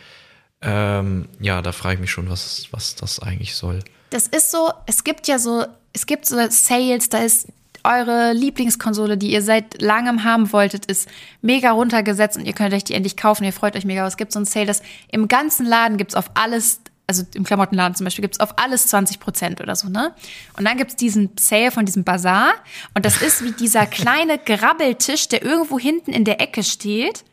ähm, 0.62 1.29
ja, 1.40 1.62
da 1.62 1.73
frage 1.73 1.95
ich 1.95 2.01
mich 2.01 2.11
schon, 2.11 2.31
was, 2.31 2.69
was 2.71 2.95
das 2.95 3.21
eigentlich 3.21 3.55
soll. 3.55 3.81
Das 4.11 4.27
ist 4.27 4.51
so, 4.51 4.71
es 4.87 5.05
gibt 5.05 5.29
ja 5.29 5.38
so, 5.38 5.64
es 5.92 6.07
gibt 6.07 6.27
so 6.27 6.37
Sales, 6.51 7.09
da 7.09 7.19
ist 7.19 7.49
eure 7.87 8.33
Lieblingskonsole, 8.33 9.16
die 9.16 9.33
ihr 9.33 9.42
seit 9.42 9.81
langem 9.81 10.25
haben 10.25 10.53
wolltet, 10.53 10.87
ist 10.87 11.09
mega 11.40 11.71
runtergesetzt 11.71 12.37
und 12.37 12.45
ihr 12.45 12.53
könnt 12.53 12.75
euch 12.75 12.85
die 12.85 12.95
endlich 12.95 13.16
kaufen. 13.16 13.45
Ihr 13.45 13.53
freut 13.53 13.77
euch 13.77 13.85
mega. 13.85 14.01
Aber 14.01 14.09
es 14.09 14.16
gibt 14.16 14.33
so 14.33 14.40
ein 14.40 14.45
Sale, 14.45 14.66
das 14.66 14.83
im 15.11 15.29
ganzen 15.29 15.66
Laden 15.66 15.97
gibt 15.97 16.12
es 16.12 16.16
auf 16.16 16.31
alles, 16.35 16.81
also 17.07 17.23
im 17.35 17.45
Klamottenladen 17.45 17.95
zum 17.95 18.05
Beispiel, 18.05 18.23
gibt 18.23 18.35
es 18.35 18.40
auf 18.40 18.59
alles 18.59 18.88
20 18.88 19.21
Prozent 19.21 19.61
oder 19.61 19.77
so, 19.77 19.88
ne? 19.88 20.12
Und 20.59 20.64
dann 20.64 20.77
gibt 20.77 20.90
es 20.90 20.97
diesen 20.97 21.31
Sale 21.38 21.71
von 21.71 21.87
diesem 21.87 22.05
Bazar 22.05 22.53
und 22.95 23.05
das 23.05 23.23
ist 23.23 23.45
wie 23.45 23.53
dieser 23.53 23.87
kleine 23.87 24.38
Grabbeltisch, 24.38 25.29
der 25.29 25.45
irgendwo 25.45 25.79
hinten 25.79 26.12
in 26.12 26.25
der 26.25 26.40
Ecke 26.40 26.62
steht 26.62 27.25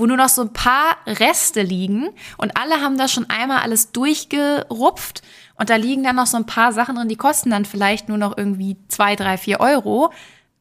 wo 0.00 0.06
nur 0.06 0.16
noch 0.16 0.28
so 0.28 0.42
ein 0.42 0.52
paar 0.52 0.96
Reste 1.08 1.60
liegen 1.60 2.10
und 2.36 2.56
alle 2.56 2.80
haben 2.80 2.96
da 2.96 3.08
schon 3.08 3.28
einmal 3.28 3.62
alles 3.62 3.90
durchgerupft 3.90 5.22
und 5.58 5.70
da 5.70 5.76
liegen 5.76 6.04
dann 6.04 6.16
noch 6.16 6.26
so 6.26 6.36
ein 6.36 6.46
paar 6.46 6.72
Sachen 6.72 6.94
drin, 6.94 7.08
die 7.08 7.16
kosten 7.16 7.50
dann 7.50 7.64
vielleicht 7.64 8.08
nur 8.08 8.16
noch 8.16 8.38
irgendwie 8.38 8.76
zwei, 8.86 9.16
drei, 9.16 9.36
vier 9.36 9.58
Euro. 9.58 10.12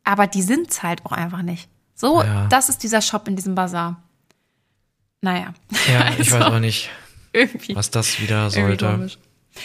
Aber 0.04 0.26
die 0.26 0.42
sind's 0.42 0.82
halt 0.82 1.06
auch 1.06 1.12
einfach 1.12 1.44
nicht. 1.44 1.70
So, 1.94 2.24
ja. 2.24 2.48
das 2.48 2.70
ist 2.70 2.82
dieser 2.82 3.02
Shop 3.02 3.28
in 3.28 3.36
diesem 3.36 3.54
Bazar. 3.54 4.02
Naja. 5.22 5.54
Ja, 5.88 6.02
also, 6.02 6.18
ich 6.22 6.32
weiß 6.32 6.42
auch 6.42 6.60
nicht, 6.60 6.90
irgendwie, 7.38 7.76
was 7.76 7.92
das 7.92 8.20
wieder 8.22 8.50
sollte. 8.50 9.10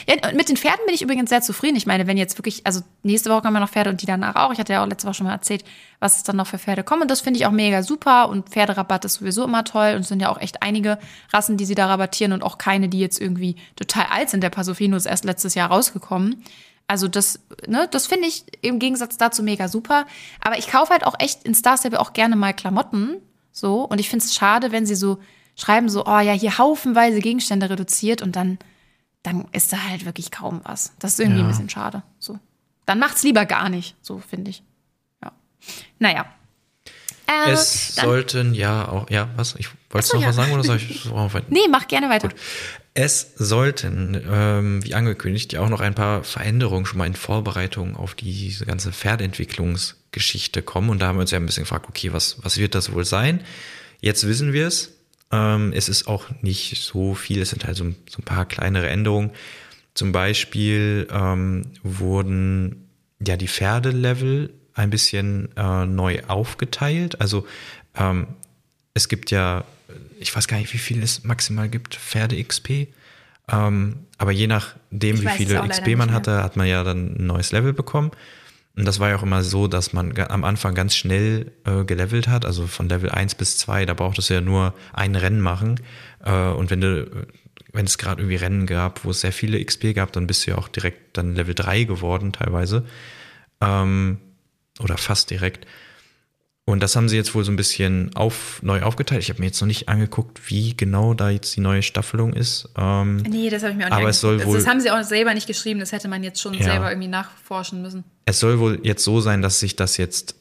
Ja, 0.09 0.33
mit 0.33 0.49
den 0.49 0.57
Pferden 0.57 0.85
bin 0.87 0.95
ich 0.95 1.03
übrigens 1.03 1.31
sehr 1.31 1.43
zufrieden. 1.43 1.77
Ich 1.77 1.87
meine, 1.87 2.07
wenn 2.07 2.17
jetzt 2.17 2.39
wirklich, 2.39 2.67
also 2.67 2.83
nächste 3.03 3.31
Woche 3.31 3.43
kommen 3.43 3.55
ja 3.55 3.61
noch 3.61 3.71
Pferde 3.71 3.91
und 3.91 4.03
die 4.03 4.07
danach 4.07 4.37
auch. 4.37 4.53
Ich 4.53 4.59
hatte 4.59 4.73
ja 4.73 4.83
auch 4.83 4.89
letzte 4.89 5.07
Woche 5.07 5.15
schon 5.15 5.27
mal 5.27 5.33
erzählt, 5.33 5.65
was 6.01 6.17
es 6.17 6.23
dann 6.23 6.37
noch 6.37 6.47
für 6.47 6.59
Pferde 6.59 6.85
kommen. 6.85 7.03
Und 7.03 7.11
das 7.11 7.21
finde 7.21 7.39
ich 7.39 7.47
auch 7.47 7.51
mega 7.51 7.83
super. 7.83 8.29
Und 8.29 8.51
Pferderabatt 8.51 9.05
ist 9.05 9.15
sowieso 9.15 9.45
immer 9.45 9.65
toll. 9.65 9.95
Und 9.95 10.03
es 10.03 10.09
sind 10.09 10.21
ja 10.21 10.31
auch 10.31 10.41
echt 10.41 10.63
einige 10.63 10.99
Rassen, 11.33 11.57
die 11.57 11.65
sie 11.65 11.75
da 11.75 11.87
rabattieren 11.87 12.33
und 12.33 12.43
auch 12.43 12.59
keine, 12.59 12.89
die 12.89 13.01
jetzt 13.01 13.21
irgendwie 13.21 13.57
total 13.77 14.07
alt 14.11 14.31
sind. 14.31 14.43
Der 14.43 14.51
Pasofino 14.51 14.97
ist 14.97 15.07
erst 15.07 15.25
letztes 15.25 15.55
Jahr 15.55 15.71
rausgekommen. 15.71 16.43
Also 16.89 17.09
das, 17.09 17.41
ne, 17.67 17.89
das 17.91 18.07
finde 18.07 18.29
ich 18.29 18.45
im 18.61 18.79
Gegensatz 18.79 19.17
dazu 19.17 19.43
mega 19.43 19.69
super. 19.69 20.07
Aber 20.41 20.59
ich 20.59 20.69
kaufe 20.69 20.93
halt 20.93 21.07
auch 21.07 21.15
echt 21.19 21.45
in 21.45 21.55
Star 21.55 21.77
Stable 21.77 22.01
auch 22.01 22.13
gerne 22.13 22.37
mal 22.37 22.53
Klamotten. 22.53 23.17
So. 23.51 23.85
Und 23.85 23.99
ich 24.01 24.09
finde 24.09 24.25
es 24.25 24.35
schade, 24.35 24.73
wenn 24.73 24.87
sie 24.87 24.95
so 24.95 25.19
schreiben, 25.57 25.89
so, 25.89 26.07
oh 26.07 26.21
ja, 26.21 26.33
hier 26.33 26.59
haufenweise 26.59 27.21
Gegenstände 27.21 27.71
reduziert 27.71 28.23
und 28.23 28.37
dann 28.37 28.59
dann 29.23 29.47
ist 29.53 29.73
da 29.73 29.83
halt 29.89 30.05
wirklich 30.05 30.31
kaum 30.31 30.61
was. 30.65 30.93
Das 30.99 31.13
ist 31.13 31.21
irgendwie 31.21 31.41
ja. 31.41 31.47
ein 31.47 31.51
bisschen 31.51 31.71
schade. 31.71 32.03
So. 32.19 32.39
Dann 32.87 32.99
macht's 32.99 33.23
lieber 33.23 33.47
gar 33.47 33.69
nicht, 33.69 33.95
so 34.03 34.19
finde 34.19 34.51
ich. 34.51 34.63
Ja. 35.23 35.33
Naja. 35.99 36.27
Äh, 37.29 37.53
es 37.53 37.95
sollten 37.95 38.53
ja 38.53 38.89
auch, 38.89 39.09
ja, 39.11 39.29
was? 39.37 39.55
Ich 39.57 39.69
wollte 39.91 40.17
noch 40.17 40.23
ja. 40.23 40.29
was 40.29 40.37
sagen 40.37 40.53
oder 40.53 40.65
soll 40.65 40.77
ich 40.77 41.11
weiter? 41.11 41.47
Nee, 41.49 41.69
mach 41.71 41.87
gerne 41.87 42.09
weiter. 42.09 42.29
Gut. 42.29 42.39
Es 42.95 43.33
sollten, 43.37 44.21
ähm, 44.31 44.85
wie 44.85 44.95
angekündigt, 44.95 45.53
ja 45.55 45.61
auch 45.61 45.71
noch 45.71 45.81
ein 45.81 45.95
paar 45.95 46.25
Veränderungen 46.25 46.85
schon 46.85 46.99
mal 46.99 47.07
in 47.07 47.15
Vorbereitung 47.15 47.97
auf 47.97 48.15
diese 48.15 48.67
ganze 48.67 48.93
Pferdentwicklungsgeschichte 48.93 50.63
kommen. 50.63 50.91
Und 50.91 50.99
da 50.99 51.07
haben 51.07 51.17
wir 51.17 51.23
uns 51.23 51.31
ja 51.31 51.39
ein 51.39 51.47
bisschen 51.47 51.63
gefragt, 51.63 51.87
okay, 51.89 52.13
was, 52.13 52.45
was 52.45 52.59
wird 52.59 52.75
das 52.75 52.93
wohl 52.93 53.05
sein? 53.05 53.41
Jetzt 54.01 54.27
wissen 54.27 54.53
wir 54.53 54.67
es. 54.67 54.91
Ähm, 55.33 55.73
es 55.75 55.89
ist 55.89 56.07
auch 56.07 56.27
nicht 56.43 56.83
so 56.83 57.15
viel, 57.15 57.41
es 57.41 57.51
sind 57.51 57.65
halt 57.67 57.77
so, 57.77 57.85
so 58.09 58.19
ein 58.19 58.25
paar 58.25 58.45
kleinere 58.47 58.89
Änderungen. 58.89 59.31
Zum 59.95 60.13
Beispiel 60.13 61.09
ähm, 61.11 61.65
wurden 61.83 62.89
ja 63.27 63.37
die 63.37 63.49
Pferdelevel 63.49 64.53
ein 64.75 64.91
bisschen 64.91 65.49
äh, 65.57 65.87
neu 65.87 66.23
aufgeteilt. 66.29 67.21
Also 67.21 67.47
ähm, 67.97 68.29
es 68.95 69.09
gibt 69.09 69.31
ja, 69.31 69.65
ich 70.19 70.35
weiß 70.35 70.49
gar 70.49 70.59
nicht, 70.59 70.73
wie 70.73 70.79
viel 70.79 71.03
es 71.03 71.25
maximal 71.25 71.69
gibt, 71.69 71.95
Pferde-XP. 71.97 72.89
Ähm, 73.51 74.07
aber 74.19 74.33
je 74.33 74.47
nachdem, 74.47 75.17
ich 75.17 75.25
wie 75.25 75.29
viele 75.29 75.67
XP 75.67 75.97
man 75.97 76.13
hatte, 76.13 76.43
hat 76.43 76.57
man 76.57 76.67
ja 76.67 76.85
dann 76.85 77.17
ein 77.17 77.27
neues 77.27 77.53
Level 77.53 77.73
bekommen. 77.73 78.13
Und 78.75 78.87
das 78.87 79.01
war 79.01 79.11
ja 79.11 79.17
auch 79.17 79.23
immer 79.23 79.43
so, 79.43 79.69
dass 79.69 79.93
man 79.93 80.17
am 80.19 80.45
Anfang 80.45 80.75
ganz 80.75 80.97
schnell 80.97 81.53
äh, 81.65 81.85
gelevelt 81.85 82.29
hat, 82.29 82.47
also 82.47 82.67
von 82.67 82.89
Level 82.89 83.11
1 83.11 83.35
bis 83.35 83.59
2, 83.59 83.85
da 83.85 83.93
braucht 83.93 84.19
es 84.19 84.31
ja 84.31 84.41
nur 84.41 84.75
ein 84.95 85.15
Rennen 85.15 85.41
machen. 85.41 85.79
Äh, 86.25 86.49
und 86.49 86.71
wenn 86.71 86.81
du, 86.81 87.27
wenn 87.73 87.85
es 87.85 87.99
gerade 87.99 88.23
irgendwie 88.23 88.37
Rennen 88.37 88.67
gab, 88.67 89.05
wo 89.05 89.11
es 89.11 89.21
sehr 89.21 89.33
viele 89.33 89.63
XP 89.63 89.95
gab, 89.95 90.13
dann 90.13 90.27
bist 90.27 90.47
du 90.47 90.53
ja 90.53 90.59
auch 90.59 90.69
direkt 90.69 91.19
dann 91.19 91.35
Level 91.35 91.55
3 91.55 91.85
geworden 91.85 92.33
teilweise. 92.33 92.87
Ähm, 93.61 94.19
oder 94.81 94.97
fast 94.97 95.31
direkt. 95.31 95.67
Und 96.65 96.81
das 96.81 96.95
haben 96.95 97.09
sie 97.09 97.17
jetzt 97.17 97.35
wohl 97.35 97.43
so 97.43 97.51
ein 97.51 97.57
bisschen 97.57 98.15
auf, 98.15 98.61
neu 98.63 98.83
aufgeteilt. 98.83 99.21
Ich 99.21 99.31
habe 99.31 99.41
mir 99.41 99.47
jetzt 99.47 99.61
noch 99.61 99.67
nicht 99.67 99.89
angeguckt, 99.89 100.49
wie 100.49 100.77
genau 100.77 101.13
da 101.13 101.29
jetzt 101.29 101.57
die 101.57 101.61
neue 101.61 101.83
Staffelung 101.83 102.33
ist. 102.35 102.69
Ähm, 102.79 103.17
nee, 103.17 103.51
das 103.51 103.63
habe 103.63 103.73
ich 103.73 103.79
mir 103.79 103.87
auch 103.87 103.91
nicht 103.91 103.99
aber 103.99 104.09
es 104.11 104.21
soll 104.21 104.45
wohl, 104.45 104.57
Das 104.57 104.69
haben 104.69 104.81
sie 104.81 104.91
auch 104.93 105.03
selber 105.03 105.35
nicht 105.35 105.49
geschrieben, 105.49 105.81
das 105.81 105.91
hätte 105.91 106.07
man 106.07 106.23
jetzt 106.23 106.41
schon 106.41 106.55
ja. 106.55 106.63
selber 106.63 106.91
irgendwie 106.91 107.09
nachforschen 107.09 107.83
müssen. 107.83 108.05
Es 108.27 108.39
soll 108.39 108.61
wohl 108.61 108.79
jetzt 108.85 109.03
so 109.03 109.21
sein, 109.21 109.43
dass 109.43 109.59
sich 109.59 109.75
das 109.75 109.97
jetzt 109.97 110.37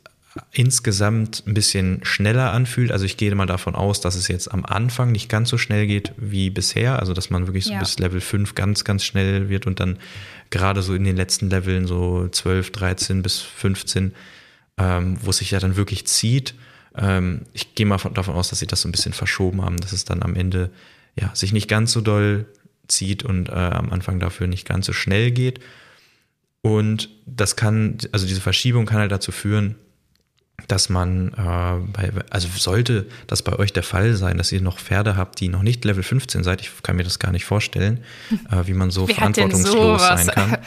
insgesamt 0.52 1.44
ein 1.48 1.56
bisschen 1.56 2.00
schneller 2.04 2.54
anfühlt. 2.54 2.92
Also 2.92 3.06
ich 3.06 3.18
gehe 3.18 3.34
mal 3.34 3.48
davon 3.48 3.76
aus, 3.76 4.00
dass 4.00 4.16
es 4.16 4.28
jetzt 4.28 4.52
am 4.52 4.64
Anfang 4.64 5.12
nicht 5.12 5.28
ganz 5.28 5.50
so 5.50 5.58
schnell 5.58 5.88
geht 5.88 6.14
wie 6.18 6.50
bisher. 6.52 7.00
Also 7.00 7.14
dass 7.14 7.30
man 7.32 7.48
wirklich 7.48 7.66
so 7.66 7.74
ja. 7.74 7.80
bis 7.80 8.00
Level 8.00 8.22
5 8.22 8.56
ganz, 8.56 8.84
ganz 8.84 9.04
schnell 9.04 9.50
wird 9.50 9.66
und 9.66 9.80
dann 9.80 9.98
gerade 10.52 10.84
so 10.84 10.94
in 10.94 11.04
den 11.04 11.18
letzten 11.18 11.50
Leveln 11.50 11.88
so 11.88 12.28
12, 12.30 12.72
13 12.72 13.24
bis 13.24 13.40
15 13.40 14.14
ähm, 14.78 15.18
wo 15.22 15.30
es 15.30 15.38
sich 15.38 15.52
ja 15.52 15.60
dann 15.60 15.76
wirklich 15.76 16.08
zieht. 16.08 16.56
Ähm, 16.96 17.44
ich 17.54 17.76
gehe 17.76 17.86
mal 17.86 17.98
von, 17.98 18.14
davon 18.14 18.36
aus, 18.36 18.50
dass 18.50 18.60
sie 18.60 18.68
das 18.68 18.82
so 18.82 18.90
ein 18.90 18.92
bisschen 18.92 19.14
verschoben 19.14 19.62
haben, 19.62 19.78
dass 19.78 19.94
es 19.94 20.06
dann 20.06 20.24
am 20.24 20.36
Ende 20.36 20.72
ja 21.16 21.34
sich 21.34 21.54
nicht 21.54 21.68
ganz 21.68 21.92
so 21.92 22.02
doll 22.02 22.46
zieht 22.88 23.24
und 23.24 23.50
äh, 23.50 23.54
am 23.54 23.92
Anfang 23.92 24.20
dafür 24.20 24.48
nicht 24.48 24.68
ganz 24.68 24.86
so 24.86 24.94
schnell 24.94 25.32
geht. 25.32 25.60
Und 26.62 27.10
das 27.26 27.56
kann, 27.56 27.98
also 28.12 28.28
diese 28.28 28.42
Verschiebung 28.42 28.86
kann 28.86 29.00
halt 29.00 29.12
dazu 29.12 29.32
führen, 29.32 29.76
dass 30.68 30.90
man, 30.90 31.30
äh, 31.30 31.92
bei, 31.92 32.12
also 32.30 32.48
sollte 32.56 33.08
das 33.26 33.42
bei 33.42 33.58
euch 33.58 33.74
der 33.74 33.84
Fall 33.84 34.16
sein, 34.16 34.38
dass 34.38 34.52
ihr 34.52 34.62
noch 34.62 34.80
Pferde 34.80 35.18
habt, 35.18 35.40
die 35.40 35.50
noch 35.50 35.64
nicht 35.64 35.84
Level 35.86 36.04
15 36.04 36.44
seid, 36.44 36.62
ich 36.62 36.70
kann 36.84 36.96
mir 36.96 37.04
das 37.04 37.18
gar 37.18 37.32
nicht 37.32 37.46
vorstellen, 37.46 38.04
äh, 38.52 38.68
wie 38.68 38.74
man 38.74 38.92
so 38.92 39.08
Wer 39.08 39.16
verantwortungslos 39.16 40.02
sein 40.02 40.28
kann. 40.28 40.58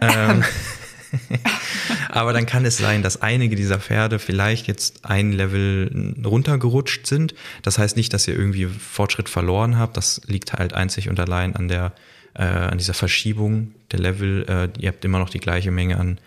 ähm, 0.00 0.44
Aber 2.08 2.32
dann 2.32 2.46
kann 2.46 2.64
es 2.64 2.78
sein, 2.78 3.02
dass 3.02 3.22
einige 3.22 3.56
dieser 3.56 3.78
Pferde 3.78 4.18
vielleicht 4.18 4.66
jetzt 4.66 5.04
ein 5.04 5.32
Level 5.32 6.14
runtergerutscht 6.24 7.06
sind. 7.06 7.34
Das 7.62 7.78
heißt 7.78 7.96
nicht, 7.96 8.12
dass 8.12 8.28
ihr 8.28 8.34
irgendwie 8.34 8.66
Fortschritt 8.66 9.28
verloren 9.28 9.78
habt. 9.78 9.96
Das 9.96 10.20
liegt 10.26 10.52
halt 10.52 10.72
einzig 10.72 11.08
und 11.08 11.18
allein 11.20 11.56
an 11.56 11.68
der, 11.68 11.92
äh, 12.34 12.42
an 12.42 12.78
dieser 12.78 12.94
Verschiebung 12.94 13.74
der 13.92 14.00
Level. 14.00 14.44
Äh, 14.48 14.80
ihr 14.80 14.88
habt 14.88 15.04
immer 15.04 15.18
noch 15.18 15.30
die 15.30 15.40
gleiche 15.40 15.70
Menge 15.70 15.98
an 15.98 16.18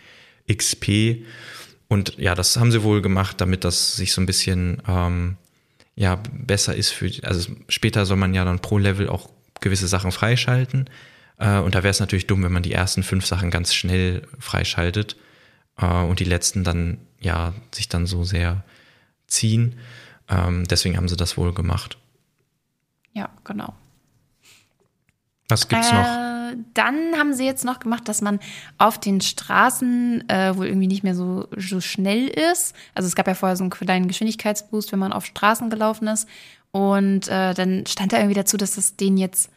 XP. 0.51 1.23
Und 1.87 2.17
ja, 2.17 2.35
das 2.35 2.57
haben 2.57 2.71
sie 2.71 2.83
wohl 2.83 3.01
gemacht, 3.01 3.41
damit 3.41 3.63
das 3.63 3.95
sich 3.95 4.13
so 4.13 4.21
ein 4.21 4.25
bisschen 4.25 4.81
ähm, 4.87 5.37
ja, 5.95 6.21
besser 6.31 6.75
ist 6.75 6.91
für, 6.91 7.11
also 7.23 7.51
später 7.67 8.05
soll 8.05 8.17
man 8.17 8.33
ja 8.33 8.45
dann 8.45 8.59
pro 8.59 8.77
Level 8.77 9.09
auch 9.09 9.29
gewisse 9.59 9.87
Sachen 9.87 10.11
freischalten. 10.11 10.89
Äh, 11.41 11.59
und 11.59 11.75
da 11.75 11.83
wäre 11.83 11.91
es 11.91 11.99
natürlich 11.99 12.27
dumm, 12.27 12.43
wenn 12.43 12.51
man 12.51 12.63
die 12.63 12.71
ersten 12.71 13.03
fünf 13.03 13.25
Sachen 13.25 13.49
ganz 13.49 13.73
schnell 13.73 14.21
freischaltet 14.39 15.17
äh, 15.77 15.85
und 15.85 16.19
die 16.19 16.25
letzten 16.25 16.63
dann 16.63 16.99
ja 17.19 17.53
sich 17.73 17.89
dann 17.89 18.05
so 18.05 18.23
sehr 18.23 18.63
ziehen. 19.27 19.77
Ähm, 20.29 20.65
deswegen 20.67 20.95
haben 20.95 21.09
sie 21.09 21.17
das 21.17 21.37
wohl 21.37 21.53
gemacht. 21.53 21.97
Ja, 23.13 23.29
genau. 23.43 23.73
Was 25.49 25.67
gibt's 25.67 25.91
äh, 25.91 25.95
noch? 25.95 26.55
Dann 26.73 27.17
haben 27.17 27.33
sie 27.33 27.45
jetzt 27.45 27.65
noch 27.65 27.79
gemacht, 27.79 28.07
dass 28.07 28.21
man 28.21 28.39
auf 28.77 28.99
den 28.99 29.19
Straßen 29.19 30.29
äh, 30.29 30.55
wohl 30.55 30.67
irgendwie 30.67 30.87
nicht 30.87 31.03
mehr 31.03 31.15
so, 31.15 31.47
so 31.57 31.81
schnell 31.81 32.27
ist. 32.27 32.75
Also 32.93 33.07
es 33.07 33.15
gab 33.15 33.27
ja 33.27 33.33
vorher 33.33 33.55
so 33.57 33.63
einen 33.63 33.71
kleinen 33.71 34.07
Geschwindigkeitsboost, 34.07 34.91
wenn 34.91 34.99
man 34.99 35.13
auf 35.13 35.25
Straßen 35.25 35.69
gelaufen 35.69 36.07
ist. 36.07 36.27
Und 36.71 37.27
äh, 37.29 37.53
dann 37.53 37.85
stand 37.87 38.13
da 38.13 38.17
irgendwie 38.17 38.35
dazu, 38.35 38.57
dass 38.57 38.75
das 38.75 38.95
den 38.95 39.17
jetzt 39.17 39.49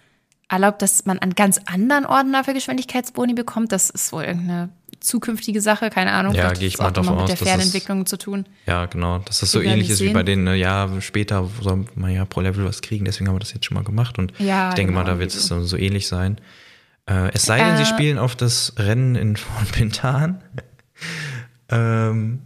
erlaubt, 0.48 0.82
dass 0.82 1.04
man 1.06 1.18
an 1.18 1.34
ganz 1.34 1.60
anderen 1.66 2.06
Orten 2.06 2.32
dafür 2.32 2.54
Geschwindigkeitsboni 2.54 3.34
bekommt. 3.34 3.72
Das 3.72 3.90
ist 3.90 4.12
wohl 4.12 4.24
irgendeine 4.24 4.70
zukünftige 5.00 5.60
Sache, 5.60 5.90
keine 5.90 6.12
Ahnung. 6.12 6.34
Ja, 6.34 6.52
gehe 6.52 6.68
ich 6.68 6.78
mal 6.78 6.90
davon 6.90 7.14
aus. 7.14 7.30
Mit 7.30 7.38
der 7.40 7.46
Pferdeentwicklung 7.46 8.06
zu 8.06 8.16
tun. 8.16 8.46
Ja, 8.66 8.86
genau. 8.86 9.18
Dass 9.18 9.40
das 9.40 9.50
so 9.50 9.60
ähnlich 9.60 9.90
ist 9.90 10.00
wie 10.00 10.12
bei 10.12 10.22
denen, 10.22 10.44
ne, 10.44 10.56
ja, 10.56 10.88
später 11.00 11.48
soll 11.60 11.86
man 11.94 12.12
ja 12.12 12.24
pro 12.24 12.40
Level 12.40 12.64
was 12.64 12.82
kriegen, 12.82 13.04
deswegen 13.04 13.28
haben 13.28 13.36
wir 13.36 13.40
das 13.40 13.52
jetzt 13.52 13.66
schon 13.66 13.74
mal 13.74 13.84
gemacht. 13.84 14.18
Und 14.18 14.32
ja, 14.38 14.70
ich 14.70 14.74
denke 14.74 14.92
genau, 14.92 15.04
mal, 15.04 15.10
da 15.10 15.18
wird 15.18 15.34
es 15.34 15.46
so, 15.46 15.62
so 15.62 15.76
ähnlich 15.76 16.08
sein. 16.08 16.38
Äh, 17.06 17.32
es 17.34 17.42
sei 17.42 17.58
denn, 17.58 17.74
äh, 17.74 17.78
sie 17.78 17.86
spielen 17.86 18.18
auf 18.18 18.34
das 18.36 18.74
Rennen 18.78 19.14
in 19.14 19.36
von 19.36 19.66
Pintan. 19.66 20.42
ähm, 21.68 22.40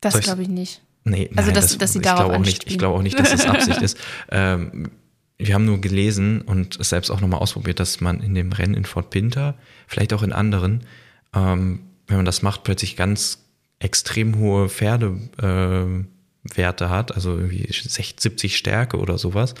das 0.00 0.20
glaube 0.20 0.42
ich 0.42 0.48
nicht. 0.48 0.82
Nee, 1.04 1.30
also, 1.34 1.50
nein, 1.50 1.54
dass, 1.54 1.68
das, 1.68 1.78
dass 1.78 1.92
sie 1.92 1.98
ich 1.98 2.02
glaube 2.02 2.36
auch 2.36 2.38
nicht, 2.38 2.70
Ich 2.70 2.78
glaube 2.78 2.98
auch 2.98 3.02
nicht, 3.02 3.18
dass 3.18 3.30
das 3.30 3.46
Absicht 3.46 3.82
ist. 3.82 3.98
Ähm, 4.30 4.90
wir 5.38 5.54
haben 5.54 5.64
nur 5.64 5.80
gelesen 5.80 6.40
und 6.40 6.78
es 6.80 6.88
selbst 6.90 7.10
auch 7.10 7.20
nochmal 7.20 7.40
ausprobiert, 7.40 7.78
dass 7.78 8.00
man 8.00 8.20
in 8.20 8.34
dem 8.34 8.52
Rennen 8.52 8.74
in 8.74 8.84
Fort 8.84 9.10
Pinter, 9.10 9.54
vielleicht 9.86 10.12
auch 10.12 10.22
in 10.22 10.32
anderen, 10.32 10.82
ähm, 11.34 11.80
wenn 12.08 12.16
man 12.16 12.26
das 12.26 12.42
macht, 12.42 12.64
plötzlich 12.64 12.96
ganz 12.96 13.44
extrem 13.78 14.38
hohe 14.38 14.68
Pferdewerte 14.68 16.06
äh, 16.50 16.88
hat, 16.88 17.14
also 17.14 17.36
irgendwie 17.36 17.66
60, 17.70 18.16
70 18.18 18.56
Stärke 18.56 18.98
oder 18.98 19.16
sowas. 19.16 19.54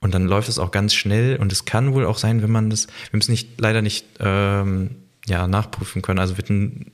Und 0.00 0.14
dann 0.14 0.26
läuft 0.26 0.48
es 0.48 0.58
auch 0.58 0.70
ganz 0.70 0.94
schnell 0.94 1.36
und 1.36 1.52
es 1.52 1.64
kann 1.64 1.94
wohl 1.94 2.06
auch 2.06 2.18
sein, 2.18 2.42
wenn 2.42 2.50
man 2.50 2.70
das, 2.70 2.86
wir 3.10 3.20
es 3.20 3.28
nicht, 3.28 3.60
leider 3.60 3.82
nicht 3.82 4.06
ähm, 4.20 4.96
ja, 5.26 5.46
nachprüfen 5.46 6.02
können. 6.02 6.18
Also 6.18 6.34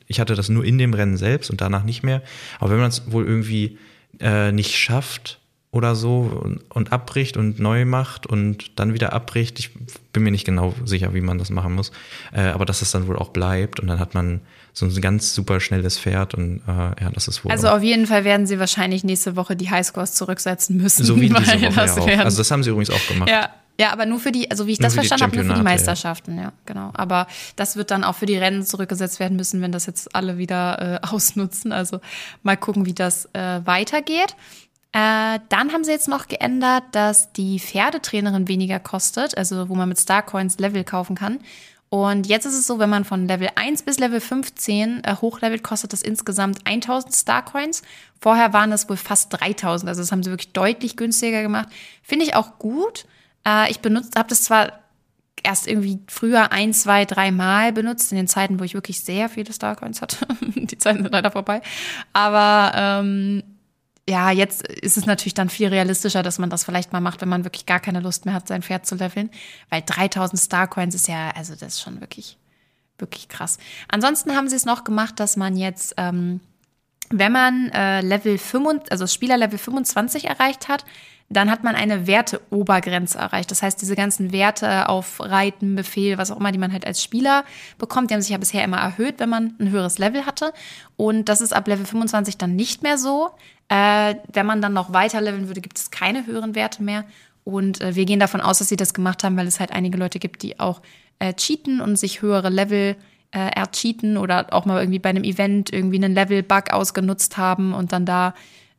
ich 0.07 0.20
hatte 0.20 0.35
das 0.35 0.49
nur 0.49 0.64
in 0.64 0.79
dem 0.79 0.94
Rennen 0.94 1.16
selbst 1.16 1.51
und 1.51 1.61
danach 1.61 1.85
nicht 1.85 2.03
mehr. 2.03 2.23
Aber 2.59 2.70
wenn 2.70 2.79
man 2.79 2.88
es 2.88 3.11
wohl 3.11 3.27
irgendwie 3.27 3.79
äh, 4.20 4.53
nicht 4.53 4.77
schafft, 4.77 5.39
oder 5.72 5.94
so 5.94 6.20
und, 6.42 6.61
und, 6.70 6.92
abbricht 6.92 7.37
und 7.37 7.61
neu 7.61 7.85
macht 7.85 8.26
und 8.26 8.78
dann 8.78 8.92
wieder 8.92 9.12
abbricht. 9.12 9.59
Ich 9.61 9.70
bin 10.12 10.24
mir 10.24 10.33
nicht 10.33 10.44
genau 10.44 10.74
sicher, 10.85 11.14
wie 11.14 11.20
man 11.20 11.38
das 11.38 11.50
machen 11.50 11.74
muss. 11.74 11.92
Äh, 12.33 12.42
aber 12.42 12.64
dass 12.64 12.83
es 12.83 12.90
dann 12.90 13.06
wohl 13.06 13.16
auch 13.16 13.28
bleibt 13.28 13.78
und 13.78 13.87
dann 13.87 14.00
hat 14.00 14.14
man 14.14 14.40
so 14.72 14.87
ein 14.87 15.00
ganz 15.00 15.33
super 15.35 15.61
schnelles 15.61 15.98
Pferd 15.98 16.35
und 16.35 16.62
äh, 16.66 17.02
ja, 17.02 17.11
das 17.12 17.28
ist 17.28 17.44
wohl. 17.44 17.52
Also 17.52 17.68
auf 17.68 17.83
jeden 17.83 18.06
Fall 18.06 18.24
werden 18.24 18.46
sie 18.46 18.59
wahrscheinlich 18.59 19.04
nächste 19.04 19.37
Woche 19.37 19.54
die 19.54 19.70
Highscores 19.70 20.14
zurücksetzen 20.14 20.76
müssen. 20.76 21.04
So 21.04 21.20
wie 21.20 21.28
diese 21.28 21.62
Woche 21.62 21.72
das 21.74 21.96
ja 21.96 22.02
auch. 22.02 22.18
Also 22.18 22.38
das 22.38 22.50
haben 22.50 22.64
sie 22.64 22.70
übrigens 22.70 22.90
auch 22.90 23.06
gemacht. 23.06 23.30
Ja. 23.30 23.50
Ja, 23.78 23.92
aber 23.92 24.04
nur 24.04 24.20
für 24.20 24.30
die, 24.30 24.50
also 24.50 24.66
wie 24.66 24.72
ich 24.72 24.78
nur 24.78 24.88
das 24.88 24.94
verstanden 24.94 25.24
habe, 25.24 25.37
nur 25.37 25.44
für 25.46 25.54
die 25.54 25.64
Meisterschaften, 25.64 26.37
ja. 26.37 26.42
ja. 26.42 26.52
genau. 26.66 26.90
Aber 26.92 27.26
das 27.56 27.76
wird 27.76 27.90
dann 27.90 28.04
auch 28.04 28.14
für 28.14 28.26
die 28.26 28.37
Rennen 28.37 28.62
zurückgesetzt 28.62 29.20
werden 29.20 29.38
müssen, 29.38 29.62
wenn 29.62 29.72
das 29.72 29.87
jetzt 29.87 30.14
alle 30.14 30.37
wieder 30.37 31.00
äh, 31.02 31.06
ausnutzen. 31.11 31.72
Also 31.72 32.00
mal 32.42 32.59
gucken, 32.59 32.85
wie 32.85 32.92
das 32.92 33.24
äh, 33.33 33.61
weitergeht. 33.64 34.37
Äh, 34.92 35.38
dann 35.48 35.72
haben 35.72 35.85
sie 35.85 35.92
jetzt 35.92 36.09
noch 36.09 36.26
geändert, 36.26 36.83
dass 36.92 37.33
die 37.33 37.61
Pferdetrainerin 37.61 38.48
weniger 38.48 38.81
kostet, 38.81 39.37
also 39.38 39.68
wo 39.68 39.74
man 39.74 39.88
mit 39.88 40.00
Starcoins 40.00 40.59
Level 40.59 40.83
kaufen 40.83 41.14
kann. 41.14 41.38
Und 41.90 42.29
jetzt 42.29 42.46
ist 42.46 42.55
es 42.55 42.66
so, 42.68 42.79
wenn 42.79 42.90
man 42.90 43.05
von 43.05 43.26
Level 43.26 43.48
1 43.57 43.83
bis 43.83 43.98
Level 43.98 44.20
15 44.20 45.03
äh, 45.03 45.16
hochlevelt, 45.16 45.64
kostet 45.64 45.92
das 45.92 46.03
insgesamt 46.03 46.61
1000 46.64 47.14
Starcoins. 47.14 47.83
Vorher 48.20 48.53
waren 48.53 48.70
es 48.70 48.88
wohl 48.88 48.96
fast 48.96 49.33
3000, 49.33 49.88
also 49.88 50.00
das 50.00 50.12
haben 50.12 50.22
sie 50.22 50.31
wirklich 50.31 50.53
deutlich 50.53 50.96
günstiger 50.96 51.42
gemacht. 51.42 51.68
Finde 52.03 52.24
ich 52.24 52.35
auch 52.35 52.59
gut. 52.59 53.07
Äh, 53.46 53.70
ich 53.70 53.79
habe 53.79 54.29
das 54.29 54.44
zwar 54.44 54.81
erst 55.42 55.66
irgendwie 55.66 56.00
früher 56.09 56.53
ein, 56.53 56.72
zwei, 56.72 57.05
drei 57.05 57.33
Mal 57.33 57.72
benutzt, 57.72 58.12
in 58.12 58.18
den 58.18 58.29
Zeiten, 58.29 58.61
wo 58.61 58.64
ich 58.64 58.74
wirklich 58.74 59.00
sehr 59.00 59.29
viele 59.29 59.53
Starcoins 59.53 60.03
hatte. 60.03 60.26
Die 60.40 60.79
Zeiten 60.79 61.03
sind 61.03 61.12
leider 61.12 61.31
vorbei. 61.31 61.61
Aber 62.12 62.72
ähm, 62.76 63.42
ja, 64.08 64.30
jetzt 64.30 64.66
ist 64.66 64.96
es 64.96 65.06
natürlich 65.06 65.34
dann 65.34 65.48
viel 65.48 65.68
realistischer, 65.68 66.22
dass 66.22 66.38
man 66.38 66.50
das 66.50 66.64
vielleicht 66.64 66.92
mal 66.92 67.00
macht, 67.00 67.20
wenn 67.20 67.28
man 67.28 67.44
wirklich 67.44 67.66
gar 67.66 67.80
keine 67.80 68.00
Lust 68.00 68.24
mehr 68.24 68.34
hat, 68.34 68.48
sein 68.48 68.62
Pferd 68.62 68.86
zu 68.86 68.96
leveln. 68.96 69.30
Weil 69.68 69.82
3000 69.84 70.40
Starcoins 70.40 70.94
ist 70.94 71.08
ja, 71.08 71.30
also 71.30 71.54
das 71.54 71.74
ist 71.74 71.80
schon 71.80 72.00
wirklich, 72.00 72.38
wirklich 72.98 73.28
krass. 73.28 73.58
Ansonsten 73.88 74.34
haben 74.34 74.48
sie 74.48 74.56
es 74.56 74.64
noch 74.64 74.84
gemacht, 74.84 75.20
dass 75.20 75.36
man 75.36 75.56
jetzt, 75.56 75.94
ähm, 75.96 76.40
wenn 77.10 77.32
man 77.32 77.70
äh, 77.70 78.00
Level 78.00 78.38
25, 78.38 78.90
also 78.90 79.06
Spielerlevel 79.06 79.58
25 79.58 80.26
erreicht 80.26 80.68
hat, 80.68 80.84
dann 81.32 81.48
hat 81.48 81.62
man 81.62 81.76
eine 81.76 82.08
Werteobergrenze 82.08 83.16
erreicht. 83.16 83.52
Das 83.52 83.62
heißt, 83.62 83.80
diese 83.80 83.94
ganzen 83.94 84.32
Werte 84.32 84.88
auf 84.88 85.20
Reiten, 85.20 85.76
Befehl, 85.76 86.18
was 86.18 86.32
auch 86.32 86.40
immer, 86.40 86.50
die 86.50 86.58
man 86.58 86.72
halt 86.72 86.84
als 86.84 87.02
Spieler 87.02 87.44
bekommt, 87.78 88.10
die 88.10 88.14
haben 88.14 88.20
sich 88.20 88.32
ja 88.32 88.38
bisher 88.38 88.64
immer 88.64 88.78
erhöht, 88.78 89.20
wenn 89.20 89.28
man 89.28 89.54
ein 89.60 89.70
höheres 89.70 89.98
Level 89.98 90.26
hatte. 90.26 90.52
Und 90.96 91.28
das 91.28 91.40
ist 91.40 91.52
ab 91.54 91.68
Level 91.68 91.86
25 91.86 92.36
dann 92.36 92.56
nicht 92.56 92.82
mehr 92.82 92.98
so. 92.98 93.30
Äh, 93.70 94.16
wenn 94.33 94.46
man 94.46 94.61
dann 94.61 94.72
noch 94.72 94.92
weiter 94.92 95.20
leveln 95.20 95.46
würde, 95.46 95.61
gibt 95.61 95.78
es 95.78 95.92
keine 95.92 96.26
höheren 96.26 96.56
Werte 96.56 96.83
mehr. 96.83 97.04
Und 97.44 97.80
äh, 97.80 97.94
wir 97.94 98.04
gehen 98.04 98.20
davon 98.20 98.40
aus, 98.40 98.59
dass 98.59 98.68
sie 98.68 98.76
das 98.76 98.92
gemacht 98.94 99.22
haben, 99.22 99.37
weil 99.37 99.46
es 99.46 99.61
halt 99.61 99.70
einige 99.72 99.96
Leute 99.96 100.18
gibt, 100.18 100.42
die 100.42 100.59
auch 100.59 100.83
äh, 101.20 101.33
cheaten 101.35 101.80
und 101.80 101.96
sich 101.96 102.20
höhere 102.20 102.48
Level 102.50 102.96
äh, 103.30 103.38
ercheaten 103.38 104.16
oder 104.16 104.52
auch 104.52 104.66
mal 104.66 104.80
irgendwie 104.80 104.98
bei 104.98 105.11
einem 105.11 105.22
Event 105.22 105.72
irgendwie 105.72 105.96
einen 105.96 106.14
Level-Bug 106.14 106.72
ausgenutzt 106.72 107.37
haben 107.37 107.72
und 107.72 107.92
dann 107.92 108.04
da 108.04 108.35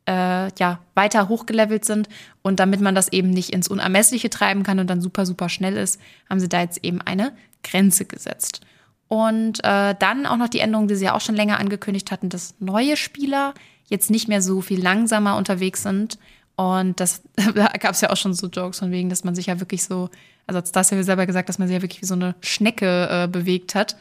äh, 0.08 0.52
ja, 0.60 0.80
weiter 0.94 1.30
hochgelevelt 1.30 1.86
sind. 1.86 2.10
Und 2.42 2.60
damit 2.60 2.82
man 2.82 2.94
das 2.94 3.14
eben 3.14 3.30
nicht 3.30 3.52
ins 3.52 3.70
Unermessliche 3.70 4.30
treiben 4.30 4.64
kann 4.64 4.80
und 4.80 4.90
dann 4.90 5.00
super, 5.00 5.26
super 5.26 5.48
schnell 5.48 5.78
ist, 5.78 6.02
haben 6.30 6.42
sie 6.42 6.50
da 6.50 6.60
jetzt 6.60 6.84
eben 6.84 7.00
eine 7.02 7.32
Grenze 7.64 8.04
gesetzt. 8.04 8.60
Und 9.08 9.64
äh, 9.64 9.96
dann 9.98 10.26
auch 10.26 10.38
noch 10.38 10.50
die 10.50 10.60
Änderung, 10.60 10.90
die 10.90 10.96
sie 10.96 11.06
ja 11.06 11.16
auch 11.16 11.22
schon 11.22 11.36
länger 11.36 11.60
angekündigt 11.60 12.12
hatten, 12.12 12.28
dass 12.28 12.56
neue 12.60 12.98
Spieler 12.98 13.54
jetzt 13.92 14.10
nicht 14.10 14.28
mehr 14.28 14.42
so 14.42 14.62
viel 14.62 14.82
langsamer 14.82 15.38
unterwegs 15.38 15.84
sind. 15.84 16.18
Und 16.56 17.00
das, 17.00 17.22
da 17.56 17.68
gab 17.68 17.92
es 17.92 18.02
ja 18.02 18.10
auch 18.10 18.18
schon 18.18 18.34
so 18.34 18.48
Jokes 18.48 18.80
von 18.80 18.92
wegen, 18.92 19.10
dass 19.10 19.24
man 19.24 19.36
sich 19.36 19.46
ja 19.46 19.60
wirklich 19.60 19.84
so, 19.84 20.10
also 20.48 20.60
als 20.60 20.72
das 20.72 20.90
ja 20.90 21.04
selber 21.04 21.28
gesagt, 21.28 21.50
dass 21.50 21.60
man 21.60 21.68
sich 21.68 21.76
ja 21.76 21.82
wirklich 21.82 22.02
wie 22.02 22.08
so 22.08 22.16
eine 22.16 22.36
Schnecke 22.42 23.08
äh, 23.10 23.28
bewegt 23.28 23.76
hat. 23.76 23.96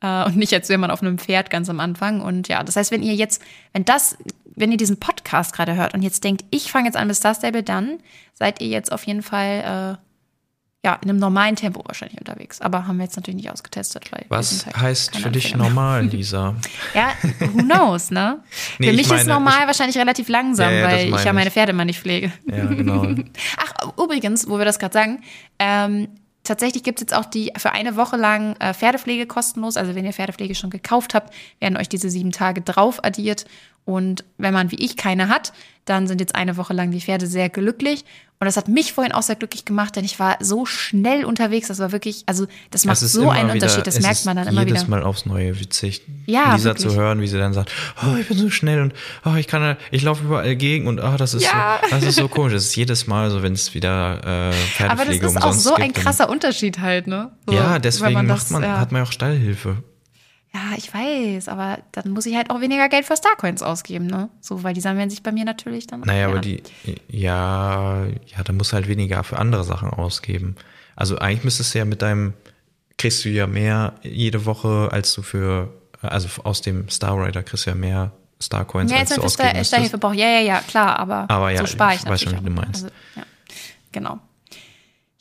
Äh, 0.00 0.24
und 0.24 0.36
nicht 0.36 0.54
als 0.54 0.68
wäre 0.68 0.78
man 0.78 0.90
auf 0.90 1.02
einem 1.02 1.18
Pferd 1.18 1.50
ganz 1.50 1.68
am 1.68 1.80
Anfang. 1.80 2.22
Und 2.22 2.48
ja, 2.48 2.62
das 2.62 2.76
heißt, 2.76 2.90
wenn 2.90 3.02
ihr 3.02 3.14
jetzt, 3.14 3.42
wenn 3.72 3.84
das 3.84 4.16
wenn 4.54 4.70
ihr 4.70 4.76
diesen 4.76 4.98
Podcast 4.98 5.54
gerade 5.54 5.76
hört 5.76 5.94
und 5.94 6.02
jetzt 6.02 6.24
denkt, 6.24 6.44
ich 6.50 6.70
fange 6.70 6.86
jetzt 6.86 6.96
an 6.96 7.06
mit 7.06 7.16
Star 7.16 7.34
Stable, 7.34 7.62
dann 7.62 7.98
seid 8.34 8.60
ihr 8.60 8.68
jetzt 8.68 8.92
auf 8.92 9.04
jeden 9.06 9.22
Fall 9.22 9.98
äh, 9.98 10.11
ja, 10.84 10.98
in 11.00 11.08
einem 11.08 11.18
normalen 11.20 11.54
Tempo 11.54 11.82
wahrscheinlich 11.86 12.18
unterwegs. 12.18 12.60
Aber 12.60 12.88
haben 12.88 12.96
wir 12.96 13.04
jetzt 13.04 13.14
natürlich 13.16 13.36
nicht 13.36 13.50
ausgetestet. 13.50 14.10
Was 14.28 14.66
halt 14.66 14.76
heißt 14.76 15.16
für 15.16 15.30
dich 15.30 15.54
normal, 15.54 16.06
Lisa? 16.06 16.56
ja, 16.92 17.12
who 17.38 17.62
knows, 17.62 18.10
ne? 18.10 18.40
nee, 18.78 18.88
für 18.88 18.96
mich 18.96 19.08
meine, 19.08 19.20
ist 19.20 19.26
normal 19.28 19.60
ich, 19.60 19.66
wahrscheinlich 19.68 19.96
relativ 19.96 20.28
langsam, 20.28 20.72
ja, 20.72 20.84
weil 20.84 21.14
ich 21.14 21.24
ja 21.24 21.32
meine 21.32 21.52
Pferde 21.52 21.70
immer 21.70 21.84
nicht 21.84 22.00
pflege. 22.00 22.32
Ja, 22.46 22.66
genau. 22.66 23.14
Ach, 23.58 23.92
übrigens, 23.96 24.48
wo 24.48 24.58
wir 24.58 24.64
das 24.64 24.80
gerade 24.80 24.92
sagen, 24.92 25.22
ähm, 25.60 26.08
tatsächlich 26.42 26.82
gibt 26.82 26.98
es 26.98 27.02
jetzt 27.02 27.14
auch 27.14 27.26
die 27.26 27.52
für 27.56 27.70
eine 27.70 27.94
Woche 27.94 28.16
lang 28.16 28.56
äh, 28.56 28.74
Pferdepflege 28.74 29.26
kostenlos. 29.26 29.76
Also 29.76 29.94
wenn 29.94 30.04
ihr 30.04 30.12
Pferdepflege 30.12 30.56
schon 30.56 30.70
gekauft 30.70 31.14
habt, 31.14 31.32
werden 31.60 31.76
euch 31.76 31.88
diese 31.88 32.10
sieben 32.10 32.32
Tage 32.32 32.60
drauf 32.60 33.04
addiert. 33.04 33.44
Und 33.84 34.24
wenn 34.38 34.54
man 34.54 34.70
wie 34.70 34.76
ich 34.76 34.96
keine 34.96 35.28
hat, 35.28 35.52
dann 35.84 36.06
sind 36.06 36.20
jetzt 36.20 36.34
eine 36.34 36.56
Woche 36.56 36.72
lang 36.72 36.90
die 36.92 37.00
Pferde 37.00 37.26
sehr 37.26 37.48
glücklich. 37.48 38.04
Und 38.38 38.46
das 38.46 38.56
hat 38.56 38.66
mich 38.66 38.92
vorhin 38.92 39.12
auch 39.12 39.22
sehr 39.22 39.36
glücklich 39.36 39.64
gemacht, 39.64 39.94
denn 39.94 40.04
ich 40.04 40.18
war 40.18 40.36
so 40.40 40.66
schnell 40.66 41.24
unterwegs. 41.24 41.68
Das 41.68 41.78
war 41.78 41.92
wirklich, 41.92 42.24
also 42.26 42.46
das 42.72 42.84
macht 42.84 42.98
so 42.98 43.30
einen 43.30 43.44
wieder, 43.44 43.52
Unterschied. 43.54 43.86
Das 43.86 44.00
merkt 44.00 44.24
man 44.24 44.36
dann 44.36 44.48
immer 44.48 44.62
wieder. 44.62 44.74
Jedes 44.74 44.88
Mal 44.88 45.04
aufs 45.04 45.26
Neue 45.26 45.60
witzig, 45.60 46.02
ja, 46.26 46.54
Lisa 46.54 46.70
wirklich. 46.70 46.88
zu 46.88 46.96
hören, 46.96 47.20
wie 47.20 47.28
sie 47.28 47.38
dann 47.38 47.52
sagt, 47.52 47.70
oh, 48.04 48.16
ich 48.16 48.26
bin 48.26 48.36
so 48.36 48.50
schnell 48.50 48.80
und 48.82 48.94
oh, 49.24 49.36
ich 49.36 49.46
kann, 49.46 49.76
ich 49.92 50.02
laufe 50.02 50.24
überall 50.24 50.56
gegen 50.56 50.88
und 50.88 50.98
oh, 50.98 51.14
das 51.16 51.34
ist 51.34 51.44
ja. 51.44 51.78
so, 51.84 51.90
das 51.90 52.02
ist 52.02 52.16
so 52.16 52.26
komisch. 52.26 52.52
Das 52.52 52.64
ist 52.64 52.74
jedes 52.74 53.06
Mal 53.06 53.30
so, 53.30 53.44
wenn 53.44 53.52
es 53.52 53.74
wieder 53.74 54.50
äh, 54.50 54.52
Pferdepflege 54.52 54.90
Aber 54.90 55.04
das 55.04 55.34
ist 55.34 55.42
auch 55.42 55.52
so 55.52 55.74
ein 55.74 55.92
krasser 55.92 56.28
Unterschied 56.28 56.80
halt, 56.80 57.06
ne? 57.06 57.30
So, 57.46 57.54
ja, 57.54 57.78
deswegen 57.78 58.14
man 58.14 58.26
das, 58.28 58.50
man, 58.50 58.64
ja. 58.64 58.80
hat 58.80 58.90
man 58.90 59.02
auch 59.02 59.12
Stallhilfe. 59.12 59.84
Ja, 60.54 60.76
ich 60.76 60.92
weiß, 60.92 61.48
aber 61.48 61.78
dann 61.92 62.10
muss 62.10 62.26
ich 62.26 62.36
halt 62.36 62.50
auch 62.50 62.60
weniger 62.60 62.90
Geld 62.90 63.06
für 63.06 63.16
Starcoins 63.16 63.62
ausgeben, 63.62 64.06
ne? 64.06 64.28
So, 64.40 64.62
weil 64.62 64.74
die 64.74 64.82
sammeln 64.82 65.08
sich 65.08 65.22
bei 65.22 65.32
mir 65.32 65.46
natürlich 65.46 65.86
dann. 65.86 66.00
Naja, 66.00 66.28
aber 66.28 66.40
die, 66.40 66.62
ja, 67.08 68.04
ja, 68.04 68.42
da 68.44 68.52
musst 68.52 68.72
du 68.72 68.74
halt 68.74 68.86
weniger 68.86 69.24
für 69.24 69.38
andere 69.38 69.64
Sachen 69.64 69.88
ausgeben. 69.88 70.56
Also 70.94 71.16
eigentlich 71.18 71.44
müsstest 71.44 71.74
du 71.74 71.78
ja 71.78 71.86
mit 71.86 72.02
deinem, 72.02 72.34
kriegst 72.98 73.24
du 73.24 73.30
ja 73.30 73.46
mehr 73.46 73.94
jede 74.02 74.44
Woche, 74.44 74.90
als 74.92 75.14
du 75.14 75.22
für, 75.22 75.72
also 76.02 76.28
aus 76.44 76.60
dem 76.60 76.90
Star 76.90 77.16
Rider 77.24 77.42
kriegst 77.42 77.64
du 77.64 77.70
ja 77.70 77.76
mehr 77.76 78.12
Starcoins, 78.38 78.92
ja, 78.92 78.98
als 78.98 79.14
du 79.14 79.22
ausgeben 79.22 79.50
Star, 79.50 79.64
Starhilfe 79.64 79.96
braucht. 79.96 80.16
Ja, 80.16 80.26
ja, 80.26 80.40
ja, 80.40 80.60
klar, 80.60 80.98
aber, 80.98 81.30
aber 81.30 81.50
ja, 81.50 81.60
so 81.60 81.66
spare 81.66 81.94
ich, 81.94 82.00
ich 82.00 82.06
weiß 82.06 82.20
schon, 82.20 82.38
wie 82.38 82.44
du 82.44 82.50
meinst. 82.50 82.84
Also, 82.84 82.94
ja. 83.16 83.22
Genau. 83.92 84.20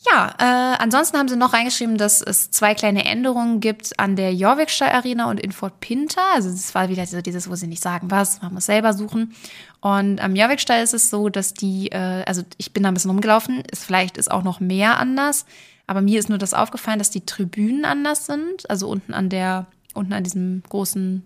Ja, 0.04 0.34
äh, 0.40 0.78
ansonsten 0.80 1.18
haben 1.18 1.28
sie 1.28 1.36
noch 1.36 1.54
reingeschrieben, 1.54 1.98
dass 1.98 2.24
es 2.24 2.50
zwei 2.50 2.74
kleine 2.74 3.06
Änderungen 3.06 3.60
gibt 3.60 4.00
an 4.00 4.16
der 4.16 4.34
Jorvikstein 4.34 4.90
Arena 4.90 5.30
und 5.30 5.40
in 5.40 5.52
Fort 5.52 5.80
Pinter. 5.80 6.24
Also 6.34 6.50
es 6.50 6.74
war 6.74 6.90
wieder 6.90 7.06
so 7.06 7.22
dieses, 7.22 7.48
wo 7.48 7.54
sie 7.54 7.68
nicht 7.68 7.84
sagen 7.84 8.10
was, 8.10 8.42
man 8.42 8.56
muss 8.56 8.66
selber 8.66 8.94
suchen. 8.94 9.36
Und 9.80 10.20
am 10.20 10.36
Jorvikstein 10.36 10.84
ist 10.84 10.96
es 10.96 11.12
so, 11.12 11.30
dass 11.30 11.54
die, 11.54 11.92
äh, 11.92 12.24
also 12.26 12.42
ich 12.58 12.74
bin 12.74 12.82
da 12.82 12.90
ein 12.90 12.96
bisschen 12.96 13.12
rumgelaufen, 13.12 13.64
ist, 13.72 13.86
vielleicht 13.86 14.18
ist 14.18 14.32
auch 14.32 14.42
noch 14.42 14.60
mehr 14.60 14.98
anders, 14.98 15.46
aber 15.86 16.02
mir 16.02 16.20
ist 16.20 16.30
nur 16.30 16.40
das 16.40 16.56
aufgefallen, 16.56 16.98
dass 16.98 17.12
die 17.12 17.26
Tribünen 17.26 17.86
anders 17.86 18.26
sind. 18.26 18.68
Also 18.72 18.90
unten 18.90 19.14
an 19.14 19.30
der, 19.30 19.68
unten 19.94 20.14
an 20.14 20.24
diesem 20.24 20.64
großen, 20.68 21.24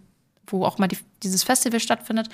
wo 0.47 0.65
auch 0.65 0.79
mal 0.79 0.87
die, 0.87 0.97
dieses 1.23 1.43
Festival 1.43 1.79
stattfindet. 1.79 2.27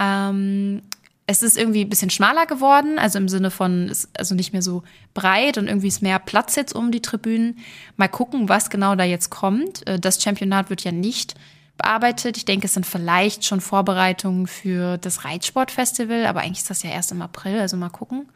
Ähm, 0.00 0.82
es 1.26 1.42
ist 1.42 1.58
irgendwie 1.58 1.82
ein 1.82 1.88
bisschen 1.88 2.10
schmaler 2.10 2.46
geworden, 2.46 2.98
also 2.98 3.18
im 3.18 3.28
Sinne 3.28 3.50
von, 3.50 3.88
ist 3.88 4.08
also 4.16 4.34
nicht 4.34 4.52
mehr 4.52 4.62
so 4.62 4.84
breit 5.12 5.58
und 5.58 5.66
irgendwie 5.66 5.88
ist 5.88 6.00
mehr 6.00 6.20
Platz 6.20 6.54
jetzt 6.54 6.74
um 6.74 6.92
die 6.92 7.02
Tribünen. 7.02 7.58
Mal 7.96 8.08
gucken, 8.08 8.48
was 8.48 8.70
genau 8.70 8.94
da 8.94 9.02
jetzt 9.02 9.30
kommt. 9.30 9.84
Äh, 9.88 9.98
das 9.98 10.22
Championat 10.22 10.70
wird 10.70 10.84
ja 10.84 10.92
nicht 10.92 11.34
bearbeitet. 11.76 12.36
Ich 12.36 12.44
denke, 12.44 12.66
es 12.66 12.74
sind 12.74 12.86
vielleicht 12.86 13.44
schon 13.44 13.60
Vorbereitungen 13.60 14.46
für 14.46 14.98
das 14.98 15.24
Reitsportfestival, 15.24 16.26
aber 16.26 16.40
eigentlich 16.40 16.58
ist 16.58 16.70
das 16.70 16.84
ja 16.84 16.90
erst 16.90 17.10
im 17.10 17.20
April, 17.20 17.58
also 17.58 17.76
mal 17.76 17.90
gucken. 17.90 18.28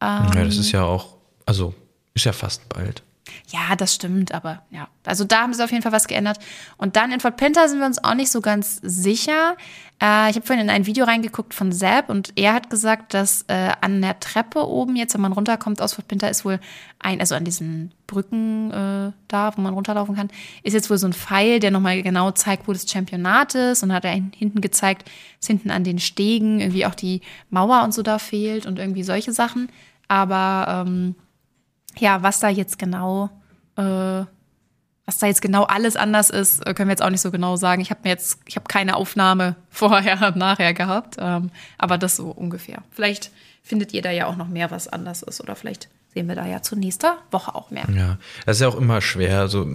Ähm, 0.00 0.30
ja, 0.34 0.44
das 0.44 0.56
ist 0.56 0.72
ja 0.72 0.82
auch, 0.82 1.16
also 1.46 1.72
ist 2.14 2.24
ja 2.24 2.32
fast 2.32 2.68
bald. 2.68 3.03
Ja, 3.48 3.76
das 3.76 3.94
stimmt, 3.94 4.32
aber 4.32 4.62
ja. 4.70 4.88
Also 5.04 5.24
da 5.24 5.42
haben 5.42 5.54
sie 5.54 5.62
auf 5.62 5.70
jeden 5.70 5.82
Fall 5.82 5.92
was 5.92 6.06
geändert. 6.06 6.38
Und 6.76 6.96
dann 6.96 7.12
in 7.12 7.20
Fort 7.20 7.36
Pinter 7.36 7.68
sind 7.68 7.78
wir 7.78 7.86
uns 7.86 8.02
auch 8.02 8.14
nicht 8.14 8.30
so 8.30 8.40
ganz 8.40 8.80
sicher. 8.82 9.56
Äh, 10.02 10.30
ich 10.30 10.36
habe 10.36 10.46
vorhin 10.46 10.64
in 10.64 10.70
ein 10.70 10.86
Video 10.86 11.04
reingeguckt 11.04 11.54
von 11.54 11.72
Sepp 11.72 12.08
und 12.08 12.32
er 12.36 12.52
hat 12.52 12.70
gesagt, 12.70 13.14
dass 13.14 13.42
äh, 13.48 13.70
an 13.80 14.02
der 14.02 14.18
Treppe 14.20 14.66
oben, 14.66 14.96
jetzt 14.96 15.14
wenn 15.14 15.20
man 15.20 15.32
runterkommt 15.32 15.80
aus 15.80 15.94
Fort 15.94 16.08
Pinter, 16.08 16.30
ist 16.30 16.44
wohl 16.44 16.58
ein, 16.98 17.20
also 17.20 17.34
an 17.34 17.44
diesen 17.44 17.92
Brücken 18.06 18.70
äh, 18.70 19.12
da, 19.28 19.56
wo 19.56 19.60
man 19.60 19.74
runterlaufen 19.74 20.16
kann, 20.16 20.28
ist 20.62 20.74
jetzt 20.74 20.90
wohl 20.90 20.98
so 20.98 21.06
ein 21.06 21.12
Pfeil, 21.12 21.60
der 21.60 21.70
nochmal 21.70 22.02
genau 22.02 22.30
zeigt, 22.32 22.66
wo 22.66 22.72
das 22.72 22.90
Championat 22.90 23.54
ist. 23.54 23.82
Und 23.82 23.92
hat 23.92 24.04
er 24.04 24.12
hinten 24.12 24.60
gezeigt, 24.60 25.08
dass 25.38 25.46
hinten 25.46 25.70
an 25.70 25.84
den 25.84 25.98
Stegen 25.98 26.60
irgendwie 26.60 26.86
auch 26.86 26.94
die 26.94 27.20
Mauer 27.50 27.82
und 27.84 27.94
so 27.94 28.02
da 28.02 28.18
fehlt 28.18 28.66
und 28.66 28.78
irgendwie 28.78 29.04
solche 29.04 29.32
Sachen. 29.32 29.68
Aber 30.08 30.84
ähm, 30.86 31.14
ja, 31.98 32.22
was 32.22 32.40
da 32.40 32.48
jetzt 32.48 32.78
genau, 32.78 33.30
äh, 33.76 34.24
was 35.06 35.18
da 35.18 35.26
jetzt 35.26 35.42
genau 35.42 35.64
alles 35.64 35.96
anders 35.96 36.30
ist, 36.30 36.66
äh, 36.66 36.74
können 36.74 36.88
wir 36.88 36.92
jetzt 36.92 37.02
auch 37.02 37.10
nicht 37.10 37.20
so 37.20 37.30
genau 37.30 37.56
sagen. 37.56 37.82
Ich 37.82 37.90
habe 37.90 38.00
mir 38.04 38.10
jetzt, 38.10 38.38
ich 38.46 38.56
habe 38.56 38.66
keine 38.68 38.96
Aufnahme 38.96 39.56
vorher 39.70 40.20
und 40.26 40.36
nachher 40.36 40.74
gehabt, 40.74 41.16
ähm, 41.18 41.50
aber 41.78 41.98
das 41.98 42.16
so 42.16 42.30
ungefähr. 42.30 42.82
Vielleicht 42.90 43.30
findet 43.62 43.92
ihr 43.92 44.02
da 44.02 44.10
ja 44.10 44.26
auch 44.26 44.36
noch 44.36 44.48
mehr, 44.48 44.70
was 44.70 44.88
anders 44.88 45.22
ist, 45.22 45.40
oder 45.40 45.56
vielleicht 45.56 45.88
sehen 46.12 46.28
wir 46.28 46.36
da 46.36 46.46
ja 46.46 46.62
zur 46.62 46.78
nächsten 46.78 47.10
Woche 47.30 47.54
auch 47.54 47.70
mehr. 47.70 47.86
Ja, 47.94 48.18
das 48.46 48.58
ist 48.58 48.60
ja 48.60 48.68
auch 48.68 48.76
immer 48.76 49.00
schwer. 49.00 49.40
Also 49.40 49.66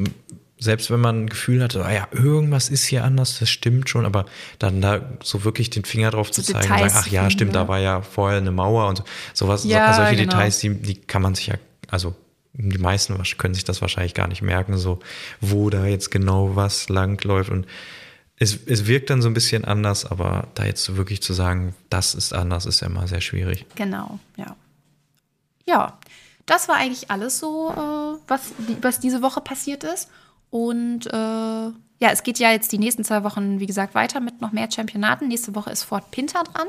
selbst 0.60 0.92
wenn 0.92 1.00
man 1.00 1.24
ein 1.24 1.30
Gefühl 1.30 1.64
hatte, 1.64 1.86
ah 1.86 1.92
ja, 1.92 2.08
irgendwas 2.12 2.70
ist 2.70 2.86
hier 2.86 3.04
anders, 3.04 3.40
das 3.40 3.50
stimmt 3.50 3.90
schon, 3.90 4.06
aber 4.06 4.26
dann 4.60 4.82
da 4.82 5.02
so 5.24 5.46
wirklich 5.46 5.70
den 5.70 5.86
Finger 5.86 6.12
drauf 6.12 6.28
so 6.28 6.42
zu 6.42 6.54
zeigen 6.54 6.72
und 6.72 6.80
sagen, 6.80 6.94
ach 6.96 7.08
ja, 7.08 7.30
stimmt, 7.30 7.56
da 7.56 7.68
war 7.68 7.80
ja 7.80 8.02
vorher 8.02 8.40
eine 8.40 8.52
Mauer 8.52 8.88
und 8.88 8.98
so, 8.98 9.04
sowas, 9.34 9.64
ja, 9.64 9.94
solche 9.94 10.18
genau. 10.18 10.32
Details, 10.32 10.60
die, 10.60 10.74
die 10.76 10.96
kann 10.96 11.22
man 11.22 11.34
sich 11.36 11.48
ja 11.48 11.56
also 11.92 12.16
die 12.54 12.78
meisten 12.78 13.22
können 13.38 13.54
sich 13.54 13.64
das 13.64 13.82
wahrscheinlich 13.82 14.14
gar 14.14 14.28
nicht 14.28 14.42
merken, 14.42 14.78
so 14.78 15.00
wo 15.40 15.70
da 15.70 15.86
jetzt 15.86 16.10
genau 16.10 16.56
was 16.56 16.90
langläuft. 16.90 17.50
Und 17.50 17.68
es, 18.38 18.58
es 18.66 18.88
wirkt 18.88 19.10
dann 19.10 19.22
so 19.22 19.30
ein 19.30 19.34
bisschen 19.34 19.66
anders, 19.66 20.06
aber 20.06 20.48
da 20.56 20.66
jetzt 20.66 20.96
wirklich 20.96 21.22
zu 21.22 21.34
sagen, 21.34 21.76
das 21.90 22.16
ist 22.16 22.34
anders, 22.34 22.66
ist 22.66 22.82
ja 22.82 22.88
immer 22.88 23.08
sehr 23.08 23.22
schwierig. 23.22 23.66
Genau, 23.76 24.20
ja. 24.38 24.56
Ja, 25.66 26.00
das 26.46 26.68
war 26.68 26.78
eigentlich 26.78 27.12
alles 27.12 27.38
so, 27.38 27.70
äh, 27.70 28.20
was, 28.28 28.54
was 28.82 29.00
diese 29.00 29.22
Woche 29.22 29.42
passiert 29.42 29.84
ist. 29.84 30.10
Und 30.50 31.06
äh, 31.06 31.14
ja, 31.14 32.12
es 32.12 32.24
geht 32.24 32.40
ja 32.40 32.52
jetzt 32.52 32.72
die 32.72 32.80
nächsten 32.80 33.04
zwei 33.04 33.24
Wochen, 33.24 33.60
wie 33.60 33.68
gesagt, 33.68 33.94
weiter 33.94 34.20
mit 34.20 34.42
noch 34.42 34.52
mehr 34.52 34.72
Championaten. 34.72 35.28
Nächste 35.28 35.54
Woche 35.54 35.70
ist 35.70 35.84
Fort 35.84 36.10
Pinter 36.12 36.44
dran. 36.44 36.68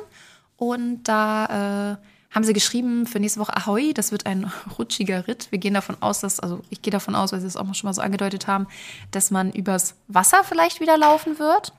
Und 0.57 1.05
da 1.05 1.93
äh, 1.93 1.97
haben 2.31 2.45
sie 2.45 2.53
geschrieben 2.53 3.07
für 3.07 3.19
nächste 3.19 3.41
Woche 3.41 3.57
Ahoi, 3.57 3.93
das 3.93 4.13
wird 4.13 4.27
ein 4.27 4.53
rutschiger 4.79 5.27
Ritt. 5.27 5.49
Wir 5.51 5.59
gehen 5.59 5.75
davon 5.75 5.97
aus, 6.01 6.21
dass, 6.21 6.41
also 6.41 6.61
ich 6.71 6.81
gehe 6.83 6.93
davon 6.93 7.15
aus, 7.15 7.33
weil 7.33 7.41
sie 7.41 7.47
es 7.47 7.57
auch 7.57 7.75
schon 7.75 7.89
mal 7.89 7.95
so 7.95 8.03
angedeutet 8.03 8.47
haben, 8.47 8.67
dass 9.11 9.31
man 9.31 9.53
übers 9.53 9.95
Wasser 10.09 10.45
vielleicht 10.45 10.81
wieder 10.81 10.97
laufen 10.97 11.39
wird. 11.39 11.73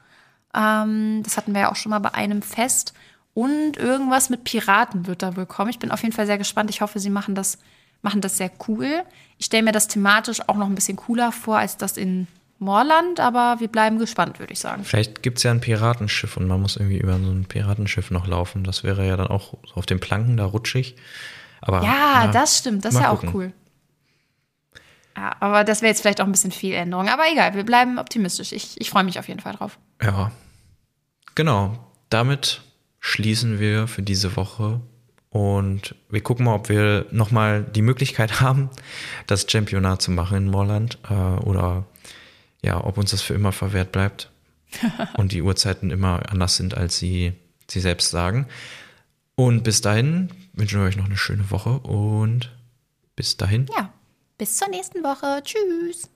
Ähm, 0.54 1.22
das 1.24 1.38
hatten 1.38 1.54
wir 1.54 1.62
ja 1.62 1.72
auch 1.72 1.78
schon 1.78 1.92
mal 1.92 2.00
bei 2.00 2.14
einem 2.14 2.42
Fest. 2.42 2.94
Und 3.34 3.78
irgendwas 3.78 4.30
mit 4.30 4.44
Piraten 4.44 5.08
wird 5.08 5.22
da 5.24 5.38
wohl 5.38 5.46
kommen. 5.46 5.70
Ich 5.70 5.80
bin 5.80 5.92
auf 5.92 6.04
jeden 6.04 6.14
Fall 6.14 6.26
sehr 6.26 6.38
gespannt. 6.38 6.70
Ich 6.70 6.82
hoffe, 6.82 7.00
sie 7.00 7.10
machen 7.10 7.34
das, 7.34 7.58
machen 8.02 8.20
das 8.20 8.38
sehr 8.38 8.52
cool. 8.68 9.04
Ich 9.38 9.46
stelle 9.46 9.64
mir 9.64 9.72
das 9.72 9.88
thematisch 9.88 10.42
auch 10.50 10.58
noch 10.58 10.68
ein 10.68 10.76
bisschen 10.76 10.98
cooler 10.98 11.32
vor, 11.32 11.58
als 11.58 11.78
das 11.78 11.96
in 11.96 12.28
Moorland, 12.62 13.20
aber 13.20 13.60
wir 13.60 13.68
bleiben 13.68 13.98
gespannt, 13.98 14.38
würde 14.38 14.54
ich 14.54 14.60
sagen. 14.60 14.84
Vielleicht 14.84 15.24
gibt 15.24 15.40
es 15.40 15.44
ja 15.44 15.50
ein 15.50 15.62
Piratenschiff 15.62 16.38
und 16.38 16.48
man 16.48 16.62
muss 16.62 16.78
irgendwie 16.78 17.00
über 17.00 17.18
so 17.18 17.32
ein 17.32 17.46
Piratenschiff 17.46 18.12
noch 18.12 18.28
laufen. 18.28 18.64
Das 18.64 18.84
wäre 18.84 19.06
ja 19.08 19.18
dann 19.18 19.28
auch 19.28 19.56
auf 19.74 19.88
den 19.88 20.00
Planken 20.00 20.38
da 20.38 20.46
rutschig. 20.46 20.96
Aber, 21.60 21.84
ja, 21.84 22.26
ja 22.26 22.32
das 22.32 22.60
stimmt. 22.60 22.86
Das 22.86 22.94
ist 22.94 23.00
ja 23.00 23.10
auch 23.10 23.24
cool. 23.34 23.52
Ja, 25.18 25.36
aber 25.40 25.64
das 25.64 25.82
wäre 25.82 25.90
jetzt 25.90 26.02
vielleicht 26.02 26.22
auch 26.22 26.26
ein 26.26 26.32
bisschen 26.32 26.52
viel 26.52 26.76
Änderung. 26.76 27.10
Aber 27.10 27.24
egal, 27.32 27.56
wir 27.56 27.64
bleiben 27.64 27.98
optimistisch. 27.98 28.52
Ich, 28.52 28.80
ich 28.80 28.92
freue 28.92 29.04
mich 29.04 29.18
auf 29.18 29.28
jeden 29.28 29.40
Fall 29.40 29.54
drauf. 29.54 29.80
Ja. 30.02 30.32
Genau. 31.34 31.78
Damit 32.10 32.62
schließen 33.00 33.60
wir 33.60 33.88
für 33.88 34.04
diese 34.04 34.36
Woche 34.36 34.82
und 35.30 35.96
wir 36.10 36.22
gucken 36.22 36.46
mal, 36.46 36.54
ob 36.54 36.70
wir 36.70 37.08
nochmal 37.10 37.64
die 37.64 37.82
Möglichkeit 37.82 38.40
haben, 38.40 38.70
das 39.26 39.48
Championat 39.50 40.04
zu 40.04 40.12
machen 40.12 40.38
in 40.38 40.52
Moorland 40.52 41.00
äh, 41.10 41.14
oder 41.44 41.86
ja, 42.62 42.84
ob 42.84 42.98
uns 42.98 43.12
das 43.12 43.22
für 43.22 43.34
immer 43.34 43.52
verwehrt 43.52 43.92
bleibt 43.92 44.32
und 45.18 45.32
die 45.32 45.42
Uhrzeiten 45.42 45.92
immer 45.92 46.30
anders 46.30 46.56
sind, 46.56 46.76
als 46.76 46.98
sie, 46.98 47.34
sie 47.68 47.80
selbst 47.80 48.10
sagen. 48.10 48.48
Und 49.36 49.64
bis 49.64 49.82
dahin 49.82 50.30
wünschen 50.54 50.80
wir 50.80 50.88
euch 50.88 50.98
noch 50.98 51.06
eine 51.06 51.18
schöne 51.18 51.50
Woche 51.52 51.80
und 51.80 52.52
bis 53.16 53.38
dahin. 53.38 53.68
Ja, 53.76 53.92
bis 54.38 54.58
zur 54.58 54.70
nächsten 54.70 55.04
Woche. 55.04 55.42
Tschüss. 55.44 56.10